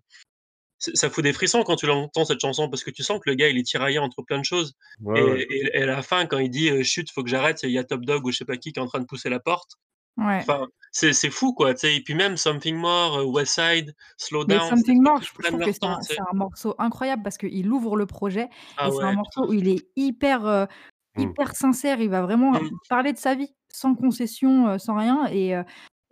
[0.94, 3.36] ça fout des frissons quand tu l'entends cette chanson parce que tu sens que le
[3.36, 5.44] gars, il est tiraillé entre plein de choses Ouais, et ouais.
[5.50, 7.78] et et à la fin, quand il dit, heu: «Chut, faut que j'arrête, il y
[7.80, 9.40] a Top Dawg ou je sais pas qui, qui est en train de pousser la
[9.40, 9.74] porte».
[10.18, 10.48] Ouais.
[10.48, 11.74] Enfin, c'est fou, quoi?
[11.84, 15.72] Et puis même Something More, heu, West Side, Slow Down, Something More, je trouve que
[15.72, 15.86] c'est
[16.20, 19.68] un morceau incroyable parce qu'il ouvre le projet Ah et c'est un morceau où il
[19.68, 20.68] est hyper, heu,
[21.16, 21.34] Mmh.
[21.34, 22.02] hyper sincère.
[22.02, 22.78] Il va vraiment Mmh.
[22.90, 25.56] parler de sa vie, sans concession, sans rien et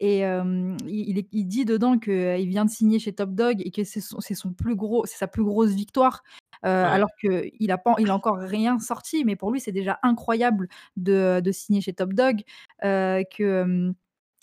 [0.02, 3.72] et il il est il dit dedans qu'il vient de signer chez Top Dawg et
[3.72, 4.02] que c'est
[4.36, 6.24] son plus gros c'est sa plus grosse victoire,
[6.82, 7.02] Ouais.
[7.04, 10.68] alors qu'il a pas il a encore rien sorti, mais pour lui, c'est déjà incroyable
[10.98, 12.12] de de signer chez Top
[12.86, 13.94] heu, que,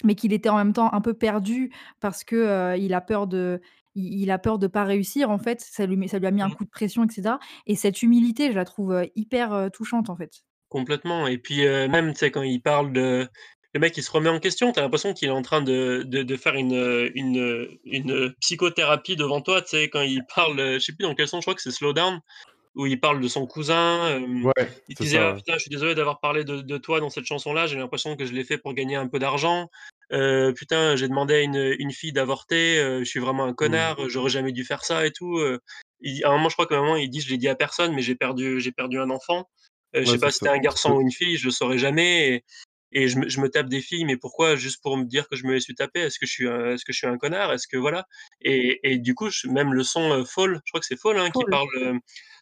[0.04, 2.36] mais qu'il était en même temps un peu perdu parce que,
[2.76, 3.61] heu, il a peur de
[3.96, 6.42] il a peur de pas réussir en fait, ça lui met ça lui a mis
[6.42, 6.52] un Mmh.
[6.52, 10.42] coup de pression et cetera et cette humilité, je la trouve, hyper, touchante en fait.
[10.70, 13.26] Complètement et puis, même, tu sais, quand il parle de
[13.74, 16.02] le mec il se remet en question, tu as l'impression qu'il est en train de
[16.06, 19.88] de de faire une, une, psychothérapie devant toi, tu sais?
[19.90, 22.20] Quand il parle, je sais plus dans quel son, je crois que c'est Slow Down,
[22.76, 25.94] où il parle de son cousin, hem, Ouais, il disait: «Ah putain, je suis désolé
[25.94, 28.74] d'avoir parlé de de toi dans cette chanson-là, j'ai l'impression que je l'ai fait pour
[28.74, 29.68] gagner un peu d'argent.
[30.12, 33.92] Heu, putain, j'ai demandé à une, une fille d'avorter, heu, je suis vraiment un Mmh.
[33.94, 35.40] connard, j'aurais jamais dû faire ça et tout».
[36.00, 37.54] Il à un moment, je crois qu'à un moment, il dit: «Je l'ai dit à
[37.56, 39.48] personne, mais j'ai perdu j'ai perdu un enfant.
[39.94, 42.28] Je Ouais, sais pas si c'était un garçon ou une fille, je le saurais jamais
[42.36, 42.44] et
[42.93, 44.57] et je me je me tape des filles, mais pourquoi?
[44.57, 46.01] Juste pour me dire que je me les suis tapées?
[46.01, 47.53] Est-ce que je suis un est-ce que je suis un connard?
[47.53, 48.07] Est-ce que voilà?»
[48.43, 51.18] et et du coup, je même le son, heu, Fall, je crois que c'est Fall,
[51.18, 51.47] hein, qui Fall.
[51.47, 51.95] parle, heu,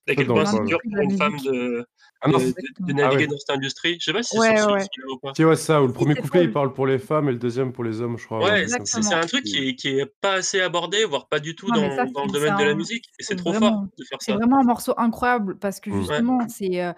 [0.06, 1.86] d'à quel dans point De c'est dur pour une femme de
[2.20, 3.28] Ah non, de c'est de de ah naviguer ouais.
[3.28, 3.98] dans cette industrie.
[4.00, 5.34] Je sais pas si c'est Ouais, ce ouais, ou pas.
[5.34, 7.38] C'est ça, où le Si, 1er c'est couplet, il parle pour les femmes et le
[7.38, 9.66] 2e pour les hommes, je crois, Ouais, c'est c'est c'est un truc qui Mmh.
[9.68, 12.22] est qui est pas assez abordé, voire pas du tout Non, mais ça, dans dans
[12.22, 14.32] c'est le c'est domaine de la musique et c'est c'est trop fort de faire c'est
[14.32, 14.34] ça.
[14.34, 16.26] vraiment un morceau incroyable parce que Mmh.
[16.26, 16.94] Justement, c'est, heu,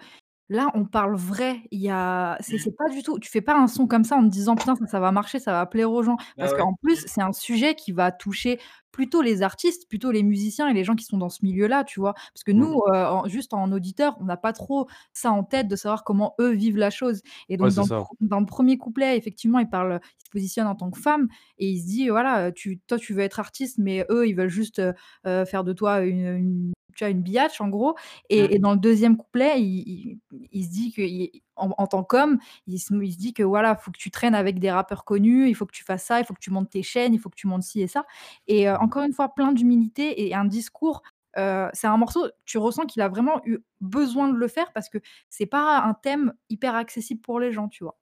[0.49, 1.61] là, on parle vrai.
[1.71, 2.59] Il y a c'est Mmh.
[2.59, 4.75] c'est pas du tout tu fais pas un son comme ça en te disant: «Putain,
[4.75, 6.17] ça ça va marcher, ça va plaire aux gens».
[6.35, 6.63] Bah Parce ouais.
[6.63, 7.01] qu'en plus, Mmh.
[7.07, 8.59] c'est un sujet qui va toucher
[8.91, 11.99] plutôt les artistes, plutôt les musiciens et les gens qui sont dans ce milieu-là, tu
[11.99, 12.13] vois?
[12.13, 12.69] Parce que Mmh.
[12.69, 16.03] nous, heu, en juste en auditeur, on n'a pas trop ça en tête de savoir
[16.03, 18.03] comment eux vivent la chose et Ouais, donc c'est dans le ça.
[18.03, 21.27] pre dans le 1er couplet, effectivement, il parle il se positionne en tant que femme
[21.59, 24.49] et il se dit: «Voilà, tu toi, tu veux être artiste, mais eux, ils veulent
[24.49, 24.93] juste, heu
[25.27, 27.95] heu, faire de toi une, une tu vois, une biatch, en gros»
[28.29, 28.61] et et Mmh.
[28.61, 32.79] dans le 2e couplet, il il il se dit qu'il en en tant qu'homme, il
[32.79, 35.55] se il se dit que, voilà, faut que tu traînes avec des rappeurs connus, il
[35.55, 37.35] faut que tu fasses ça, il faut que tu montes tes chaînes, il faut que
[37.37, 38.05] tu montes ci et ça
[38.47, 38.89] et heu, Mmh.
[38.89, 41.01] encore une fois, plein d'humilité et un discours,
[41.37, 44.89] heu, c'est un morceau, tu ressens qu'il a vraiment eu besoin de le faire parce
[44.89, 47.97] que c'est pas un thème hyper accessible pour les gens, tu vois?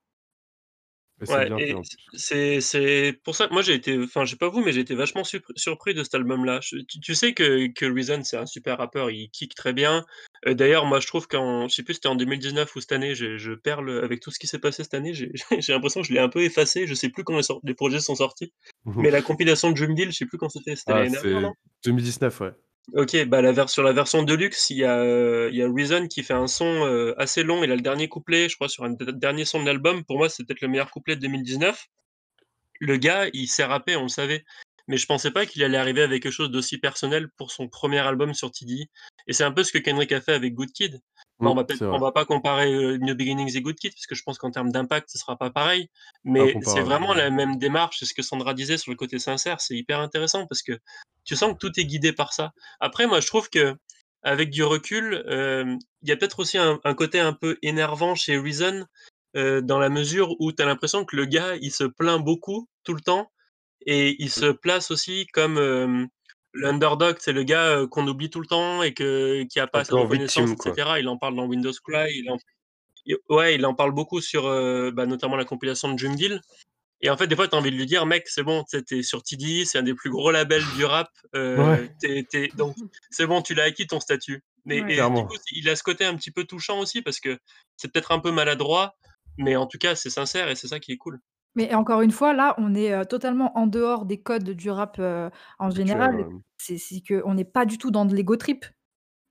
[1.23, 4.81] C'est Ouais pour ça que moi j'ai été enfin, je sais pas vous, mais j'ai
[4.81, 6.59] été vachement surp surpris de cet album-là.
[6.61, 10.05] Tu tu sais que que Reason, c'est un super rappeur, il kick très bien.
[10.45, 13.15] Heu, d'ailleurs, moi, je trouve qu'en je sais plus, c'était en 2019 ou cette année,
[13.15, 16.07] je je perds le avec tout ce qui s'est passé cette année, j'ai l'impression que
[16.07, 16.85] je l'ai un peu effacé.
[16.85, 18.53] Je sais plus quand les projets sont sortis,
[18.85, 21.41] mais la compilation Dream Deal, je sais plus quand c'était, c'était Ah, l'année dernière, c'est
[21.41, 21.53] non?
[21.85, 22.51] 2019, ouais.
[22.93, 26.07] OK, bah, la sur la version Deluxe, il y a, heu, il y a Reason
[26.07, 27.63] qui fait un son, heu, assez long.
[27.63, 30.05] Il a le dernier couplet, je crois, sur un dernier son de l'album.
[30.05, 31.87] Pour moi, c'est peut-être le meilleur couplet de 2019.
[32.79, 34.45] Le gars, il sait rapper, on le savait,
[34.87, 37.99] mais je pensais pas qu'il allait arriver avec quelque chose d'aussi personnel pour son 1er
[37.99, 38.85] album sur TDE
[39.27, 41.01] et c'est un peu ce que Kendrick a fait avec Good Kid.
[41.43, 43.93] Bah, Mmh, on va c'est on va pas comparer, heu, New Beginnings et Good Kid
[43.93, 45.87] parce que je pense qu'en termes d'impact, ce sera pas pareil,
[46.23, 46.81] mais c'est Incomparable.
[46.81, 47.97] vraiment la même démarche.
[47.99, 50.79] C'est ce que Sandra disait sur le côté sincère, c'est hyper intéressant parce que
[51.25, 52.53] tu sens que tout est guidé par ça.
[52.79, 56.93] Après, moi, je trouve qu'avec du recul, hem, il y a peut-être aussi un un
[56.95, 58.85] côté un peu énervant chez Reason,
[59.35, 62.67] heu, dans la mesure où tu as l'impression que le gars, il se plaint beaucoup,
[62.83, 63.31] tout le temps
[63.85, 64.43] et il Mmh.
[64.43, 66.09] se place aussi comme,
[66.53, 67.17] l'underdog.
[67.19, 69.95] C'est le gars, qu'on oublie tout le temps et que qui a pas assez de
[69.95, 70.77] reconnaissance victime, et quoi.
[70.79, 70.99] cetera.
[70.99, 72.37] Il en parle dans Windows Cry, il en
[73.29, 74.43] ouais, il en parle beaucoup sur,
[74.93, 76.41] bah, notamment la compilation de Deal
[77.01, 78.77] et en fait, des fois, tu as envie de lui dire: «Mec, c'est bon, tu
[78.77, 81.09] sais, tu es sur TDE, c'est un des plus gros labels du rap,
[81.55, 81.97] Ouais.
[82.03, 82.77] es es donc
[83.11, 84.43] c'est bon, tu l'as acquis ton statut».
[84.65, 84.85] Mais Ouais.
[84.87, 87.39] et du coup, il a ce côté un petit peu touchant aussi parce que
[87.77, 88.95] c'est peut-être un peu maladroit,
[89.37, 91.21] mais en tout cas, c'est sincère et c'est ça qui est cool.
[91.57, 94.99] Mais encore une fois, là, on est, heu, totalement en dehors des codes du rap,
[94.99, 96.11] heu, en général.
[96.17, 96.41] ouais.
[96.59, 98.65] C'est c'est qu'on n'est pas du tout dans de l'ego trip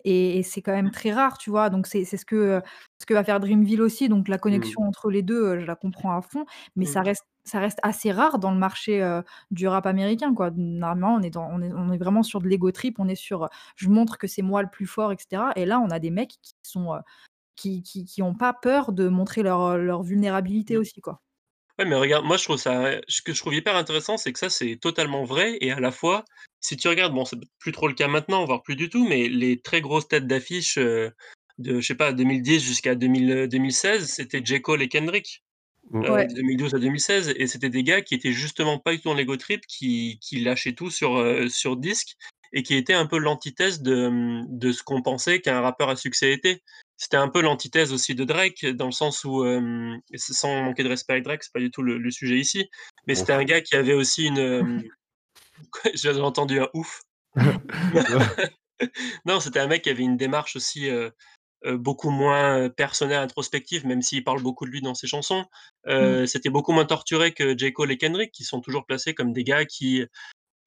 [0.05, 1.71] et et c'est quand même très rare, tu vois?
[1.71, 2.63] Donc c'est c'est ce que, heu,
[3.01, 4.77] ce que va faire Dreamville aussi, donc la Mmh.
[4.79, 6.47] connexion entre les 2, heu, je la comprends à fond,
[6.77, 6.87] mais Mmh.
[6.87, 10.51] ça reste ça reste assez rare dans le marché, heu, du rap américain, quoi.
[10.57, 13.17] Normalement, on est dans on est on est vraiment sur de l'ego trip, on est
[13.17, 15.91] sur, heu, je montre que c'est moi le plus fort et cetera et là, on
[15.91, 17.01] a des mecs qui sont, heu,
[17.57, 20.79] qui qui qui ont pas peur de montrer leur, heu, leur vulnérabilité Mmh.
[20.79, 21.23] aussi, quoi.
[21.79, 24.39] Ouais, mais regarde, moi, je trouve ça ce que je trouve hyper intéressant, c'est que
[24.39, 26.25] ça, c'est totalement vrai et à la fois,
[26.61, 29.29] si tu regardes, bon, c'est plus trop le cas maintenant, voire plus du tout, mais
[29.29, 31.13] les très grosses têtes d'affiche, heu,
[31.59, 34.63] de, je sais pas, 2010 jusqu'à 2000, heu, 2016, c'était J.
[34.63, 35.43] Cole et Kendrick,
[35.91, 36.05] Mmh.
[36.05, 36.27] heu, Ouais.
[36.27, 39.15] de 2012 à 2016 et c'était des gars qui étaient justement pas du tout dans
[39.15, 42.17] l'ego trip, qui qui lâchaient tout sur, disque
[42.53, 45.97] et qui étaient un peu l'antithèse de, mmh, de ce qu'on pensait qu'un rappeur à
[45.97, 46.63] succès était.
[46.99, 49.45] C'était un peu l'antithèse aussi de Drake, dans le sens où,
[50.17, 52.71] sans manquer de respect à Drake, c'est pas du tout le le sujet ici,
[53.07, 54.83] mais c'était un gars qui avait aussi une,
[55.71, 55.91] quoi?
[55.95, 57.03] J'avais entendu un «ouf».
[59.25, 60.91] Non, c'était un mec qui avait une démarche aussi,
[61.65, 65.47] beaucoup moins, personnelle, introspective, même s'il parle beaucoup de lui dans ses chansons.
[65.87, 66.27] Mmh.
[66.27, 67.73] C'était beaucoup moins torturé que J.
[67.73, 70.05] Cole et Kendrick, qui sont toujours placés comme des gars qui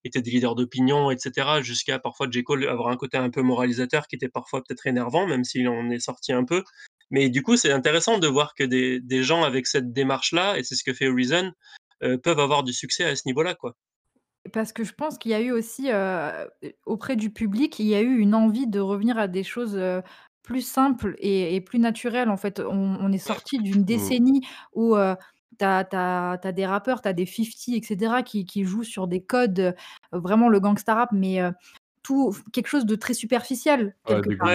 [0.05, 2.43] étaient des leaders d'opinion et cetera, jusqu'à parfois J.
[2.43, 5.89] Cole avoir un côté un peu moralisateur qui était parfois peut-être énervant, même s'il en
[5.91, 6.63] est sorti un peu.
[7.11, 10.63] Mais du coup, c'est intéressant de voir que des des gens avec cette démarche-là et
[10.63, 11.51] c'est ce que fait Reason,
[12.23, 13.75] peuvent avoir du succès à ce niveau-là, quoi.
[14.53, 16.49] Parce que je pense qu'il y a eu aussi, heu,
[16.85, 20.01] auprès du public, il y a eu une envie de revenir à des choses, heu,
[20.43, 22.59] plus simples et et plus naturelles, en fait.
[22.61, 24.19] On on est sorti d'une Mmh.
[24.23, 24.41] décennie
[24.73, 24.95] où,
[25.59, 29.21] tu as des rappeurs, tu as des 50 et cetera qui qui jouent sur des
[29.23, 29.73] codes, heu,
[30.11, 31.51] vraiment le gangsta rap, mais, heu,
[32.03, 34.49] tout quelque chose de très superficiel Ouais, quelque part.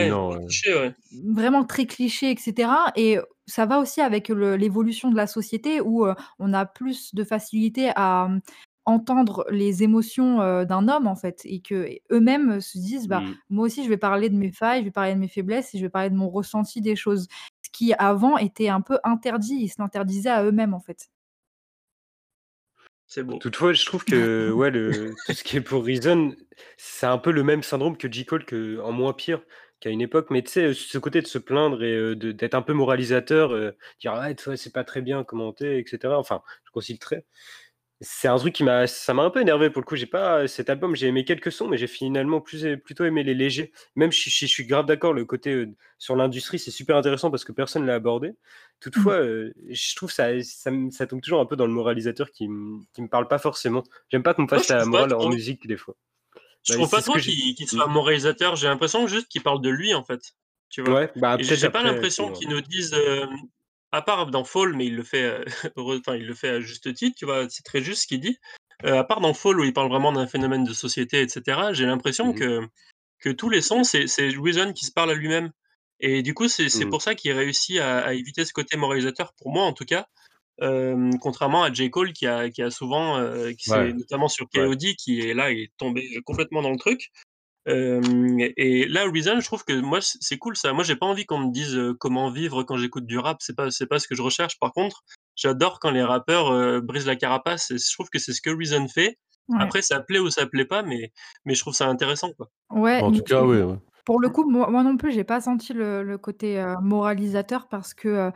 [0.66, 0.94] Ouais, ouais.
[1.24, 6.06] Vraiment très cliché et cetera et ça va aussi avec l'évolution de la société où,
[6.06, 8.40] heu, on a plus de facilité à, mmh,
[8.86, 13.44] entendre les émotions, d'un homme, en fait et qu'eux-mêmes se disent: «Bah, Mmh.
[13.50, 15.78] moi aussi je vais parler de mes failles, je vais parler de mes faiblesses et
[15.78, 17.28] je vais parler de mon ressenti des choses».
[17.74, 21.09] Qui avant était un peu interdit, ils se l'interdisaient à eux-mêmes, en fait.
[23.09, 23.38] C'est beau.
[23.38, 26.34] Toutefois, je trouve que, ouais, le tout ce qui est pour Reason,
[26.76, 28.24] c'est un peu le même syndrome que J.
[28.24, 29.42] Cole, qu'en moins pire,
[29.80, 30.28] qu'à une époque.
[30.30, 33.76] Mais tu sais, ce côté de se plaindre et de d'être un peu moralisateur, heu,
[34.01, 36.18] dire: «Ouais, toi, c'est pas très bien comment tu es» et cetera.
[36.18, 37.24] Enfin, je trait.
[38.00, 39.96] C'est un truc qui m'a ça m'a un peu énervé pour le coup.
[39.96, 43.22] J'ai pas cet album, j'ai aimé quelques sons, mais j'ai finalement plus é plutôt aimé
[43.22, 43.72] les légers.
[43.94, 47.44] Même si je suis grave d'accord, le côté, heu, sur l'industrie, c'est super intéressant parce
[47.44, 48.30] que personne l'a abordé.
[48.30, 48.34] Mmh.
[48.80, 53.00] Toutefois, je trouve ça ça tombe toujours un peu dans le moralisateur qui me qui
[53.00, 53.84] me parle pas forcément.
[54.10, 55.94] J'aime pas qu'on me fasse la morale en musique des fois.
[56.64, 57.66] Je Bah, trouve pas trop qu'il mmh.
[57.66, 60.34] soit moralisateur, j'ai l'impression juste qu'il parle de lui, en fait,
[60.68, 60.94] tu vois?
[60.94, 62.94] Ouais, bah, j'ai pas l'impression qu'il nous dise,
[63.96, 65.44] à part dans Fall, mais il le fait,
[65.76, 67.48] heureux enfin, il le fait à juste titre, tu vois?
[67.50, 68.38] C'est très juste ce qu'il dit.
[68.84, 71.72] Heu, à part dans Fall où il parle vraiment d'un phénomène de société et cetera,
[71.72, 72.44] j'ai l'impression mmh mh.
[72.44, 72.60] que
[73.20, 74.06] que tous les sons, c'est
[74.38, 75.52] Reason qui se parle à lui-même
[76.00, 76.90] et du coup, c'est c'est Mmh.
[76.90, 80.06] pour ça qu'il réussit à à éviter ce côté moralisateur, pour moi en tout cas,
[80.62, 81.90] hem, contrairement à J.
[81.90, 83.20] Cole qui a qui a souvent,
[83.58, 83.92] qui Ouais.
[83.94, 84.68] notamment sur Ouais.
[84.68, 87.10] KOD qui est là, il est tombé complètement dans le truc.
[87.66, 90.73] Et là, Reason, je trouve que moi, c'est cool ça.
[90.73, 93.70] Moi, j'ai pas envie qu'on me dise, comment vivre quand j'écoute du rap, c'est pas
[93.70, 94.59] c'est pas ce que je recherche.
[94.59, 95.03] Par contre,
[95.36, 98.86] j'adore quand les rappeurs, brisent la carapace et je trouve que c'est ce que Reason
[98.89, 99.19] fait.
[99.49, 99.59] Ouais.
[99.61, 101.12] Après, ça plaît ou ça plaît pas, mais
[101.45, 102.51] mais je trouve ça intéressant, quoi.
[102.70, 103.77] Ouais, En tout cas, oui, ouais.
[104.05, 107.95] pour le coup, moi moi non plus, j'ai pas senti le le côté, moralisateur parce
[107.95, 108.31] que,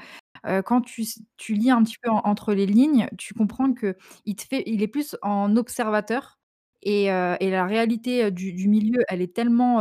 [0.64, 1.04] quand tu
[1.36, 4.82] tu lis un petit peu en entre les lignes, tu comprends qu'il te fait il
[4.82, 6.37] est plus en observateur
[6.82, 9.80] et la réalité, du milieu, elle est tellement,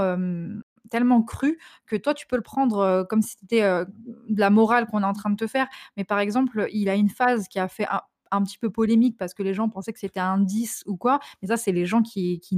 [0.89, 5.01] tellement crue que toi, tu peux le prendre, comme si c'était, de la morale qu'on
[5.03, 5.67] est en train de te faire.
[5.97, 9.17] Mais par exemple, il a une phase qui a fait un un petit peu polémique
[9.17, 11.85] parce que les gens pensaient que c'était un diss ou quoi, mais ça, c'est les
[11.85, 12.57] gens qui qui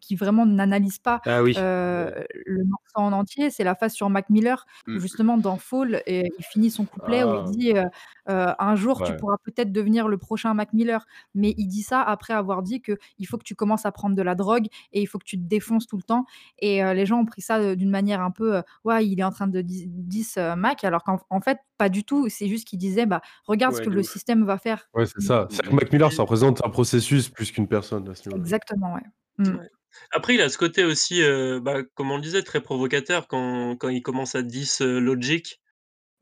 [0.00, 1.66] qui vraiment n'analysent pas Ah oui.
[1.88, 2.12] Ouais.
[2.46, 5.06] le morceau en entier, c'est la phase sur Mac Miller Mmh.
[5.06, 7.56] justement dans Fall, heu, il finit son couplet où il Ah!
[7.58, 7.82] dit, heu
[8.28, 11.06] heu: «Un jour tu pourras peut-être devenir le prochain Mac Miller».
[11.34, 14.22] Mais il dit ça après avoir dit qu'il faut que tu commences à prendre de
[14.22, 16.24] la drogue et il faut que tu te défonces tout le temps
[16.58, 19.48] et les gens ont pris ça, d'une manière un peu, «Ouais, il est en train
[19.48, 22.28] de dis diss, heu, Mac», alors qu'en en fait pas du tout.
[22.30, 24.04] C'est juste qu'il disait: «Bah, regarde ce que le ouf.
[24.04, 24.88] système va faire».
[24.94, 25.22] Ouais, c'est Mmh.
[25.22, 25.48] ça.
[25.50, 25.70] C'est que.
[25.74, 28.42] Mac Miller, ça représente un processus plus qu'une personne à ce niveau-là.
[28.42, 29.02] Exactement, ouais.
[29.46, 29.68] Ouais.
[30.12, 33.76] Après, il a ce côté aussi, heu, bah, comme on le disait, très provocateur quand
[33.76, 35.60] quand il commence à diss, heu, Logic,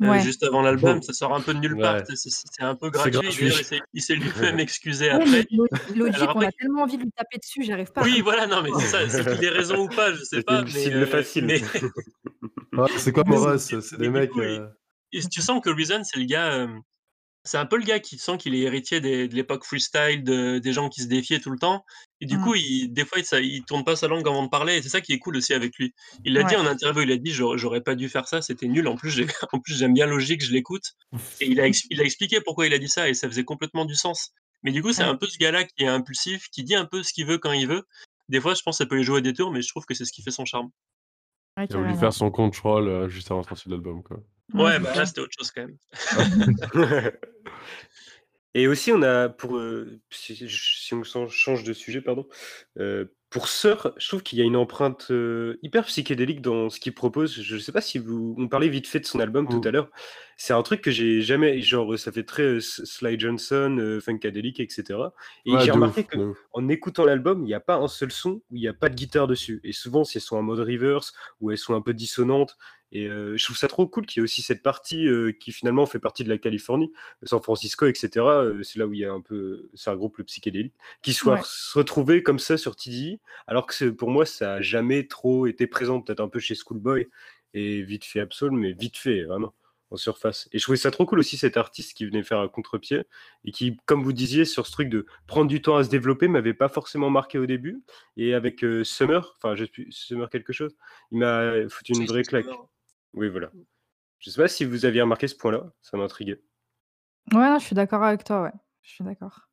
[0.01, 0.21] Ouais.
[0.21, 2.05] juste avant l'album, ça sort un peu de nulle part, Ouais.
[2.17, 3.53] C'est c'est un peu C'est gratuit.
[3.95, 5.47] Il s'est lui-même excusé Ouais, après.
[5.53, 8.05] Lo Alors Logic, on après a tellement envie de lui taper dessus, j'arrive pas à
[8.05, 10.43] oui, comprendre voilà, non, mais c'est ça, c'est qu'il ait raison ou pas, je sais
[10.43, 11.47] pas, cible heu, facile.
[11.47, 11.61] mais
[12.73, 13.29] Ouais, c'est ouf.
[13.29, 14.69] Horace, c'est des mecs, coup, il heu
[15.13, 16.67] et tu sens que Reason, c'est le gars,
[17.45, 20.59] c'est un peu le gars qui sent qu'il est héritier des de l'époque freestyle, de
[20.59, 21.85] des gens qui se défiaient tout le temps
[22.21, 22.57] et du coup, Mmh.
[22.57, 25.01] il des fois, ça il tourne pas sa langue avant de parler et c'est ça
[25.01, 25.93] qui est cool aussi avec lui.
[26.25, 28.89] Il l'a dit en interview, il a dit: «J'aurais pas dû faire ça, c'était nul.
[28.89, 30.93] En plus, j'ai en plus, j'aime bien Logic, je l'écoute»
[31.41, 33.45] et il a ex il a expliqué pourquoi il a dit ça et ça faisait
[33.45, 34.31] complètement du sens.
[34.63, 35.05] Mais du coup, c'est Ouais.
[35.05, 37.53] un peu ce gars-là qui est impulsif, qui dit un peu ce qu'il veut quand
[37.53, 37.83] il veut.
[38.29, 40.05] Des fois, je pense, ça peut lui jouer des tours, mais je trouve que c'est
[40.07, 40.71] ce qui fait son charme.
[41.57, 44.19] Ouais, Il a voulu faire son control, heu, juste avant de sortir l'album, quoi.
[44.55, 45.77] Ouais, bah, là, c'était autre chose quand même.
[48.55, 52.29] Et aussi, on a pour, heu, si si on s'en change de sujet, pardon,
[52.79, 56.79] heu, pour Sœur, je trouve qu'il y a une empreinte, heu, hyper psychédélique dans ce
[56.79, 57.43] qu'il propose.
[57.43, 59.65] Je sais pas si vous on parlait vite fait de son album tout Mmh.
[59.65, 59.91] à l'heure.
[60.37, 63.99] C'est un truc que j'ai jamais genre, ça fait très, heu, S Sly Johnson, heu,
[64.01, 67.89] Funkadelic et cetera et Ouais, j'ai remarqué qu'en écoutant l'album, il y a pas un
[67.89, 70.37] seul son où il y a pas de guitare dessus et souvent, si elles sont
[70.37, 72.57] en mode reverse ou elles sont un peu dissonantes
[72.95, 75.53] et heu, je trouve ça trop cool qu'il y ait aussi cette partie, heu, qui
[75.53, 76.93] finalement fait partie de la Californie,
[77.25, 80.19] San Francisco et cetera, heu, c'est là où il y a un peu ça regroupe
[80.19, 81.45] le psychédélique, qui soit Ouais.
[81.75, 85.67] retrouvé comme ça sur TDI, alors que c'est pour moi, ça a jamais trop été
[85.67, 87.09] présent, peut-être un peu chez Schoolboy
[87.55, 89.55] et vite fait Absol, mais vite fait, vraiment,
[89.91, 92.49] en surface et je trouvais ça trop cool aussi cet artiste qui venait faire un
[92.49, 93.03] contre-pied
[93.45, 96.27] et qui, comme vous disiez, sur ce truc de prendre du temps à se développer,
[96.29, 97.83] m'avait pas forcément marqué au début
[98.17, 100.77] et avec, Summer, enfin, je sais plus, Summer quelque chose,
[101.13, 102.47] il m'a foutu une vraie c'est claque.
[102.47, 102.69] Summer.
[103.15, 103.51] Oui, voilà.
[104.21, 105.73] Je sais pas si vous aviez remarqué ce point-là?
[105.83, 106.43] Ça m'intriguait.
[107.35, 108.53] Ouais, non, je suis d'accord avec toi, ouais.
[108.83, 109.49] Je suis d'accord.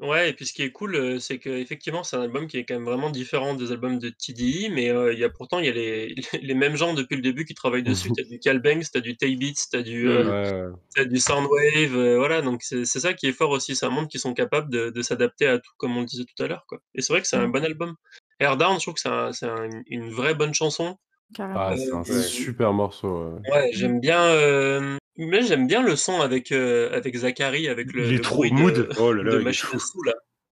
[0.00, 2.64] Ouais et puis ce qui est cool, heu, c'est qu'effectivement, c'est un album qui est
[2.64, 5.66] quand même vraiment différent des albums de TDI, mais heu, il y a pourtant il
[5.66, 8.10] y a les les mêmes gens depuis le début qui travaillent dessus.
[8.16, 10.72] Tu as du Cal Banks, tu as du Tay Beats, tu as du, heu, Ouais,
[10.96, 13.76] as du Soundwave, heu, voilà donc c'est c'est ça qui est fort aussi.
[13.76, 16.42] Ça montre qu'ils sont capables de de s'adapter à tout comme on le disait tout
[16.42, 17.50] à l'heure, quoi et c'est vrai que c'est un Mmh.
[17.50, 17.96] bon album.
[18.40, 20.98] Air Down, je trouve que c'est un c'est un une vraie bonne chanson.
[21.34, 21.62] Carrément.
[21.62, 22.28] Ah, c'est un Ouais.
[22.28, 23.40] super morceau, ouais.
[23.52, 28.04] ouais, j'aime bien, hem, mais j'aime bien le son avec, heu, avec Zachary, avec le
[28.04, 28.88] Il est le trop bruit mood.
[28.96, 29.80] Oh là de là, il est machine à fou.
[29.80, 30.14] sous là.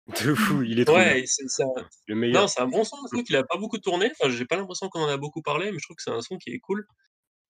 [0.08, 1.02] De fou, il est trop.
[1.02, 1.68] Ouais c'est c'est un
[2.08, 2.48] Le non, meilleur.
[2.48, 4.10] c'est un bon son, je trouve qu'il a pas beaucoup tourné.
[4.20, 6.22] Enfin, j'ai pas l'impression qu'on en a beaucoup parlé, mais je trouve que c'est un
[6.22, 6.86] son qui est cool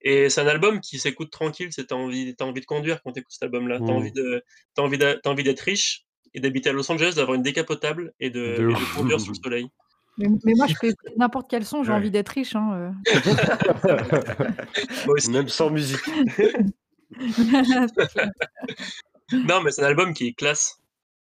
[0.02, 1.70] et c'est un album qui s'écoute tranquille.
[1.72, 3.80] C'est tu as envie tu as envie de conduire quand tu écoutes cet album-là.
[3.82, 4.14] Tu as envie Mmh.
[4.14, 4.42] de
[4.76, 7.36] tu as envie d'a tu as envie d'être riche et d'habiter à Los Angeles, d'avoir
[7.36, 8.94] une décapotable et de De et de ouf.
[8.94, 9.68] conduire sur le soleil.
[10.16, 11.92] Mais mais moi, je peux écouter n'importe quel son, j'ai Ouais.
[11.92, 12.90] envie d'être riche, hein, heu.
[15.04, 15.30] Moi aussi.
[15.30, 16.00] Même sans musique.
[19.44, 20.78] Non, mais c'est un album qui est classe.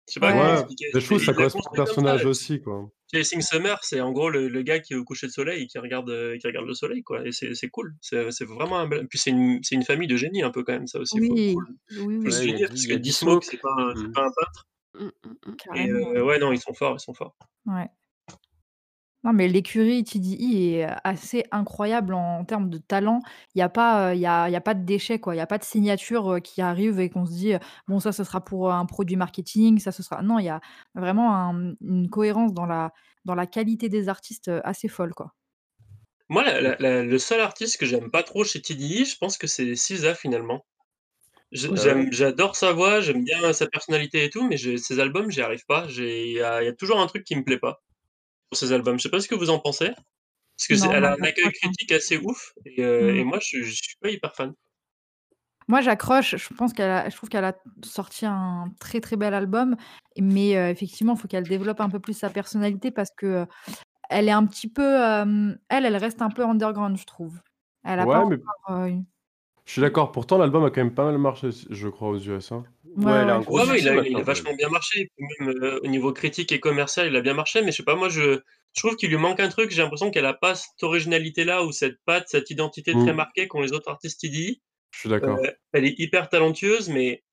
[0.09, 0.53] Je sais pas Ouais.
[0.53, 0.87] expliquer.
[0.95, 2.89] je trouve ça correspond au personnage aussi, quoi.
[3.13, 5.67] Chasing Summer, c'est en gros le le gars qui est au coucher de soleil et
[5.67, 7.95] qui regarde, heu, qui regarde le soleil, quoi et c'est c'est cool.
[8.01, 10.65] C'est c'est vraiment un bel puis c'est une c'est une famille de génies un peu
[10.65, 11.35] quand même, ça aussi, Oui, faut
[11.91, 13.45] oui, oui, Ouais, parce que D-Smoke.
[13.45, 14.13] c'est pas un Mmh.
[14.15, 15.11] pas un peintre Mmh, mmh,
[15.53, 15.55] mmh.
[15.55, 15.89] et carrément.
[15.91, 17.37] heu, ouais, non, ils sont forts, ils sont forts.
[17.67, 17.89] Ouais.
[19.25, 23.21] Non, mais l'écurie TDI est assez incroyable en termes de talent.
[23.55, 25.35] Il y a pas, heu, il y a il y a pas de déchets, quoi.
[25.35, 28.01] Il y a pas de signature, heu, qui arrive et qu'on se dit, heu: «Bon
[28.01, 30.61] ça, ce sera pour, heu, un produit marketing, ça ce sera» non, il y a
[30.95, 32.93] vraiment un une cohérence dans la
[33.25, 35.35] dans la qualité des artistes, heu, assez folle, quoi.
[36.29, 39.37] Moi, la la la le seul artiste que j'aime pas trop chez TDI, je pense
[39.39, 40.67] que c'est SZA finalement.
[41.53, 45.43] J'aime j'adore sa voix, j'aime bien sa personnalité et tout, mais je ses albums, j'y
[45.43, 45.89] arrive pas.
[45.89, 47.83] J'ai il y a il y a toujours un truc qui me plaît pas
[48.55, 48.99] ses albums.
[48.99, 49.91] Je sais pas ce que vous en pensez?
[50.57, 53.09] Parce que c'est Non, elle a un accueil critique assez ouf et Mmh.
[53.21, 54.55] et moi je je suis pas hyper fan.
[55.67, 57.55] Moi j'accroche, je pense qu'elle a je trouve qu'elle a
[57.85, 59.77] sorti un très, très bel album,
[60.21, 63.47] mais heu, effectivement, il faut qu'elle développe un peu plus sa personnalité parce que, heu,
[64.11, 64.83] elle est un petit peu,
[65.71, 67.41] elle, elle reste un peu underground, je trouve.
[67.85, 68.37] Elle a pas mais
[68.69, 68.89] encore,
[69.67, 70.11] je suis d'accord.
[70.13, 72.65] Pourtant, l'album a quand même pas mal marché, je crois, aux US, hein.
[72.97, 76.61] Ouais, gros il a il a vachement bien marché même, heu, au niveau critique et
[76.61, 78.41] commercial, il a bien marché, mais je sais pas, moi je
[78.77, 79.71] je trouve qu'il lui manque un truc.
[79.71, 83.17] J'ai l'impression qu'elle a pas cette originalité-là ou cette patte, cette identité très Mmh.
[83.17, 84.63] marquée qu'ont les autres artistes TDI.
[84.93, 85.39] Je suis d'accord.
[85.73, 87.25] elle est hyper talentueuse, mais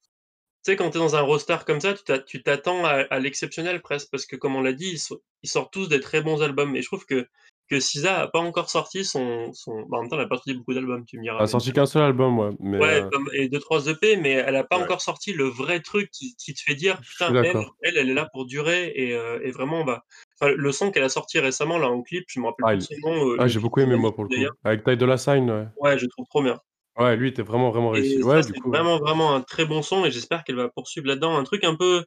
[0.64, 2.94] tu sais, quand tu es dans un roster comme ça, tu t'a tu t'attends à
[3.10, 6.00] à l'exceptionnel presque parce que comme on l'a dit, ils so ils sortent tous des
[6.00, 7.28] très bons albums et je trouve que
[7.72, 10.38] que SZA a pas encore sorti son son bah, en même temps, elle a pas
[10.38, 12.80] sorti beaucoup d'albums, tu me diras, Elle a mais sorti qu'un seul album, ouais, mais
[12.80, 14.84] ouais, comme et 2-3 EP, mais elle a pas Ouais.
[14.84, 17.76] encore sorti le vrai truc qui qui te fait dire: «Putain, elle d'accord.
[17.84, 20.04] elle, elle est là pour durer» et et vraiment, bah,
[20.40, 22.78] enfin, le son qu'elle a sorti récemment là en clip, je me rappelle Ah, plus
[22.80, 24.52] de il son nom, heu, ah, j'ai beaucoup aimé, moi, pour le coup.
[24.64, 25.68] Avec Ty Dolla $ign, ouais.
[25.76, 26.60] Ouais, je trouve trop bien.
[26.98, 28.20] Ouais, lui, était vraiment, vraiment réussi.
[28.20, 30.70] Et Ouais, ça, du coup, vraiment, vraiment un très bon son et j'espère qu'elle va
[30.70, 31.38] poursuivre là-dedans.
[31.38, 32.06] Un truc un peu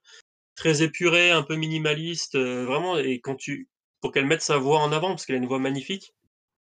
[0.57, 3.69] très épuré, un peu minimaliste, vraiment et quand tu
[4.05, 6.15] pour qu'elle mette sa voix en avant parce qu'elle a une voix magnifique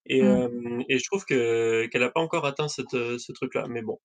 [0.08, 0.24] et Mmh.
[0.24, 3.82] hem et je trouve que qu'elle a pas encore atteint cette, heu, ce truc-là, mais
[3.84, 4.00] bon.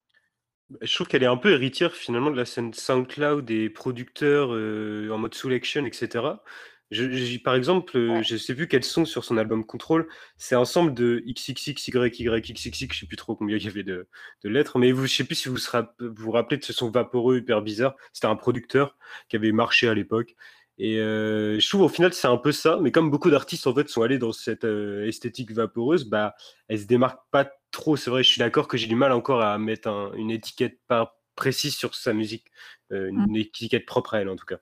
[0.70, 4.52] Bah, je trouve qu'elle est un peu héritière finalement de la scène SoundCloud des producteurs,
[4.52, 6.43] heu, en mode Soulection et cetera.
[6.90, 10.09] Je j'ai par exemple, je sais plus quels sont sur son album Control,
[10.39, 14.09] c'est un ensemble de XXXYYXXX, je sais plus trop combien il y avait de
[14.43, 15.56] de lettres, mais vous je sais plus si vous
[16.01, 17.94] vous rappelez de ce son vaporeux hyper bizarre.
[18.15, 18.97] C'était un producteur
[19.28, 20.35] qui avait marché à l'époque
[20.78, 23.74] et heu, je trouve au final c'est un peu ça, mais comme beaucoup d'artistes en
[23.74, 26.34] fait sont allés dans cette, heu, esthétique vaporeuse, bah,
[26.68, 27.96] elle se démarque pas trop.
[27.96, 30.80] C'est vrai, je suis d'accord que j'ai du mal encore à mettre un une étiquette
[30.86, 32.46] pas précise sur sa musique,
[32.92, 33.28] heu, Mmh.
[33.28, 34.59] une étiquette propre à elle en tout cas.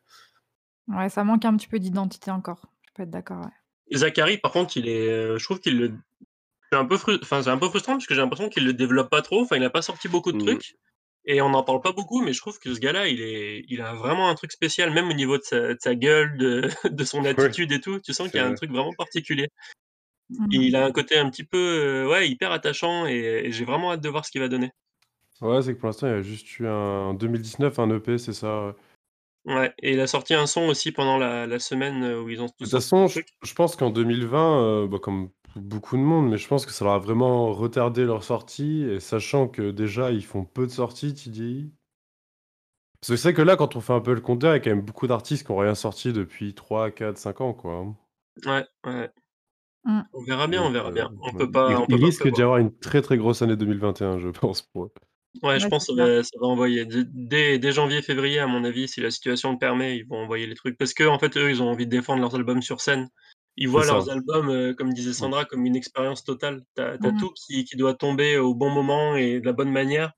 [0.88, 2.72] Ouais, ça manque un petit peu d'identité encore.
[2.88, 3.52] Je peux être d'accord, ouais.
[3.94, 5.92] Zachary, par contre, il est, je trouve qu'il le
[6.72, 9.10] c'est un peu enfin, c'est un peu frustrant parce que j'ai l'impression qu'il le développe
[9.10, 9.42] pas trop.
[9.42, 10.36] Enfin, il a pas sorti beaucoup de Mmh.
[10.38, 10.76] trucs
[11.26, 13.80] et on n'en parle pas beaucoup, mais je trouve que ce gars-là, il est il
[13.82, 17.04] a vraiment un truc spécial, même au niveau de sa de sa gueule, de de
[17.04, 18.00] son Ouais, attitude et tout.
[18.00, 19.48] Tu sens qu'il y a un truc vraiment particulier.
[20.50, 20.66] Et Mmh.
[20.66, 21.56] il a un côté un petit peu,
[22.04, 23.14] heu, ouais, hyper attachant et
[23.46, 24.72] et j'ai vraiment hâte de voir ce qu'il va donner.
[25.40, 28.18] ouais, c'est que pour l'instant, il y a juste eu un en 2019, un EP,
[28.18, 28.74] c'est ça, ouais.
[29.46, 32.48] Ouais et il a sorti un son aussi pendant la la semaine, où ils ont
[32.60, 33.06] De tous toute sorti des façon,
[33.42, 35.30] je pense qu'en 2020, heu, bah, comme
[35.60, 39.00] beaucoup de monde, mais je pense que ça leur a vraiment retardé leur sortie et
[39.00, 41.72] sachant que déjà, ils font peu de sorties, TDI.
[43.00, 44.56] Parce que c'est vrai que là, quand on fait un peu le compteur, il y
[44.56, 47.86] a quand même beaucoup d'artistes qui ont rien sorti depuis 3-4-5 ans, quoi.
[48.44, 49.10] Ouais, ouais.
[49.84, 50.00] Mmh.
[50.14, 51.10] On verra bien, on verra heu, bien.
[51.22, 53.16] On ouais, peut pas il on il peut pas risque d'y avoir une très, très
[53.18, 54.92] grosse année 2021, je pense, pour eux.
[55.42, 56.86] Ouais, je pense que ça va ça va envoyer.
[56.86, 60.54] Dès dès janvier-février, à mon avis, si la situation le permet, ils vont envoyer les
[60.54, 60.78] trucs.
[60.78, 63.08] Parce qu'en fait, eux, ils ont envie de défendre leurs albums sur scène.
[63.56, 65.30] Ils voient leurs albums, heu, comme disait Mmh.
[65.30, 66.64] Sandra, comme une expérience totale.
[66.76, 67.16] Tu as Mmh.
[67.16, 70.12] tout qui qui doit tomber au bon moment et de la bonne manière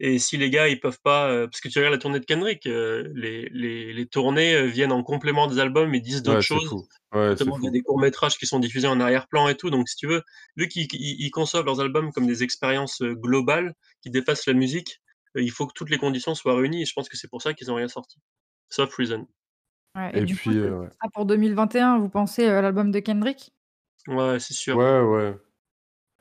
[0.00, 2.24] et si les gars, ils peuvent pas, heu parce que tu regardes la tournée de
[2.26, 6.44] Kendrick, heu, les les les tournées, viennent en complément des albums et disent d'autres Ouais,
[6.44, 6.76] choses.
[7.12, 9.70] Ouais, Notamment, il y a des courts métrages qui sont diffusés en arrière-plan et tout,
[9.70, 10.22] donc si tu veux,
[10.56, 15.00] vu qu'ils qu'ils ils conçoivent leurs albums comme des expériences, globales qui dépassent la musique,
[15.36, 17.54] il faut que toutes les conditions soient réunies et je pense que c'est pour ça
[17.54, 18.18] qu'ils ont rien sorti.
[18.70, 19.26] Sauf Reason.
[19.96, 20.90] Ouais et Et du coup, puis, ce heu, ouais.
[21.00, 23.52] sera pour 2021, vous pensez, heu, l'album de Kendrick?
[24.08, 24.76] Ouais, c'est sûr.
[24.76, 25.38] Ouais, ouais.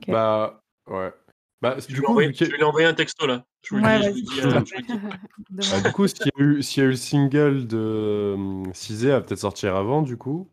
[0.02, 0.10] OK.
[0.10, 1.14] Bah, ouais.
[1.62, 3.26] Bah, s Je vais du lui coup, envoyer vu je vais lui envoyer un texto
[3.28, 3.46] là.
[3.64, 4.18] Je vous le Ouais, dis je vous vas-y.
[4.18, 5.00] le dis, heu, je vous le dis.
[5.70, 5.82] Bah, Demande.
[5.82, 9.08] du coup, s'il y a eu s'il y a eu le single de, mmh, Cizé,
[9.10, 10.52] elle va peut-être sortir avant, du coup?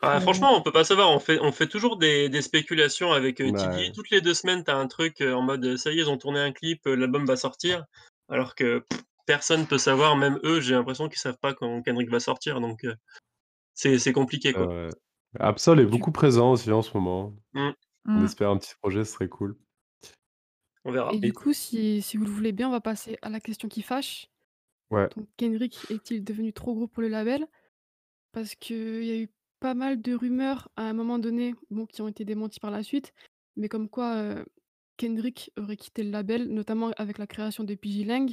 [0.00, 3.42] Ah franchement, on peut pas savoir, on fait on fait toujours des des spéculations avec.
[3.42, 3.94] Ouais.
[3.94, 6.10] Toutes les 2 semaines, tu as un truc, heu, en mode, ça y est, ils
[6.10, 7.84] ont tourné un clip, l'album va sortir.
[8.28, 8.84] Alors que
[9.26, 12.84] personne peut savoir, même eux, j'ai l'impression qu'ils savent pas quand Kendrick va sortir, donc
[12.84, 12.94] heu,
[13.74, 14.68] c'est c'est compliqué, quoi.
[14.68, 14.90] vrai.
[15.40, 17.34] Absol est beaucoup présent aussi en ce moment.
[17.54, 17.72] Mmh.
[18.14, 18.24] On Mmh.
[18.24, 19.58] espère un petit projet, ce serait cool.
[20.84, 21.14] On verra.
[21.14, 23.68] Et du coup, si si vous le voulez bien, on va passer à la question
[23.68, 24.28] qui fâche.
[24.90, 25.08] Ouais.
[25.16, 27.46] Donc Kendrick est-il devenu trop gros pour le label?
[28.32, 29.30] Parce qu'il y a eu
[29.60, 32.82] pas mal de rumeurs à un moment donné, bon, qui ont été démenties par la
[32.84, 33.12] suite,
[33.56, 34.46] mais comme quoi, heu,
[34.98, 38.28] Kendrick aurait quitté le label, notamment avec la création de pgLang.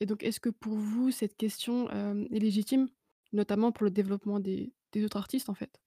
[0.00, 2.88] Et donc est-ce que pour vous, cette question, hem, est légitime?
[3.32, 5.78] Notamment pour le développement des des autres artistes, en fait?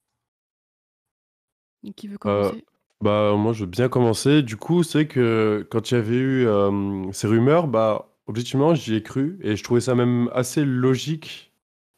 [1.84, 2.66] Donc qui veut Heu, commencer?
[3.02, 4.42] bah, moi, je veux bien commencer.
[4.44, 8.96] Du coup, c'est que quand il y avait eu, hem, ces rumeurs, bah, objectivement, j'y
[8.96, 11.54] ai cru et je trouvais ça même assez logique,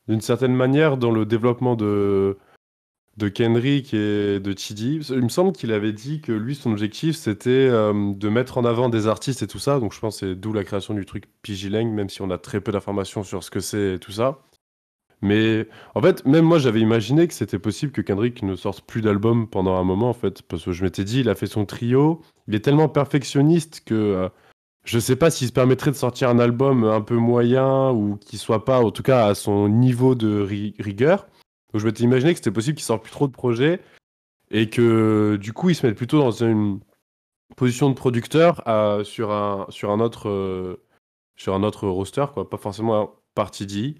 [0.07, 2.37] d'une certaine manière, dans le développement de
[3.17, 4.53] de Kendrick et de.
[4.53, 8.57] Parce il me semble qu'il avait dit que lui, son objectif, c'était, hem, de mettre
[8.57, 9.79] en avant des artistes et tout ça.
[9.79, 12.61] Donc je pense c'est d'où la création du truc pgLang, même si on a très
[12.61, 14.39] peu d'informations sur ce que c'est et tout ça.
[15.21, 19.01] Mais en fait, même moi, j'avais imaginé que c'était possible que Kendrick ne sorte plus
[19.01, 20.41] d'album pendant un moment, en fait.
[20.41, 23.93] Parce que je m'étais dit, il a fait son trio, il est tellement perfectionniste que
[23.93, 24.29] euh,
[24.83, 28.39] je sais pas s'il se permettrait de sortir un album un peu moyen ou qui
[28.39, 31.27] soit pas, en tout cas, à son niveau de ri- rigueur.
[31.71, 33.79] Donc je m'étais imaginé que c'était possible qu'il sorte plus trop de projets
[34.51, 36.79] et que du coup, il se mette plutôt dans une
[37.55, 40.83] position de producteur euh, sur, un, sur, un autre, euh,
[41.37, 42.25] sur un autre roster.
[42.49, 43.95] Pas forcément un parti D.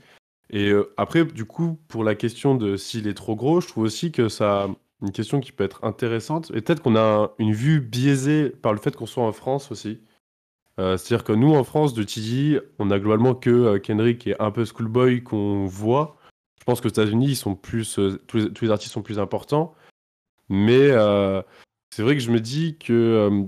[0.49, 3.85] Et euh, après, du coup, pour la question de s'il est trop gros, je trouve
[3.85, 4.67] aussi que ça
[5.01, 6.51] une question qui peut être intéressante.
[6.53, 9.71] Et peut-être qu'on a un- une vue biaisée par le fait qu'on soit en France
[9.71, 10.01] aussi.
[10.77, 14.65] C'est-à-dire que nous, en France, de TD, on a globalement que Kendrick et un peu
[14.65, 16.17] Schoolboy qu'on voit.
[16.61, 19.73] Je pense qu'aux États-Unis, ils sont plus, euh, tous, les, artistes sont plus importants.
[20.47, 21.41] Mais euh,
[21.89, 23.43] c'est vrai que je me dis que euh,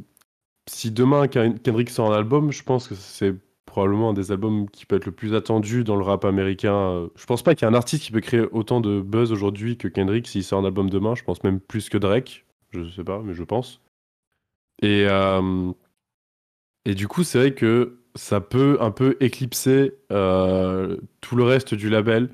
[0.67, 3.35] si demain Ken- Kendrick sort un album, je pense que c'est
[3.67, 7.07] probablement un des albums qui peut être le plus attendu dans le rap américain.
[7.15, 9.77] Je pense pas qu'il y ait un artiste qui peut créer autant de buzz aujourd'hui
[9.77, 11.13] que Kendrick s'il sort un album demain.
[11.13, 12.47] Je pense même plus que Drake.
[12.71, 13.79] Je sais pas, mais je pense.
[14.81, 15.05] Et,
[16.85, 21.91] et du coup, c'est vrai que ça peut un peu éclipser tout le reste du
[21.91, 22.31] label.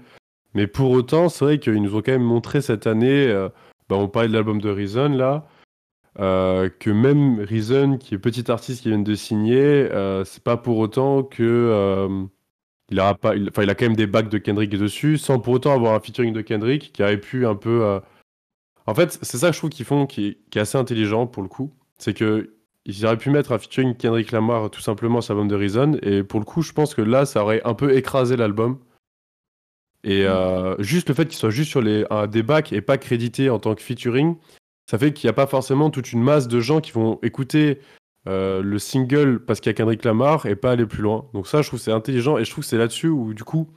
[0.53, 3.49] Mais pour autant, c'est vrai qu'ils nous ont quand même montré cette année, euh,
[3.87, 5.47] bah, on parlait de l'album de Reason là,
[6.19, 10.57] euh, que même Reason, qui est petit artiste qui vient de signer, euh, c'est pas
[10.57, 12.27] pour autant que
[12.91, 15.73] il aura pas, il, a quand même des bacs de Kendrick dessus, sans pour autant
[15.75, 17.99] avoir un featuring de Kendrick qui aurait pu un peu.
[18.87, 21.49] En fait, c'est ça que je trouve qu'ils font, qui est, assez intelligent pour le
[21.49, 22.55] coup, c'est que
[22.85, 26.23] ils auraient pu mettre un featuring Kendrick Lamar tout simplement sur l'album de Reason, et
[26.23, 28.79] pour le coup, je pense que là, ça aurait un peu écrasé l'album.
[30.03, 32.97] Et euh, juste le fait qu'il soit juste sur les, un des bacs et pas
[32.97, 34.37] crédité en tant que featuring,
[34.89, 37.79] ça fait qu'il n'y a pas forcément toute une masse de gens qui vont écouter
[38.27, 41.29] euh, le single parce qu'il y a Kendrick Lamar et pas aller plus loin.
[41.33, 43.67] Donc ça, je trouve c'est intelligent et je trouve que c'est là-dessus où du coup,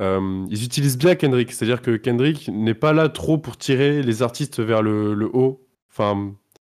[0.00, 1.52] euh, ils utilisent bien Kendrick.
[1.52, 5.64] C'est-à-dire que Kendrick n'est pas là trop pour tirer les artistes vers le, le haut.
[5.90, 6.34] Enfin,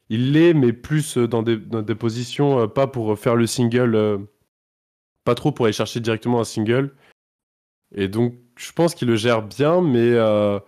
[0.09, 4.27] il l'est, mais plus dans des, dans des positions, pas pour faire le single,
[5.23, 6.93] pas trop pour aller chercher directement un single.
[7.95, 10.59] Et donc, je pense qu'il le gère bien, mais, euh,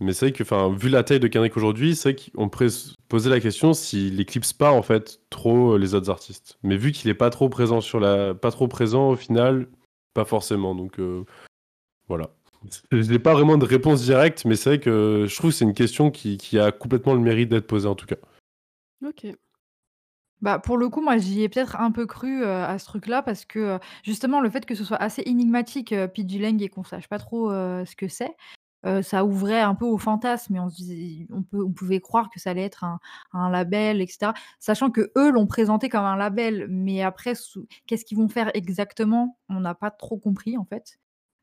[0.00, 2.70] mais c'est vrai que, enfin, vu la taille de Kendrick aujourd'hui, c'est vrai qu'on pourrait
[2.70, 6.58] se poser la question s'il éclipse pas en fait trop les autres artistes.
[6.62, 9.68] Mais vu qu'il est pas trop présent sur la, pas trop présent au final,
[10.14, 10.74] pas forcément.
[10.74, 11.24] Donc euh,
[12.08, 12.30] voilà.
[12.90, 15.64] Je n'ai pas vraiment de réponse directe, mais c'est vrai que je trouve que c'est
[15.64, 18.16] une question qui, qui a complètement le mérite d'être posée en tout cas.
[19.06, 19.26] OK.
[20.42, 23.44] Bah, pour le coup, moi, j'y ai peut-être un peu cru, à ce truc-là parce
[23.46, 27.18] que, justement, le fait que ce soit assez énigmatique, heu, pgLang et qu'on sache pas
[27.18, 28.34] trop, ce que c'est,
[29.02, 30.56] ça ouvrait un peu au fantasme
[31.32, 32.84] on pouvait croire que ça allait être
[33.32, 34.34] un label et cetera.
[34.60, 37.32] Sachant qu'eux l'ont présenté comme un label, mais après
[37.86, 39.38] qu'est-ce qu'ils vont faire exactement?
[39.48, 40.98] On n'a pas trop compris, en fait.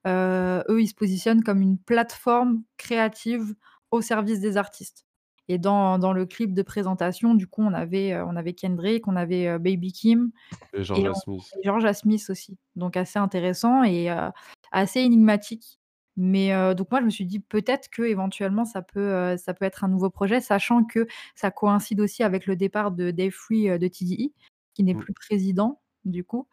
[0.07, 3.55] Eux, ils se positionnent comme une plateforme créative
[3.91, 5.05] au service des artistes
[5.49, 9.07] Et dans dans le clip de présentation, du coup, on avait, heu, on avait Kendrick,
[9.07, 10.31] on avait, heu, Baby Kim
[10.73, 11.57] Et et Georgia on Smith.
[11.57, 12.57] et Georgia Smith aussi.
[12.75, 14.31] Donc assez intéressant et heu,
[14.71, 15.79] assez énigmatique.
[16.17, 19.87] Mais donc moi, je me suis dit: «Peut-être qu'éventuellement ça peut, ça peut être un
[19.89, 23.87] nouveau projet», sachant que ça coïncide aussi avec le départ de Dave Free, heu, de
[23.87, 24.33] TDE,
[24.75, 25.03] qui n'est Mmh.
[25.03, 26.47] plus président, du coup.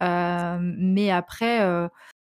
[0.00, 1.60] Mais après,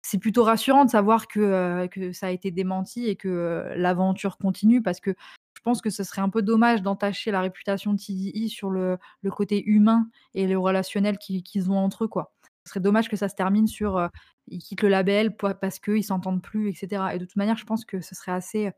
[0.02, 4.82] c'est plutôt rassurant de savoir que, que ça a été démenti et que, l'aventure continue
[4.82, 5.16] parce que
[5.60, 8.98] je pense que ce serait un peu dommage d'entacher la réputation de TDE sur le
[9.30, 12.34] côté humain et le relationnel qu'ils ont entre eux, quoi.
[12.66, 14.10] Ce serait dommage que ça se termine sur, heu,
[14.48, 17.66] ils quittent le label parce qu'ils s'entendent plus et cetera et de toute manière, je
[17.66, 18.72] pense que ce serait assez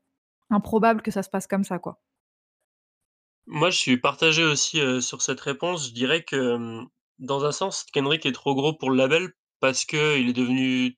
[0.52, 1.80] improbable que ça se passe comme ça.
[3.48, 5.88] Moi, je suis partagé aussi, heu, sur cette réponse.
[5.90, 6.84] Je dirais que,
[7.20, 10.98] dans un sens, Kendrick est trop gros pour le label parce qu'il est devenu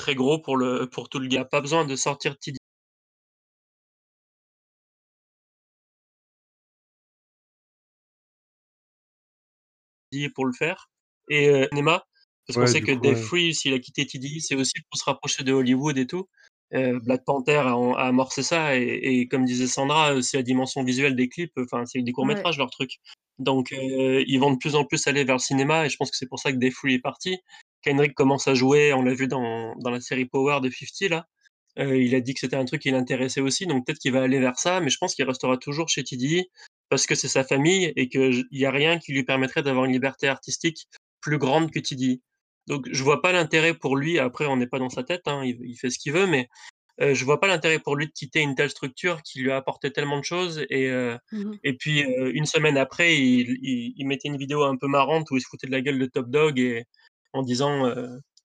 [0.00, 2.56] très gros pour le pour tout le a pas besoin de sortir TD
[10.34, 10.90] pour le faire
[11.28, 12.04] et heu, cinéma,
[12.46, 13.16] parce qu'on sait que coup, Dave ouais.
[13.16, 16.28] Free, s'il a quitté TDE, c'est aussi pour se rapprocher de Hollywood et tout.
[16.74, 20.84] Heu, Black Panther a amorcé ça et et comme disait Sandra, heu, c'est la dimension
[20.84, 22.34] visuelle des clips, enfin, c'est des courts Ouais.
[22.34, 22.98] métrages leur truc.
[23.38, 26.16] Donc ils vont de plus en plus aller vers le cinéma et je pense que
[26.16, 27.38] c'est pour ça que Dave Free est parti.
[27.82, 31.26] Kendrick commence à jouer, on l'a vu dans dans la série Power de 50 là.
[31.78, 34.38] Il a dit que c'était un truc qui l'intéressait aussi, donc peut-être qu'il va aller
[34.40, 36.44] vers ça, mais je pense qu'il restera toujours chez TDE
[36.90, 39.92] parce que c'est sa famille et qu'il y a rien qui lui permettrait d'avoir une
[39.92, 40.86] liberté artistique
[41.20, 42.20] plus grande que TDE.
[42.66, 45.42] Donc je vois pas l'intérêt pour lui, après on n'est pas dans sa tête, hein,
[45.44, 46.48] il il fait ce qu'il veut, mais
[47.00, 49.90] je vois pas l'intérêt pour lui de quitter une telle structure qui lui a apporté
[49.92, 50.90] tellement de choses et
[51.32, 55.30] Mmh et puis, 1 semaine après, il il il mettait une vidéo un peu marrante
[55.30, 56.84] où il se foutait de la gueule de Top Dawg et
[57.32, 57.92] en disant,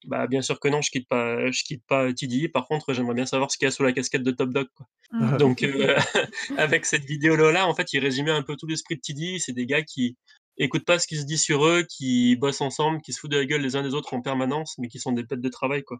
[0.06, 3.16] «Bah, bien sûr que non, je quitte pas je quitte pas TDE, par contre, j'aimerais
[3.16, 4.88] bien savoir ce qu'il y a sous la casquette de Top quoi».
[5.12, 5.38] Mmh.
[5.38, 5.64] Donc
[6.58, 9.40] avec cette vidéo-là, en fait, il résumait un peu tout l'esprit de TDE.
[9.40, 10.18] C'est des gars qui
[10.58, 13.38] écoutent pas ce qui se dit sur eux, qui bossent ensemble, qui se foutent de
[13.38, 15.84] la gueule les uns des autres en permanence, mais qui sont des bêtes de travail,
[15.84, 16.00] quoi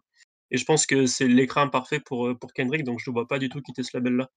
[0.50, 3.38] et je pense que c'est l'écrin parfait pour, pour Kendrick, donc je le vois pas
[3.38, 4.30] du tout quitter ce label-là.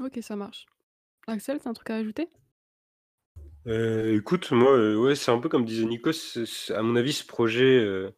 [0.00, 0.66] OK, ça marche.
[1.26, 2.28] Axel, tu as un truc à ajouter?
[3.66, 6.10] Heu, écoute, moi, heu, ouais, c'est un peu comme disait Nico,
[6.70, 8.12] à mon avis, ce projet,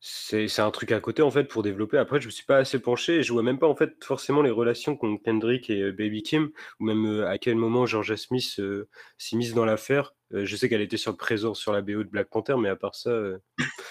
[0.00, 1.98] c'est c'est un truc à côté, en fait, pour développer.
[1.98, 4.42] Après, je me suis pas assez penché et je vois même pas, en fait, forcément
[4.42, 6.50] les relations qu'ont Kendrick et heu, Baby Kim
[6.80, 10.14] ou même, heu, à quel moment Georgia Smith, heu, s'est mise dans l'affaire.
[10.32, 12.68] Heu, je sais qu'elle était sur le présent sur la BO de Black Panther, mais
[12.68, 13.10] à part ça,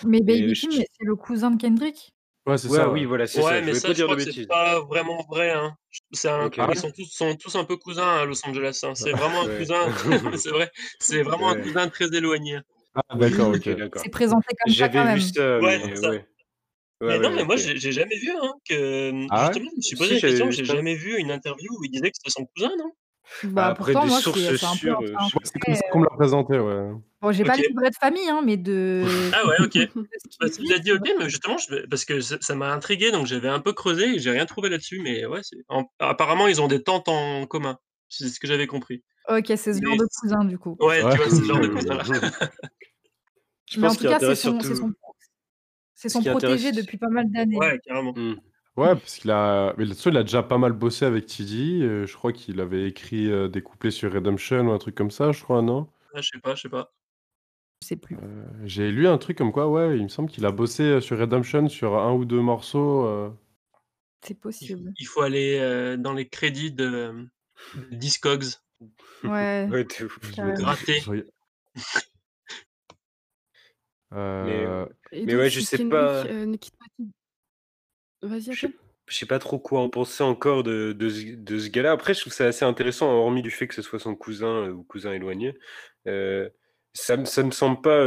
[0.01, 2.11] Mais et Baby Kim, je c'est le cousin de Kendrick?
[2.47, 3.05] Ouais, c'est Ouais, ça, oui, ouais.
[3.05, 5.51] voilà, c'est Ouais, mais ça, pas je dire de crois que c'est pas vraiment vrai,
[5.51, 5.75] hein.
[6.13, 6.59] C'est un OK.
[6.67, 8.95] Ils sont tous sont tous un peu cousins à Los Angeles, hein.
[8.95, 9.91] C'est vraiment un cousin
[10.37, 12.59] c'est vrai, c'est vraiment un cousin très éloigné.
[12.95, 13.67] Ah d'accord, OK.
[13.77, 14.01] D'accord.
[14.03, 15.19] C'est présenté comme ça quand J'avais vu même.
[15.19, 16.09] ça, Ouais, mais c'est ça.
[16.11, 16.27] ouais.
[17.01, 17.61] Ouais, Mais non, ouais, mais moi, OK.
[17.61, 19.53] j'ai j'ai jamais vu, hein, que, mmh, Ah ouais?
[19.53, 20.73] justement, je me suis posé Si, la j'avais question, vu j'ai ça.
[20.75, 22.91] jamais vu une interview où il disait que c'était son cousin, non?
[23.43, 24.97] Bah, Après pourtant, des moi, sources c'est un peu sûres,
[25.43, 26.91] c'est je comme fait, ça qu'on me l'a présenté, ouais.
[27.21, 27.67] bon, j'ai pas le OK.
[27.69, 29.03] livret de famille, hein, mais de
[29.35, 29.73] Ah ouais, OK.
[29.77, 32.37] de ce Bah, qu'il s'il dit, l'a dit, OK, mais justement, je parce que ça
[32.41, 35.41] ça m'a intrigué, donc j'avais un peu creusé et j'ai rien trouvé là-dessus, mais ouais,
[35.43, 37.77] c'est en apparemment, ils ont des tantes en commun.
[38.09, 39.03] C'est ce que j'avais compris.
[39.29, 40.77] OK, c'est ce genre Mais de cousin, du coup.
[40.79, 41.11] ouais, Ouais.
[41.11, 42.03] tu vois, c'est ce genre de cousin-là.
[43.67, 44.93] Je Mais en tout cas, c'est son surtout
[46.09, 47.57] son protégé intéresse depuis pas mal d'années.
[47.57, 48.13] Ouais, carrément.
[48.13, 48.35] mmh.
[48.77, 52.05] Ouais, parce qu'il a mais façon, il a déjà pas mal bossé avec TDE, heu,
[52.05, 55.31] je crois qu'il avait écrit, heu, des couplets sur Redemption ou un truc comme ça,
[55.31, 55.87] je crois, non?
[56.13, 56.91] Ah, je sais pas, je sais pas.
[57.81, 58.15] Je sais plus.
[58.15, 61.17] Heu, j'ai lu un truc comme quoi, ouais, il me semble qu'il a bossé, sur
[61.17, 63.31] Redemption sur 1 ou 2 morceaux,
[64.21, 64.91] C'est possible.
[64.99, 67.27] il faut aller, dans les crédits de,
[67.75, 68.43] de Discogs.
[69.23, 69.85] Ouais, Ouais,
[70.53, 70.99] Gratter.
[74.11, 77.11] Mais donc ouais, je sais pas Tid
[78.21, 78.67] vas-y, je
[79.07, 81.91] je sais pas trop quoi en penser encore de de ce de ce gars-là.
[81.91, 84.83] Après, je trouve ça assez intéressant, hormis du fait que ce soit son cousin, ou
[84.83, 85.57] cousin éloigné.
[86.07, 86.51] Heu,
[86.93, 88.03] ça ça me semble pas,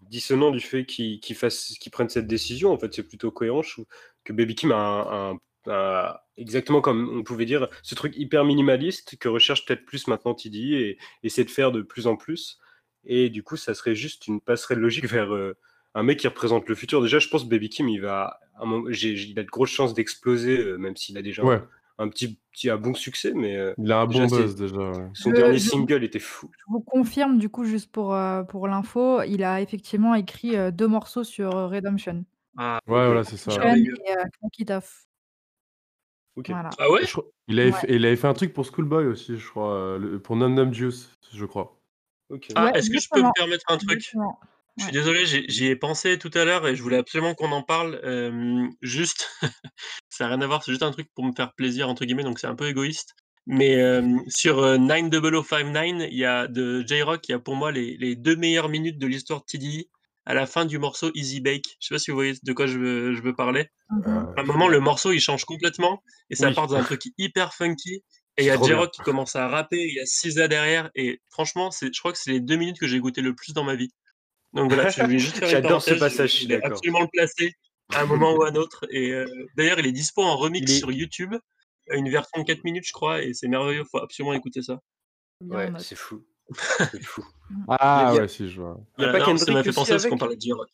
[0.00, 2.72] dissonant du fait qu'ils fassent qu'ils prennent cette décision.
[2.72, 3.62] En fait, c'est plutôt cohérent.
[3.62, 3.86] Je trouve
[4.24, 5.36] que Baby Kim a
[5.68, 10.34] un, exactement comme on pouvait dire, ce truc hyper minimaliste que recherche peut-être plus maintenant
[10.34, 12.58] TD et essaie de faire de plus en plus.
[13.04, 15.56] Et du coup, ça serait juste une passerelle logique vers euh,
[15.94, 17.02] un mec qui représente le futur.
[17.02, 19.94] Déjà, je pense que Baby Kim, il va, un moment- il a de grosses chances
[19.94, 21.56] d'exploser, euh, même s'il a déjà Ouais,
[21.98, 24.54] un, un petit, petit un bon succès, mais euh, il a un déjà, bon buzz
[24.56, 24.76] déjà.
[24.76, 25.08] ouais.
[25.14, 26.50] son Je- dernier je- single était fou.
[26.56, 30.70] Je vous confirme, du coup, juste pour, euh, pour l'info, il a effectivement écrit euh,
[30.70, 32.24] deux morceaux sur Redemption.
[32.56, 33.52] Ah, Ouais, voilà, c'est ça.
[33.76, 34.84] Et euh, Cranky Tough.
[36.36, 36.48] Ok.
[36.48, 36.70] Voilà.
[36.78, 37.04] ah ouais?
[37.04, 37.16] Je
[37.48, 37.78] Il avait, Ouais.
[37.80, 40.54] fait, il avait fait un truc pour Schoolboy aussi, je crois, euh, le- pour Num
[40.54, 41.78] Num Juice, je crois.
[42.54, 44.00] Ah, Ouais, est-ce que je peux me permettre un truc?
[44.78, 47.62] Je suis désolé, j'y ai pensé tout à l'heure et je voulais absolument qu'on en
[47.62, 48.00] parle.
[48.04, 49.28] euh, juste,
[50.08, 52.24] ça n'a rien à voir, c'est juste un truc pour me faire plaisir, entre guillemets,
[52.24, 53.14] donc c'est un peu égoïste.
[53.46, 57.72] Mais euh, sur euh, 90059, il y a de J-Rock, il y a pour moi
[57.72, 59.90] les, les deux meilleures minutes de l'histoire de TDI
[60.24, 61.66] à la fin du morceau Easy Bake.
[61.80, 63.68] Je sais pas si vous voyez de quoi je veux, je veux parler.
[64.06, 66.54] Euh, À un moment, le morceau il change complètement et ça Oui.
[66.54, 68.02] part dans un truc hyper funky.
[68.38, 68.60] Et il y a.
[68.62, 70.90] J-Rock qui commence à rapper, il y a SZA derrière.
[70.94, 73.52] Et franchement, c'est- je crois que c'est les deux minutes que j'ai goûté le plus
[73.52, 73.90] dans ma vie.
[74.54, 75.48] Donc voilà, je voulais juste faire
[75.78, 77.54] J'adore ce passage, je Je suis absolument le placer
[77.94, 78.86] à un moment ou à un autre.
[78.90, 79.26] Et euh,
[79.56, 81.34] d'ailleurs, il est dispo en remix Il est- sur YouTube,
[81.90, 83.84] une version de 4 minutes, je crois, et c'est merveilleux.
[83.90, 84.80] Faut absolument écouter ça.
[85.42, 86.24] Ouais, c'est fou.
[86.92, 87.24] C'est fou.
[87.68, 88.78] Ah Il a- ouais, si, je vois.
[88.98, 90.40] Il y a pas non, ça m'a Kendrick fait penser à ce qu'on parlait de
[90.40, 90.68] J-Rock.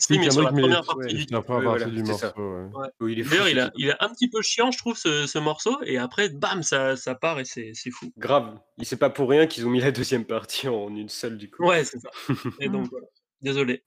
[0.00, 2.02] Si, Si, mais sur la première ouais, partie du c'était la première Ouais, partie voilà,
[2.02, 2.88] du c'est morceau, ouais.
[3.00, 3.30] Oh, il est fou.
[3.30, 3.74] D'ailleurs, ce il a, type.
[3.78, 5.82] il est un petit peu chiant, je trouve, ce, ce morceau.
[5.82, 8.12] Et après, bam, ça, ça part et c'est c'est fou.
[8.16, 8.60] Grave.
[8.78, 11.50] Il c'est pas pour rien qu'ils ont mis la deuxième partie en une seule du
[11.50, 11.66] coup.
[11.66, 12.10] Ouais, c'est ça.
[12.60, 13.06] Et donc, voilà.
[13.42, 13.82] Désolé.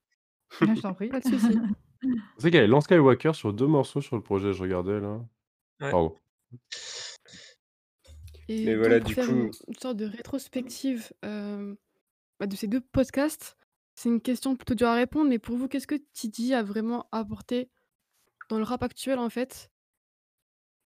[0.59, 1.07] Ouais, je t'en prie.
[1.07, 1.47] Pas de souci.
[2.03, 2.09] Tu
[2.39, 5.19] sais qu'il y avait Lance Skywalker sur deux morceaux sur le projet, je regardais là.
[5.79, 5.91] Ouais.
[5.91, 6.15] Pardon.
[8.49, 11.75] Et Mais voilà, pour du faire coup- une, une sorte de rétrospective euh,
[12.39, 13.55] bah, de ces deux podcasts,
[13.95, 17.07] c'est une question plutôt dure à répondre, mais pour vous, qu'est-ce que Tidi a vraiment
[17.11, 17.69] apporté
[18.49, 19.71] dans le rap actuel en fait?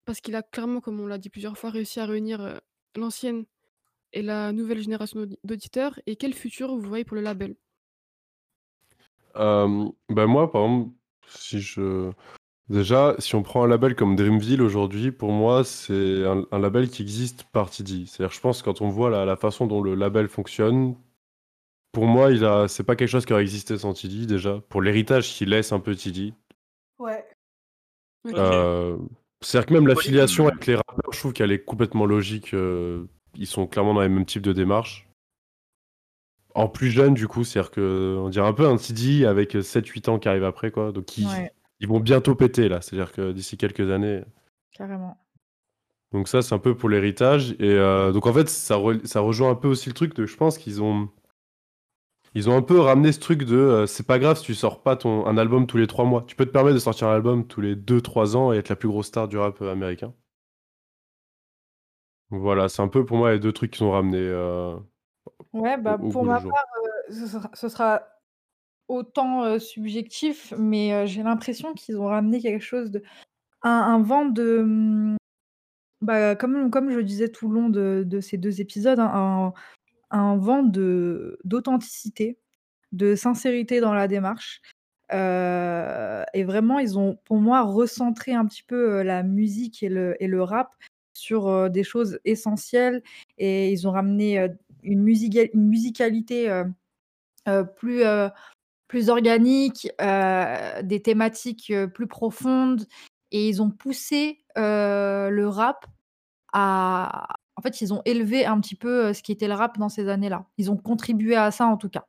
[0.05, 2.59] Parce qu'il a clairement, comme on l'a dit plusieurs fois, réussi à réunir euh,
[2.97, 3.45] l'ancienne
[4.13, 5.99] et la nouvelle génération d'audi- d'auditeurs.
[6.07, 7.57] Et quel futur vous voyez pour le label?
[9.37, 10.91] Euh, bah moi, par exemple,
[11.29, 12.13] si je...
[12.69, 17.03] Déjà, si on prend un label comme Dreamville aujourd'hui, pour moi, c'est un, label qui
[17.03, 18.07] existe par TD.
[18.07, 20.97] C'est-à-dire, je pense, quand on voit la façon dont le label fonctionne,
[21.97, 22.69] pour moi, il a...
[22.69, 24.61] c'est pas quelque chose qui aurait existé sans TD, déjà.
[24.69, 26.35] Pour l'héritage qu'il laisse un peu TD.
[26.99, 27.25] Ouais.
[28.27, 28.99] Euh,
[29.41, 30.53] C'est-à-dire que même l'affiliation Ouais.
[30.53, 32.53] avec les rappeurs, je trouve qu'elle est complètement logique.
[32.53, 35.09] euh, Ils sont clairement dans les mêmes types de démarches.
[36.55, 40.11] En plus jeune, du coup, c'est-à-dire que on dirait un peu un TD avec 7-8
[40.11, 40.93] ans qui arrive après, quoi.
[40.93, 41.51] Donc ils, Ouais,
[41.81, 42.83] ils vont bientôt péter là.
[42.83, 44.21] C'est-à-dire que d'ici quelques années.
[44.77, 45.17] carrément.
[46.13, 47.53] Donc ça, c'est un peu pour l'héritage.
[47.53, 50.27] Et euh, donc en fait, ça, re- ça rejoint un peu aussi le truc de,
[50.27, 51.09] je pense qu'ils ont,
[52.37, 54.83] ils ont un peu ramené ce truc de, euh, c'est pas grave si tu sors
[54.83, 56.25] pas ton un album tous les 3 mois.
[56.29, 58.77] Tu peux te permettre de sortir un album tous les 2-3 ans et être la
[58.77, 60.15] plus grosse star du rap euh, américain.
[62.31, 64.77] Voilà, c'est un peu pour moi les deux trucs qu'ils ont ramenés euh,
[65.53, 66.51] Ouais, bah, au, au pour goût ma jour.
[66.53, 68.03] part, euh, ce sera, ce sera
[68.89, 73.03] autant euh, subjectif, mais euh, j'ai l'impression qu'ils ont ramené quelque chose de.
[73.63, 74.59] Un, un vent de.
[74.61, 75.17] hum,
[76.03, 79.53] Bah, comme, comme je le disais tout le long de, de ces deux épisodes, hein,
[80.11, 82.39] un, vent de d'authenticité,
[82.93, 84.63] de sincérité dans la démarche.
[85.13, 89.89] Euh, et vraiment, ils ont, pour moi, recentré un petit peu euh, la musique et
[89.89, 90.75] le, et le rap
[91.15, 93.03] sur euh, des choses essentielles.
[93.39, 94.39] Et ils ont ramené
[94.83, 96.63] une, une musicalité
[97.77, 98.03] plus,
[98.89, 102.87] plus organique, des thématiques plus profondes.
[103.33, 105.87] Et ils ont poussé le rap
[106.53, 107.37] à...
[107.57, 109.89] En fait, ils ont élevé un petit peu euh, ce qui était le rap dans
[109.89, 110.47] ces années-là.
[110.59, 112.07] Ils ont contribué à ça, en tout cas.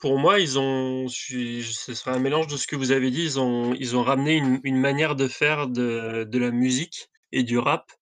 [0.00, 3.22] Pour moi, ils ont, ce serait un mélange de ce que vous avez dit.
[3.22, 7.92] Ils ont, ils ont ramené une, manière de faire de, la musique et du rap.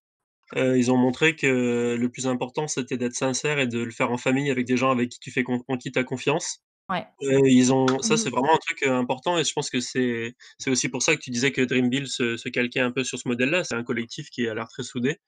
[0.56, 4.12] Euh, ils ont montré que le plus important, c'était d'être sincère et de le faire
[4.12, 6.62] en famille avec des gens avec qui tu fais en qui tu as confiance.
[6.88, 7.06] Ouais.
[7.22, 10.34] Euh, ils ont, ça, c'est vraiment un truc euh, important et je pense que c'est,
[10.58, 13.18] c'est aussi pour ça que tu disais que Dreamville se, se calquait un peu sur
[13.18, 13.64] ce modèle-là.
[13.64, 15.18] C'est un collectif qui a l'air très soudé.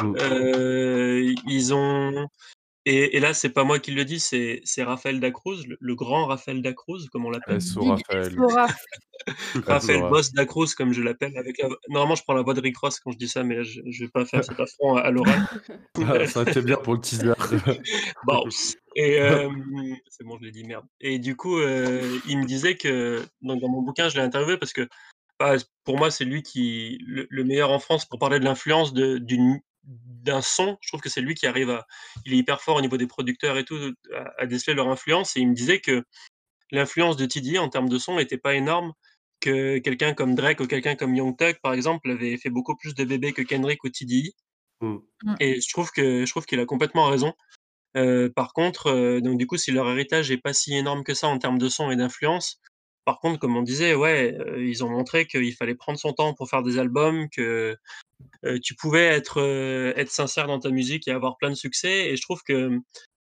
[0.00, 0.14] Mm.
[0.20, 2.28] Euh, ils ont,
[2.88, 5.94] et, et là, c'est pas moi qui le dis, c'est, c'est Raphaël Dacruz, le, le
[5.96, 7.58] grand Raphaël Dacruz, comme on l'appelle.
[7.76, 8.36] Raphaël.
[9.66, 10.10] Raphaël Raph.
[10.10, 11.36] Boss Dacruz, comme je l'appelle.
[11.36, 11.68] Avec la...
[11.88, 13.80] Normalement, je prends la voix de Rick Ross quand je dis ça, mais là, je,
[13.90, 15.40] je vais pas faire cet affront à, à l'oral.
[16.08, 17.32] Ah, ça été bien pour le teaser.
[18.94, 19.50] Et euh,
[20.08, 20.84] c'est bon, je l'ai dit, merde.
[21.00, 24.58] Et du coup, euh, il me disait que, donc dans mon bouquin, je l'ai interviewé
[24.58, 24.88] parce que
[25.40, 28.92] bah, pour moi, c'est lui qui le, le meilleur en France pour parler de l'influence
[28.92, 30.76] de, d'une, d'un son.
[30.80, 31.86] Je trouve que c'est lui qui arrive à
[32.24, 33.78] il est hyper fort au niveau des producteurs et tout,
[34.14, 36.04] à à déceler leur influence et il me disait que
[36.72, 38.92] l'influence de TDE en termes de son était pas énorme,
[39.40, 42.94] que quelqu'un comme Drake ou quelqu'un comme Young Thug, par exemple, avait fait beaucoup plus
[42.94, 44.32] de bébés que Kendrick ou TDE
[44.82, 44.98] Mmh.
[45.24, 45.36] Mmh.
[45.40, 47.32] et je trouve que je trouve qu'il a complètement raison.
[47.96, 51.14] Heu, par contre, heu, donc du coup, si leur héritage est pas si énorme que
[51.14, 52.60] ça en termes de son et d'influence,
[53.06, 56.34] par contre, comme on disait, ouais, heu, ils ont montré qu'il fallait prendre son temps
[56.34, 57.76] pour faire des albums, que,
[58.44, 62.08] heu, tu pouvais être, heu, être sincère dans ta musique et avoir plein de succès.
[62.10, 62.82] Et je trouve que, mmh,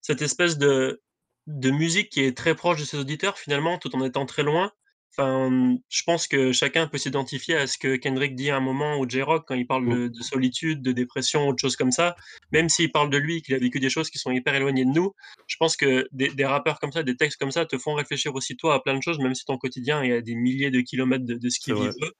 [0.01, 1.01] cette espèce de
[1.47, 4.71] de musique qui est très proche de ses auditeurs finalement, tout en étant très loin,
[5.15, 8.59] enfin, mmh, je pense que chacun peut s'identifier à ce que Kendrick dit à un
[8.59, 10.03] moment ou J-Rock quand il parle Mmh.
[10.03, 12.15] de de solitude, de dépression ou de choses comme ça.
[12.51, 14.91] Même s'il parle de lui, qu'il a vécu des choses qui sont hyper éloignées de
[14.91, 15.13] nous,
[15.47, 18.33] je pense que des des rappeurs comme ça, des textes comme ça te font réfléchir
[18.35, 20.81] aussi toi à plein de choses, même si ton quotidien est à des milliers de
[20.81, 22.13] kilomètres de de ce vivent eux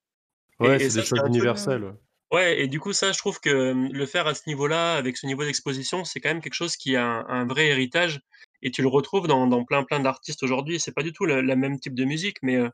[0.60, 1.94] Ouais, c'est des choses universelles,
[2.34, 2.62] ouais.
[2.62, 5.44] et du coup ça, je trouve que, le faire à ce niveau-là, avec ce niveau
[5.46, 8.22] d'exposition, c'est quand même quelque chose qui a un un vrai héritage
[8.62, 10.80] et tu le retrouves dans dans plein, plein d'artistes aujourd'hui.
[10.80, 12.72] C'est pas du tout le la même type de musique, mais, heu,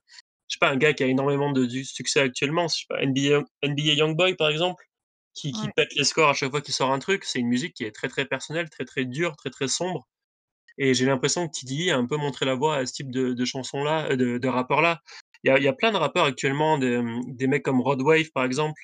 [0.50, 3.44] je sais pas, un gars qui a énormément de succès actuellement, je sais pas, NBA
[3.64, 4.84] NBA Youngboy, par exemple,
[5.36, 5.72] qui qui Ouais.
[5.72, 7.24] pète les scores à chaque fois qu'il sort un truc.
[7.26, 10.08] C'est une musique qui est très, très personnelle, très, très dure, très, très sombre
[10.78, 13.34] et j'ai l'impression que TDE a un peu montré la voie à ce type de
[13.34, 15.02] de chansons-là, de de rappeurs-là.
[15.44, 17.82] Il y a il y a plein de rappeurs actuellement, de, mmh, des mecs comme
[17.82, 18.82] Rod Wave, par exemple,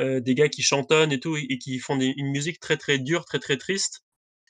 [0.00, 2.76] heu, des gars qui chantonnent et tout et et qui font des une musique très,
[2.76, 4.04] très dure, très, très triste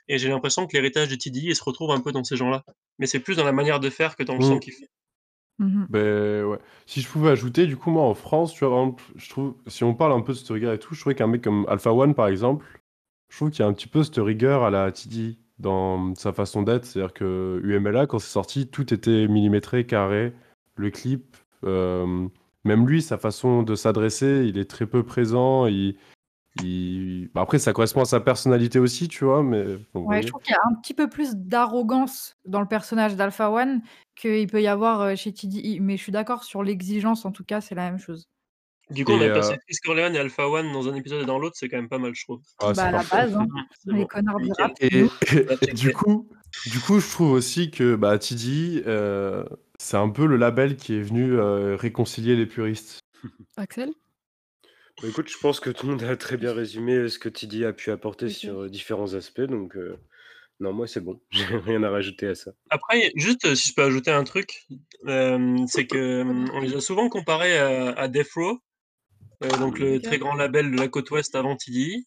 [0.08, 2.64] et j'ai l'impression que l'héritage de TDE, il se retrouve un peu dans ces gens-là.
[2.98, 4.60] Mais c'est plus dans la manière de faire que dans le son Mmh.
[4.60, 4.88] qu'il fait.
[5.58, 5.84] Mmh.
[5.90, 6.58] Beh, ouais.
[6.86, 9.54] Si je pouvais ajouter, du coup, moi, en France, tu vois, par exemple, je trouve
[9.66, 11.66] si on parle un peu de cette rigueur et tout, je trouvais qu'un mec comme
[11.68, 12.64] Alpha One, par exemple,
[13.28, 16.32] je trouve qu'il y a un petit peu cette rigueur à la TDE dans sa
[16.32, 16.86] façon d'être.
[16.86, 20.32] C'est-à-dire que UMLA, quand c'est sorti, tout était millimétré, carré.
[20.76, 22.30] Le clip, hem,
[22.68, 25.66] même lui, sa façon de s'adresser, il est très peu présent.
[25.66, 25.96] Il
[26.62, 29.42] il bah, après, ça correspond à sa personnalité aussi, tu vois?
[29.42, 29.64] Mais
[29.94, 33.50] Ouais, je trouve qu'il y a un petit peu plus d'arrogance dans le personnage d'Alpha
[33.50, 33.82] One
[34.16, 35.80] qu'il peut y avoir, heu, chez TDE.
[35.80, 38.28] Mais je suis d'accord sur l'exigence, en tout cas, c'est la même chose.
[38.90, 41.26] Du coup, on a passé heu Freeze Corleone et Alpha One dans un épisode et
[41.26, 42.40] dans l'autre, c'est quand même pas mal, je trouve.
[42.58, 43.46] Ah, Bah, c'est à la base, hein,
[43.86, 46.28] les bon, connards du rap, Et du coup
[46.66, 49.44] du coup, je trouve aussi que, bah, TDE, heu,
[49.78, 53.00] c'est un peu le label qui est venu, heu, réconcilier les puristes.
[53.56, 53.90] Axel?
[55.02, 57.64] Bah, écoute, je pense que tout le monde a très bien résumé, ce que TDE
[57.64, 59.76] a pu apporter sur, différents aspects donc
[60.60, 61.20] non, moi, c'est bon.
[61.30, 62.50] J'ai rien à rajouter à ça.
[62.70, 64.66] Après, juste, si je peux ajouter un truc,
[65.68, 68.58] c'est que, on les a souvent comparés à à Death Row,
[69.44, 72.04] heu, donc le très grand label de la côte ouest avant TDE,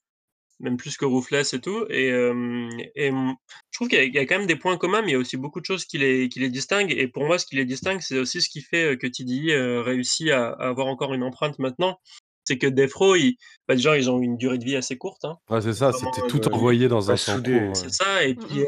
[0.60, 3.36] même plus que Ruthless et tout et mmh,
[3.72, 5.14] je trouve qu'il y a il y a quand même des points communs, mais il
[5.14, 7.46] y a aussi beaucoup de choses qui les qui les distinguent et pour moi, ce
[7.46, 9.08] qui les distingue, c'est aussi ce qui fait, heu, que
[9.52, 12.00] heu, réussit à à avoir encore une empreinte maintenant.
[12.44, 13.38] C'est que Death Row, ils
[13.68, 15.38] bah, déjà, ils ont une durée de vie assez courte, hein.
[15.50, 17.72] Ouais, c'est ça, c'était tout envoyé dans un soudé.
[17.74, 18.66] c'est ça et puis,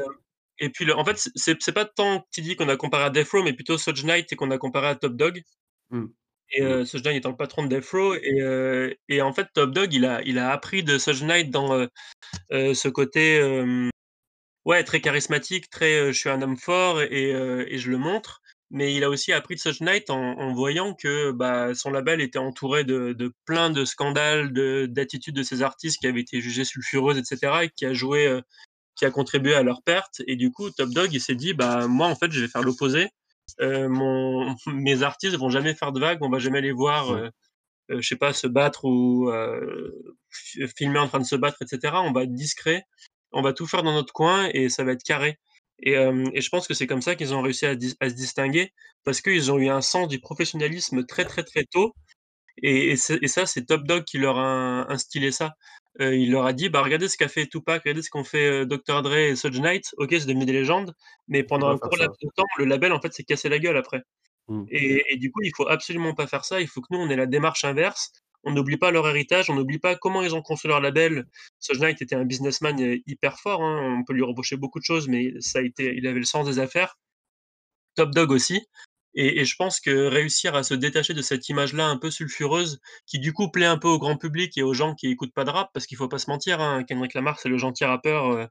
[0.59, 3.43] et puis le en fait, c'est pas tant TDE qu'on a comparé à Death Row,
[3.43, 5.43] mais plutôt Suge Knight et qu'on a comparé à Top Dawg
[5.89, 6.13] Mmh.
[6.51, 6.65] Et Mmh.
[6.65, 8.15] heu, Suge Knight étant le patron de Death Row
[9.09, 11.87] et en fait, Top Dawg, il a il a appris de Suge Knight dans,
[12.51, 13.41] ce côté,
[14.65, 18.41] ouais, très charismatique, très, je suis un homme fort et je le montre.
[18.71, 22.21] Mais il a aussi appris de Suge Knight en en voyant que, bah, son label
[22.21, 26.41] était entouré de de plein de scandales, de d'attitudes de ces artistes qui avaient été
[26.41, 28.39] jugées sulfureuses et cetera et qui a joué,
[28.95, 31.87] qui a contribué à leur perte et du coup, Top Dawg, il s'est dit: «Bah,
[31.87, 33.09] moi, en fait, je vais faire l'opposé.
[33.61, 37.31] Heu, mon mes artistes vont jamais faire de vagues, on va jamais les voir, heu
[37.91, 39.31] heu, je sais pas, se battre ou
[40.77, 42.01] filmer en train de se battre et cetera.
[42.03, 42.83] On va être discret,
[43.31, 45.37] on va tout faire dans notre coin et ça va être carré»
[45.85, 45.95] et
[46.41, 48.71] je pense que c'est comme ça qu'ils ont réussi à se distinguer
[49.03, 51.93] parce qu'ils ont eu un sens du professionnalisme très, très, très tôt
[52.63, 55.53] et et c'est et ça, c'est Top Dawg qui leur a instillé ça.
[55.99, 58.47] Heu, il leur a dit: «Bah, regardez ce qu'a fait Tupac, regardez ce qu'ont fait,
[58.63, 59.93] heu, Dr Dre et Suge Knight.
[59.97, 60.93] OK, c'est devenu des légendes,
[61.27, 63.77] mais pendant un court laps de temps, le label, en fait, s'est cassé la gueule
[63.77, 64.01] après»
[64.49, 64.65] Mmh.
[64.69, 66.61] et et du coup, il faut absolument pas faire ça.
[66.61, 68.11] Il faut que nous, on ait la démarche inverse.
[68.43, 71.25] On n'oublie pas leur héritage, on n'oublie pas comment ils ont construit leur label.
[71.59, 73.97] Suge Knight était un businessman, heu, hyper fort, hein.
[73.99, 76.45] On peut lui reprocher beaucoup de choses, mais ça a été il avait le sens
[76.47, 76.97] des affaires.
[77.95, 78.61] Top Dawg aussi
[79.15, 82.79] et et je pense que réussir à se détacher de cette image-là un peu sulfureuse,
[83.07, 85.45] qui du coup plaît un peu au grand public et aux gens qui écoutent pas
[85.45, 88.31] de rap, parce qu'il faut pas se mentir, hein, Kendrick Lamar, c'est le gentil rappeur,
[88.31, 88.47] heu,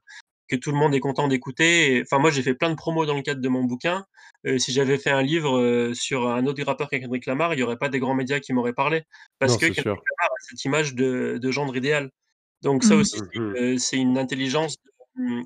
[0.49, 3.15] que tout le monde est content d'écouter enfin moi, j'ai fait plein de promos dans
[3.15, 4.05] le cadre de mon bouquin.
[4.47, 7.59] Heu, si j'avais fait un livre, heu, sur un autre rappeur que Kendrick Lamar, il
[7.61, 9.03] y aurait pas des grands médias qui m'auraient parlé.
[9.39, 10.03] Parce Non, que Kendrick sûr.
[10.19, 12.11] Lamar a cette image de de gendre idéal.
[12.63, 12.97] Donc ça Mmh.
[12.97, 13.57] aussi, c'est Mmh mh.
[13.57, 14.89] une, heu, c'est une intelligence, mmh,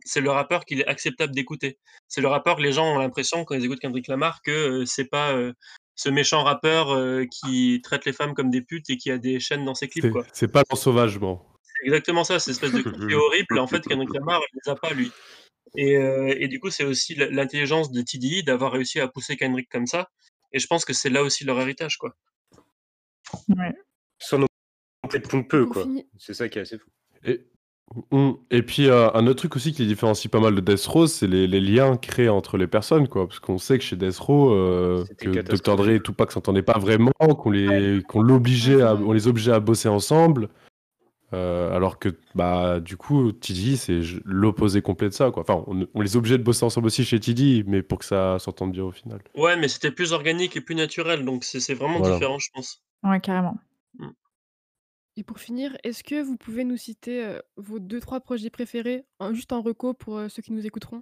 [0.05, 1.77] c'est le rappeur qu'il est acceptable d'écouter.
[2.07, 5.05] C'est le rappeur que les gens ont l'impression quand ils écoutent Kendrick Lamar que, c'est
[5.09, 5.35] pas,
[5.95, 6.97] ce méchant rappeur,
[7.29, 10.05] qui traite les femmes comme des putes et qui a des chaînes dans ses clips,
[10.05, 11.45] C'est c'est pas l'ensauvagement.
[11.63, 13.59] c'est exactement ça, cette espèce de conflit horrible.
[13.59, 15.11] En fait, Kendrick Lamar, il les a pas, lui.
[15.75, 19.69] Et, euh, et du coup, c'est aussi l'intelligence de TDI d'avoir réussi à pousser Kendrick
[19.69, 20.09] comme ça.
[20.53, 22.15] Et je pense que c'est là aussi leur héritage, quoi.
[23.49, 23.73] Ouais.
[24.19, 24.45] Sans
[25.13, 25.85] être pompeux, quoi.
[26.17, 26.89] C'est ça qui est assez fou.
[27.23, 27.45] Et.
[28.51, 31.07] Et puis euh, un autre truc aussi qui les différencie pas mal de Death Row,
[31.07, 33.27] c'est les, les liens créés entre les personnes, quoi.
[33.27, 35.75] Parce qu'on sait que chez Death Row, euh, que Dr.
[35.77, 39.59] Dre et Tupac s'entendaient pas vraiment, qu'on les, qu'on l'obligeait à, on les obligeait à
[39.59, 40.49] bosser ensemble.
[41.33, 45.41] Euh, alors que bah du coup TD c'est l'opposé complet de ça quoi.
[45.41, 48.39] Enfin on, on les obligeait de bosser ensemble aussi chez TD mais pour que ça
[48.39, 49.19] s'entende bien au final.
[49.35, 52.13] Ouais, mais c'était plus organique et plus naturel, donc c'est c'est vraiment Voilà.
[52.15, 52.81] différent, je pense.
[53.03, 53.57] Ouais, carrément.
[55.17, 59.03] Et pour finir, est-ce que vous pouvez nous citer euh, vos deux, trois projets préférés,
[59.19, 61.01] en- juste en reco pour euh, ceux qui nous écouteront?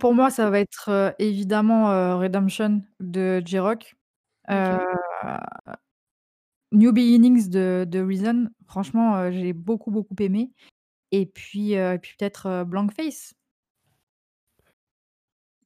[0.00, 3.94] Pour moi, ça va être euh, évidemment euh, Redemption de J-Rock.
[4.50, 4.78] Euh,
[6.72, 8.48] New Beginnings de, de Reason.
[8.66, 10.50] Franchement, euh, j'ai beaucoup, beaucoup aimé.
[11.12, 13.32] Et puis, euh, et puis peut-être euh, Blank Face.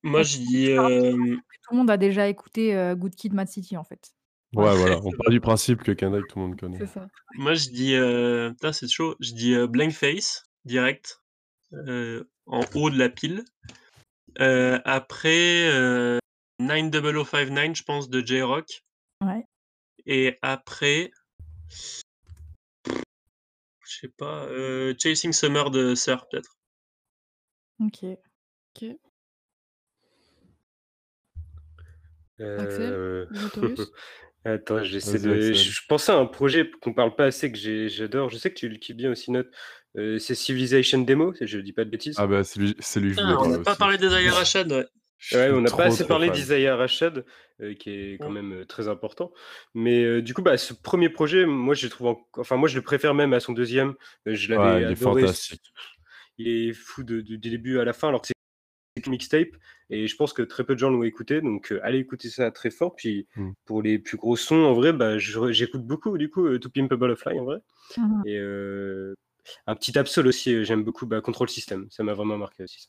[0.02, 0.70] Moi, je dis.
[0.72, 1.12] euh,
[1.62, 4.12] Tout le monde a déjà écouté euh, Good Kid, Mad City, en fait.
[4.54, 6.78] Ouais voilà, on part du principe que Kendrick tout le monde connaît.
[6.78, 7.08] C'est ça.
[7.36, 7.94] Moi, je dis.
[7.94, 9.16] euh, Putain, c'est chaud.
[9.20, 11.20] Je dis euh, Blank Face, direct.
[11.72, 13.44] euh, en haut de la pile.
[14.40, 16.18] Euh, après, euh,
[16.58, 18.84] 90059, je pense, de J-Rock.
[19.22, 19.44] Ouais.
[20.04, 21.10] Et après.
[23.84, 24.44] Je sais pas.
[24.46, 26.58] euh, Chasing Summer de Sir, peut-être.
[27.80, 28.04] Ok.
[28.04, 28.96] Ok.
[32.40, 33.26] Euh,
[34.44, 35.50] Attends, j'essaie Vas-y, de.
[35.50, 35.54] Axel.
[35.56, 38.28] Je pensais à un projet qu'on parle pas assez que j'ai- j'adore.
[38.30, 39.48] Je sais que tu le kiffes bien aussi, Note.
[39.96, 42.16] Euh, c'est Civilization Demo, je dis pas de bêtises.
[42.18, 43.78] Ah bah c'est lui, c'est lui que je Putain, voulais on parler n'a pas aussi.
[43.78, 44.86] parlé des Aya Rashad, ouais.
[45.18, 46.34] Je Ouais, suis on n'a trop, pas assez trop parlé fan.
[46.34, 47.24] d'Isaiah Rashad,
[47.60, 48.32] euh, qui est quand Ouais.
[48.42, 49.32] même euh, très important.
[49.74, 52.68] Mais euh, du coup, bah, ce premier projet, moi, je le trouve, en- enfin, moi,
[52.68, 53.94] je le préfère même à son deuxième.
[54.26, 55.22] Euh, je l'avais Ouais, il est adoré.
[55.22, 55.62] fantastique.
[56.38, 58.32] Il est fou de- de- du début à la fin, alors que c'est
[59.08, 59.48] mixtape.
[59.90, 62.50] Et je pense que très peu de gens l'ont écouté, donc euh, allez écouter ça
[62.50, 62.94] très fort.
[62.96, 63.50] Puis Mm.
[63.66, 66.90] pour les plus gros sons, en vrai, bah, j'écoute beaucoup, du coup, euh, To Pimp
[66.92, 67.58] a Butterfly, en vrai.
[67.98, 68.22] Mhm.
[68.26, 69.14] Et euh,
[69.66, 71.86] un petit Absol aussi, euh, j'aime beaucoup bah, Control System.
[71.90, 72.88] Ça m'a vraiment marqué aussi.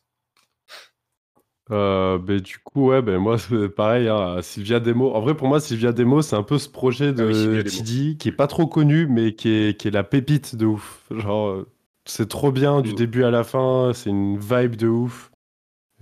[1.71, 3.37] Euh, ben, du coup, ouais, ben, moi,
[3.75, 5.11] pareil, hein, Sylvia Demo.
[5.13, 7.61] En vrai, pour moi, Sylvia Demo, c'est un peu ce projet Ah oui, de.
[7.61, 11.03] TD qui est pas trop connu, mais qui est, qui est la pépite de ouf.
[11.11, 11.65] Genre,
[12.05, 15.31] c'est trop bien du début à la fin, c'est une vibe de ouf.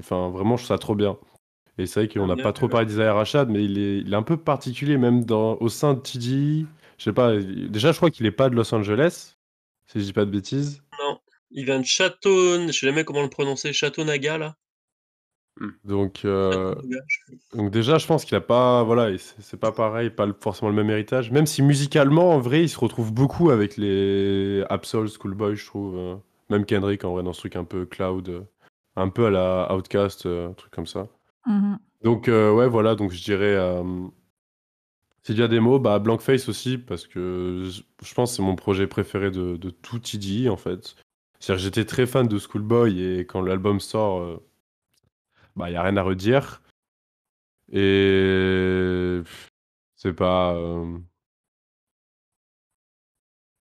[0.01, 1.17] Enfin, vraiment, je trouve ça trop bien.
[1.77, 4.13] Et c'est vrai qu'on n'a Bien, pas trop parlé d'Isaiah Rashad, mais il est, il
[4.13, 6.65] est un peu particulier, même dans, au sein de TD.
[6.97, 9.37] Je sais pas, déjà, je crois qu'il est pas de Los Angeles,
[9.87, 10.83] si je dis pas de bêtises.
[10.99, 11.19] Non,
[11.51, 14.55] il vient de Château, je sais jamais comment le prononcer, Château Naga, là.
[15.83, 16.73] Donc, euh.
[17.53, 20.89] Donc déjà, je pense qu'il a pas, voilà, c'est pas pareil, pas forcément le même
[20.89, 21.31] héritage.
[21.31, 25.97] Même si musicalement, en vrai, il se retrouve beaucoup avec les Absol, Schoolboy, je trouve.
[25.97, 26.15] euh,
[26.49, 28.41] Même Kendrick, en vrai, dans ce truc un peu cloud, euh,
[28.95, 31.07] un peu à la Outcast, euh, un truc comme ça.
[31.45, 31.79] Mhm.
[32.03, 33.83] Donc euh, ouais, voilà, donc je dirais euh,
[35.23, 39.55] Sylvia Demo, bah Blankface aussi, parce que je, pense que c'est mon projet préféré de,
[39.57, 40.95] de tout TDI, en fait.
[41.39, 44.37] C'est-à-dire que j'étais très fan de Schoolboy, et quand l'album sort, euh,
[45.55, 46.61] bah il y a rien à redire.
[47.71, 49.21] Et
[49.95, 50.53] c'est pas.
[50.55, 50.97] euh,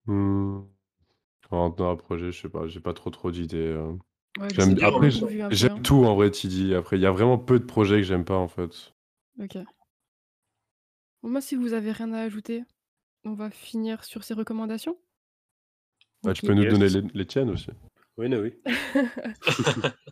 [0.06, 0.62] hmm,
[1.52, 3.58] En dans un projet, je sais pas, j'ai pas trop trop d'idées.
[3.60, 3.94] euh.
[4.38, 5.82] Ouais, J'aime j'ai après, beaucoup vu un peu, j'aime hein.
[5.84, 6.76] tout en vrai, TD.
[6.76, 8.94] Après, il y a vraiment peu de projets que j'aime pas en fait.
[9.40, 9.58] Ok.
[11.22, 12.64] Bon, moi, si vous avez rien à ajouter,
[13.26, 14.98] on va finir sur ces recommandations.
[16.24, 16.48] Bah, tu Ok.
[16.48, 16.74] peux nous Yes.
[16.74, 17.68] donner les, les tiennes aussi.
[18.18, 18.54] Oui, non, oui.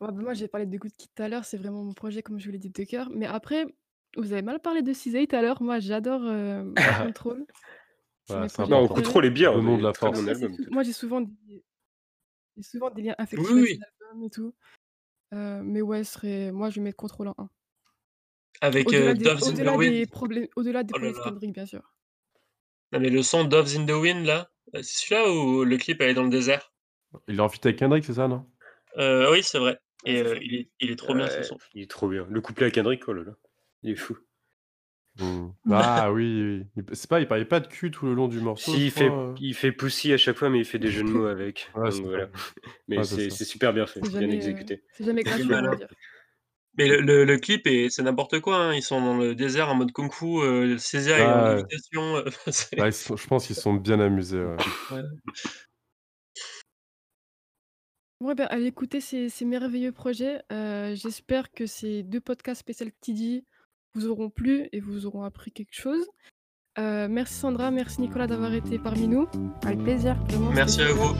[0.00, 2.22] Ouais, bah, moi, j'ai parlé de Good Kid tout à l'heure, c'est vraiment mon projet,
[2.22, 3.10] comme je vous l'ai dit, de cœur.
[3.10, 3.66] Mais après,
[4.16, 5.60] vous avez mal parlé de CZ tout à l'heure.
[5.62, 6.62] Moi, j'adore euh,
[7.02, 7.44] Control.
[8.26, 8.94] C'est Ouais, mes c'est projets Non, important.
[8.94, 9.04] préférés.
[9.04, 9.54] Control est bien.
[9.54, 10.20] Le nom de la force.
[10.20, 10.64] bon Après, c'est album.
[10.64, 11.64] sou- moi, j'ai souvent, des...
[12.58, 13.80] j'ai souvent des liens affectifs Oui, avec
[14.14, 14.26] oui.
[14.26, 14.54] et tout.
[15.32, 16.52] Euh, mais ouais, ce serait...
[16.52, 17.48] moi, je vais mettre Control en 1.
[18.60, 20.10] Avec Au-delà euh, des, Doves in the au-delà Wind.
[20.10, 21.24] problèmes, au-delà des Oh là problèmes de là.
[21.30, 21.94] Kendrick, bien sûr.
[22.92, 26.00] Non, mais le son Doves in the Wind, là, euh, c'est celui-là où le clip
[26.00, 26.72] elle est dans le désert?
[27.28, 28.44] Il est en feat avec Kendrick, c'est ça, non?
[28.96, 29.78] Euh, Oui, c'est vrai.
[30.04, 30.40] Ouais, Et c'est euh, ça.
[30.42, 31.58] il, est, il est trop bien ce Ouais, son.
[31.74, 32.26] il est trop bien.
[32.28, 33.32] Le couplet à Kendrick, oh là là.
[33.82, 34.18] Il est fou.
[35.70, 36.66] Ah oui, oui.
[36.76, 38.72] Il- C'est pas, il parlait pas de cul tout le long du morceau.
[38.72, 39.34] Si, je il fait, euh.
[39.40, 41.70] il fait poussi à chaque fois, mais il fait des jeux de mots avec.
[41.74, 42.28] Ouais, donc c'est voilà.
[42.88, 44.82] Mais Ouais, c'est super bien fait, C'est bien jamais, euh, exécuté.
[44.92, 45.76] c'est jamais C'est gratuit, on va malin.
[45.76, 45.88] dire.
[46.76, 48.56] Mais le, le, le clip, est- c'est n'importe quoi.
[48.56, 48.74] hein.
[48.74, 50.26] Ils sont dans le désert en mode kung fu.
[50.38, 51.54] euh, Césaire est en Ouais.
[51.56, 52.16] lévitation.
[52.18, 52.24] euh,
[52.78, 54.38] Ouais, sont- je pense qu'ils sont bien amusés.
[54.44, 54.56] ouais.
[54.92, 55.02] ouais.
[58.34, 60.42] Bah, allez écouter ces, ces merveilleux projets.
[60.52, 63.44] Euh, J'espère que ces deux podcasts spécial TD
[63.94, 66.04] vous auront plu et vous auront appris quelque chose.
[66.78, 69.26] Heu, merci Sandra, merci Nicolas d'avoir été parmi nous.
[69.64, 70.16] Avec plaisir.
[70.28, 71.14] Vraiment, Merci à vous.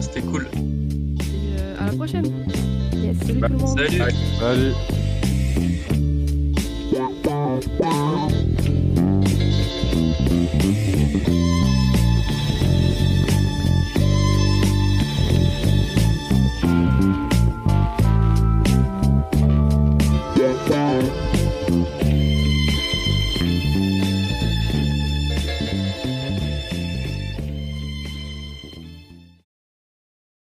[0.00, 0.46] C'était cool.
[0.54, 2.26] et heu, à la prochaine.
[2.94, 3.16] Yes.
[3.26, 3.78] Salut tout le monde.
[3.78, 4.02] Salut.
[4.42, 4.72] Allez.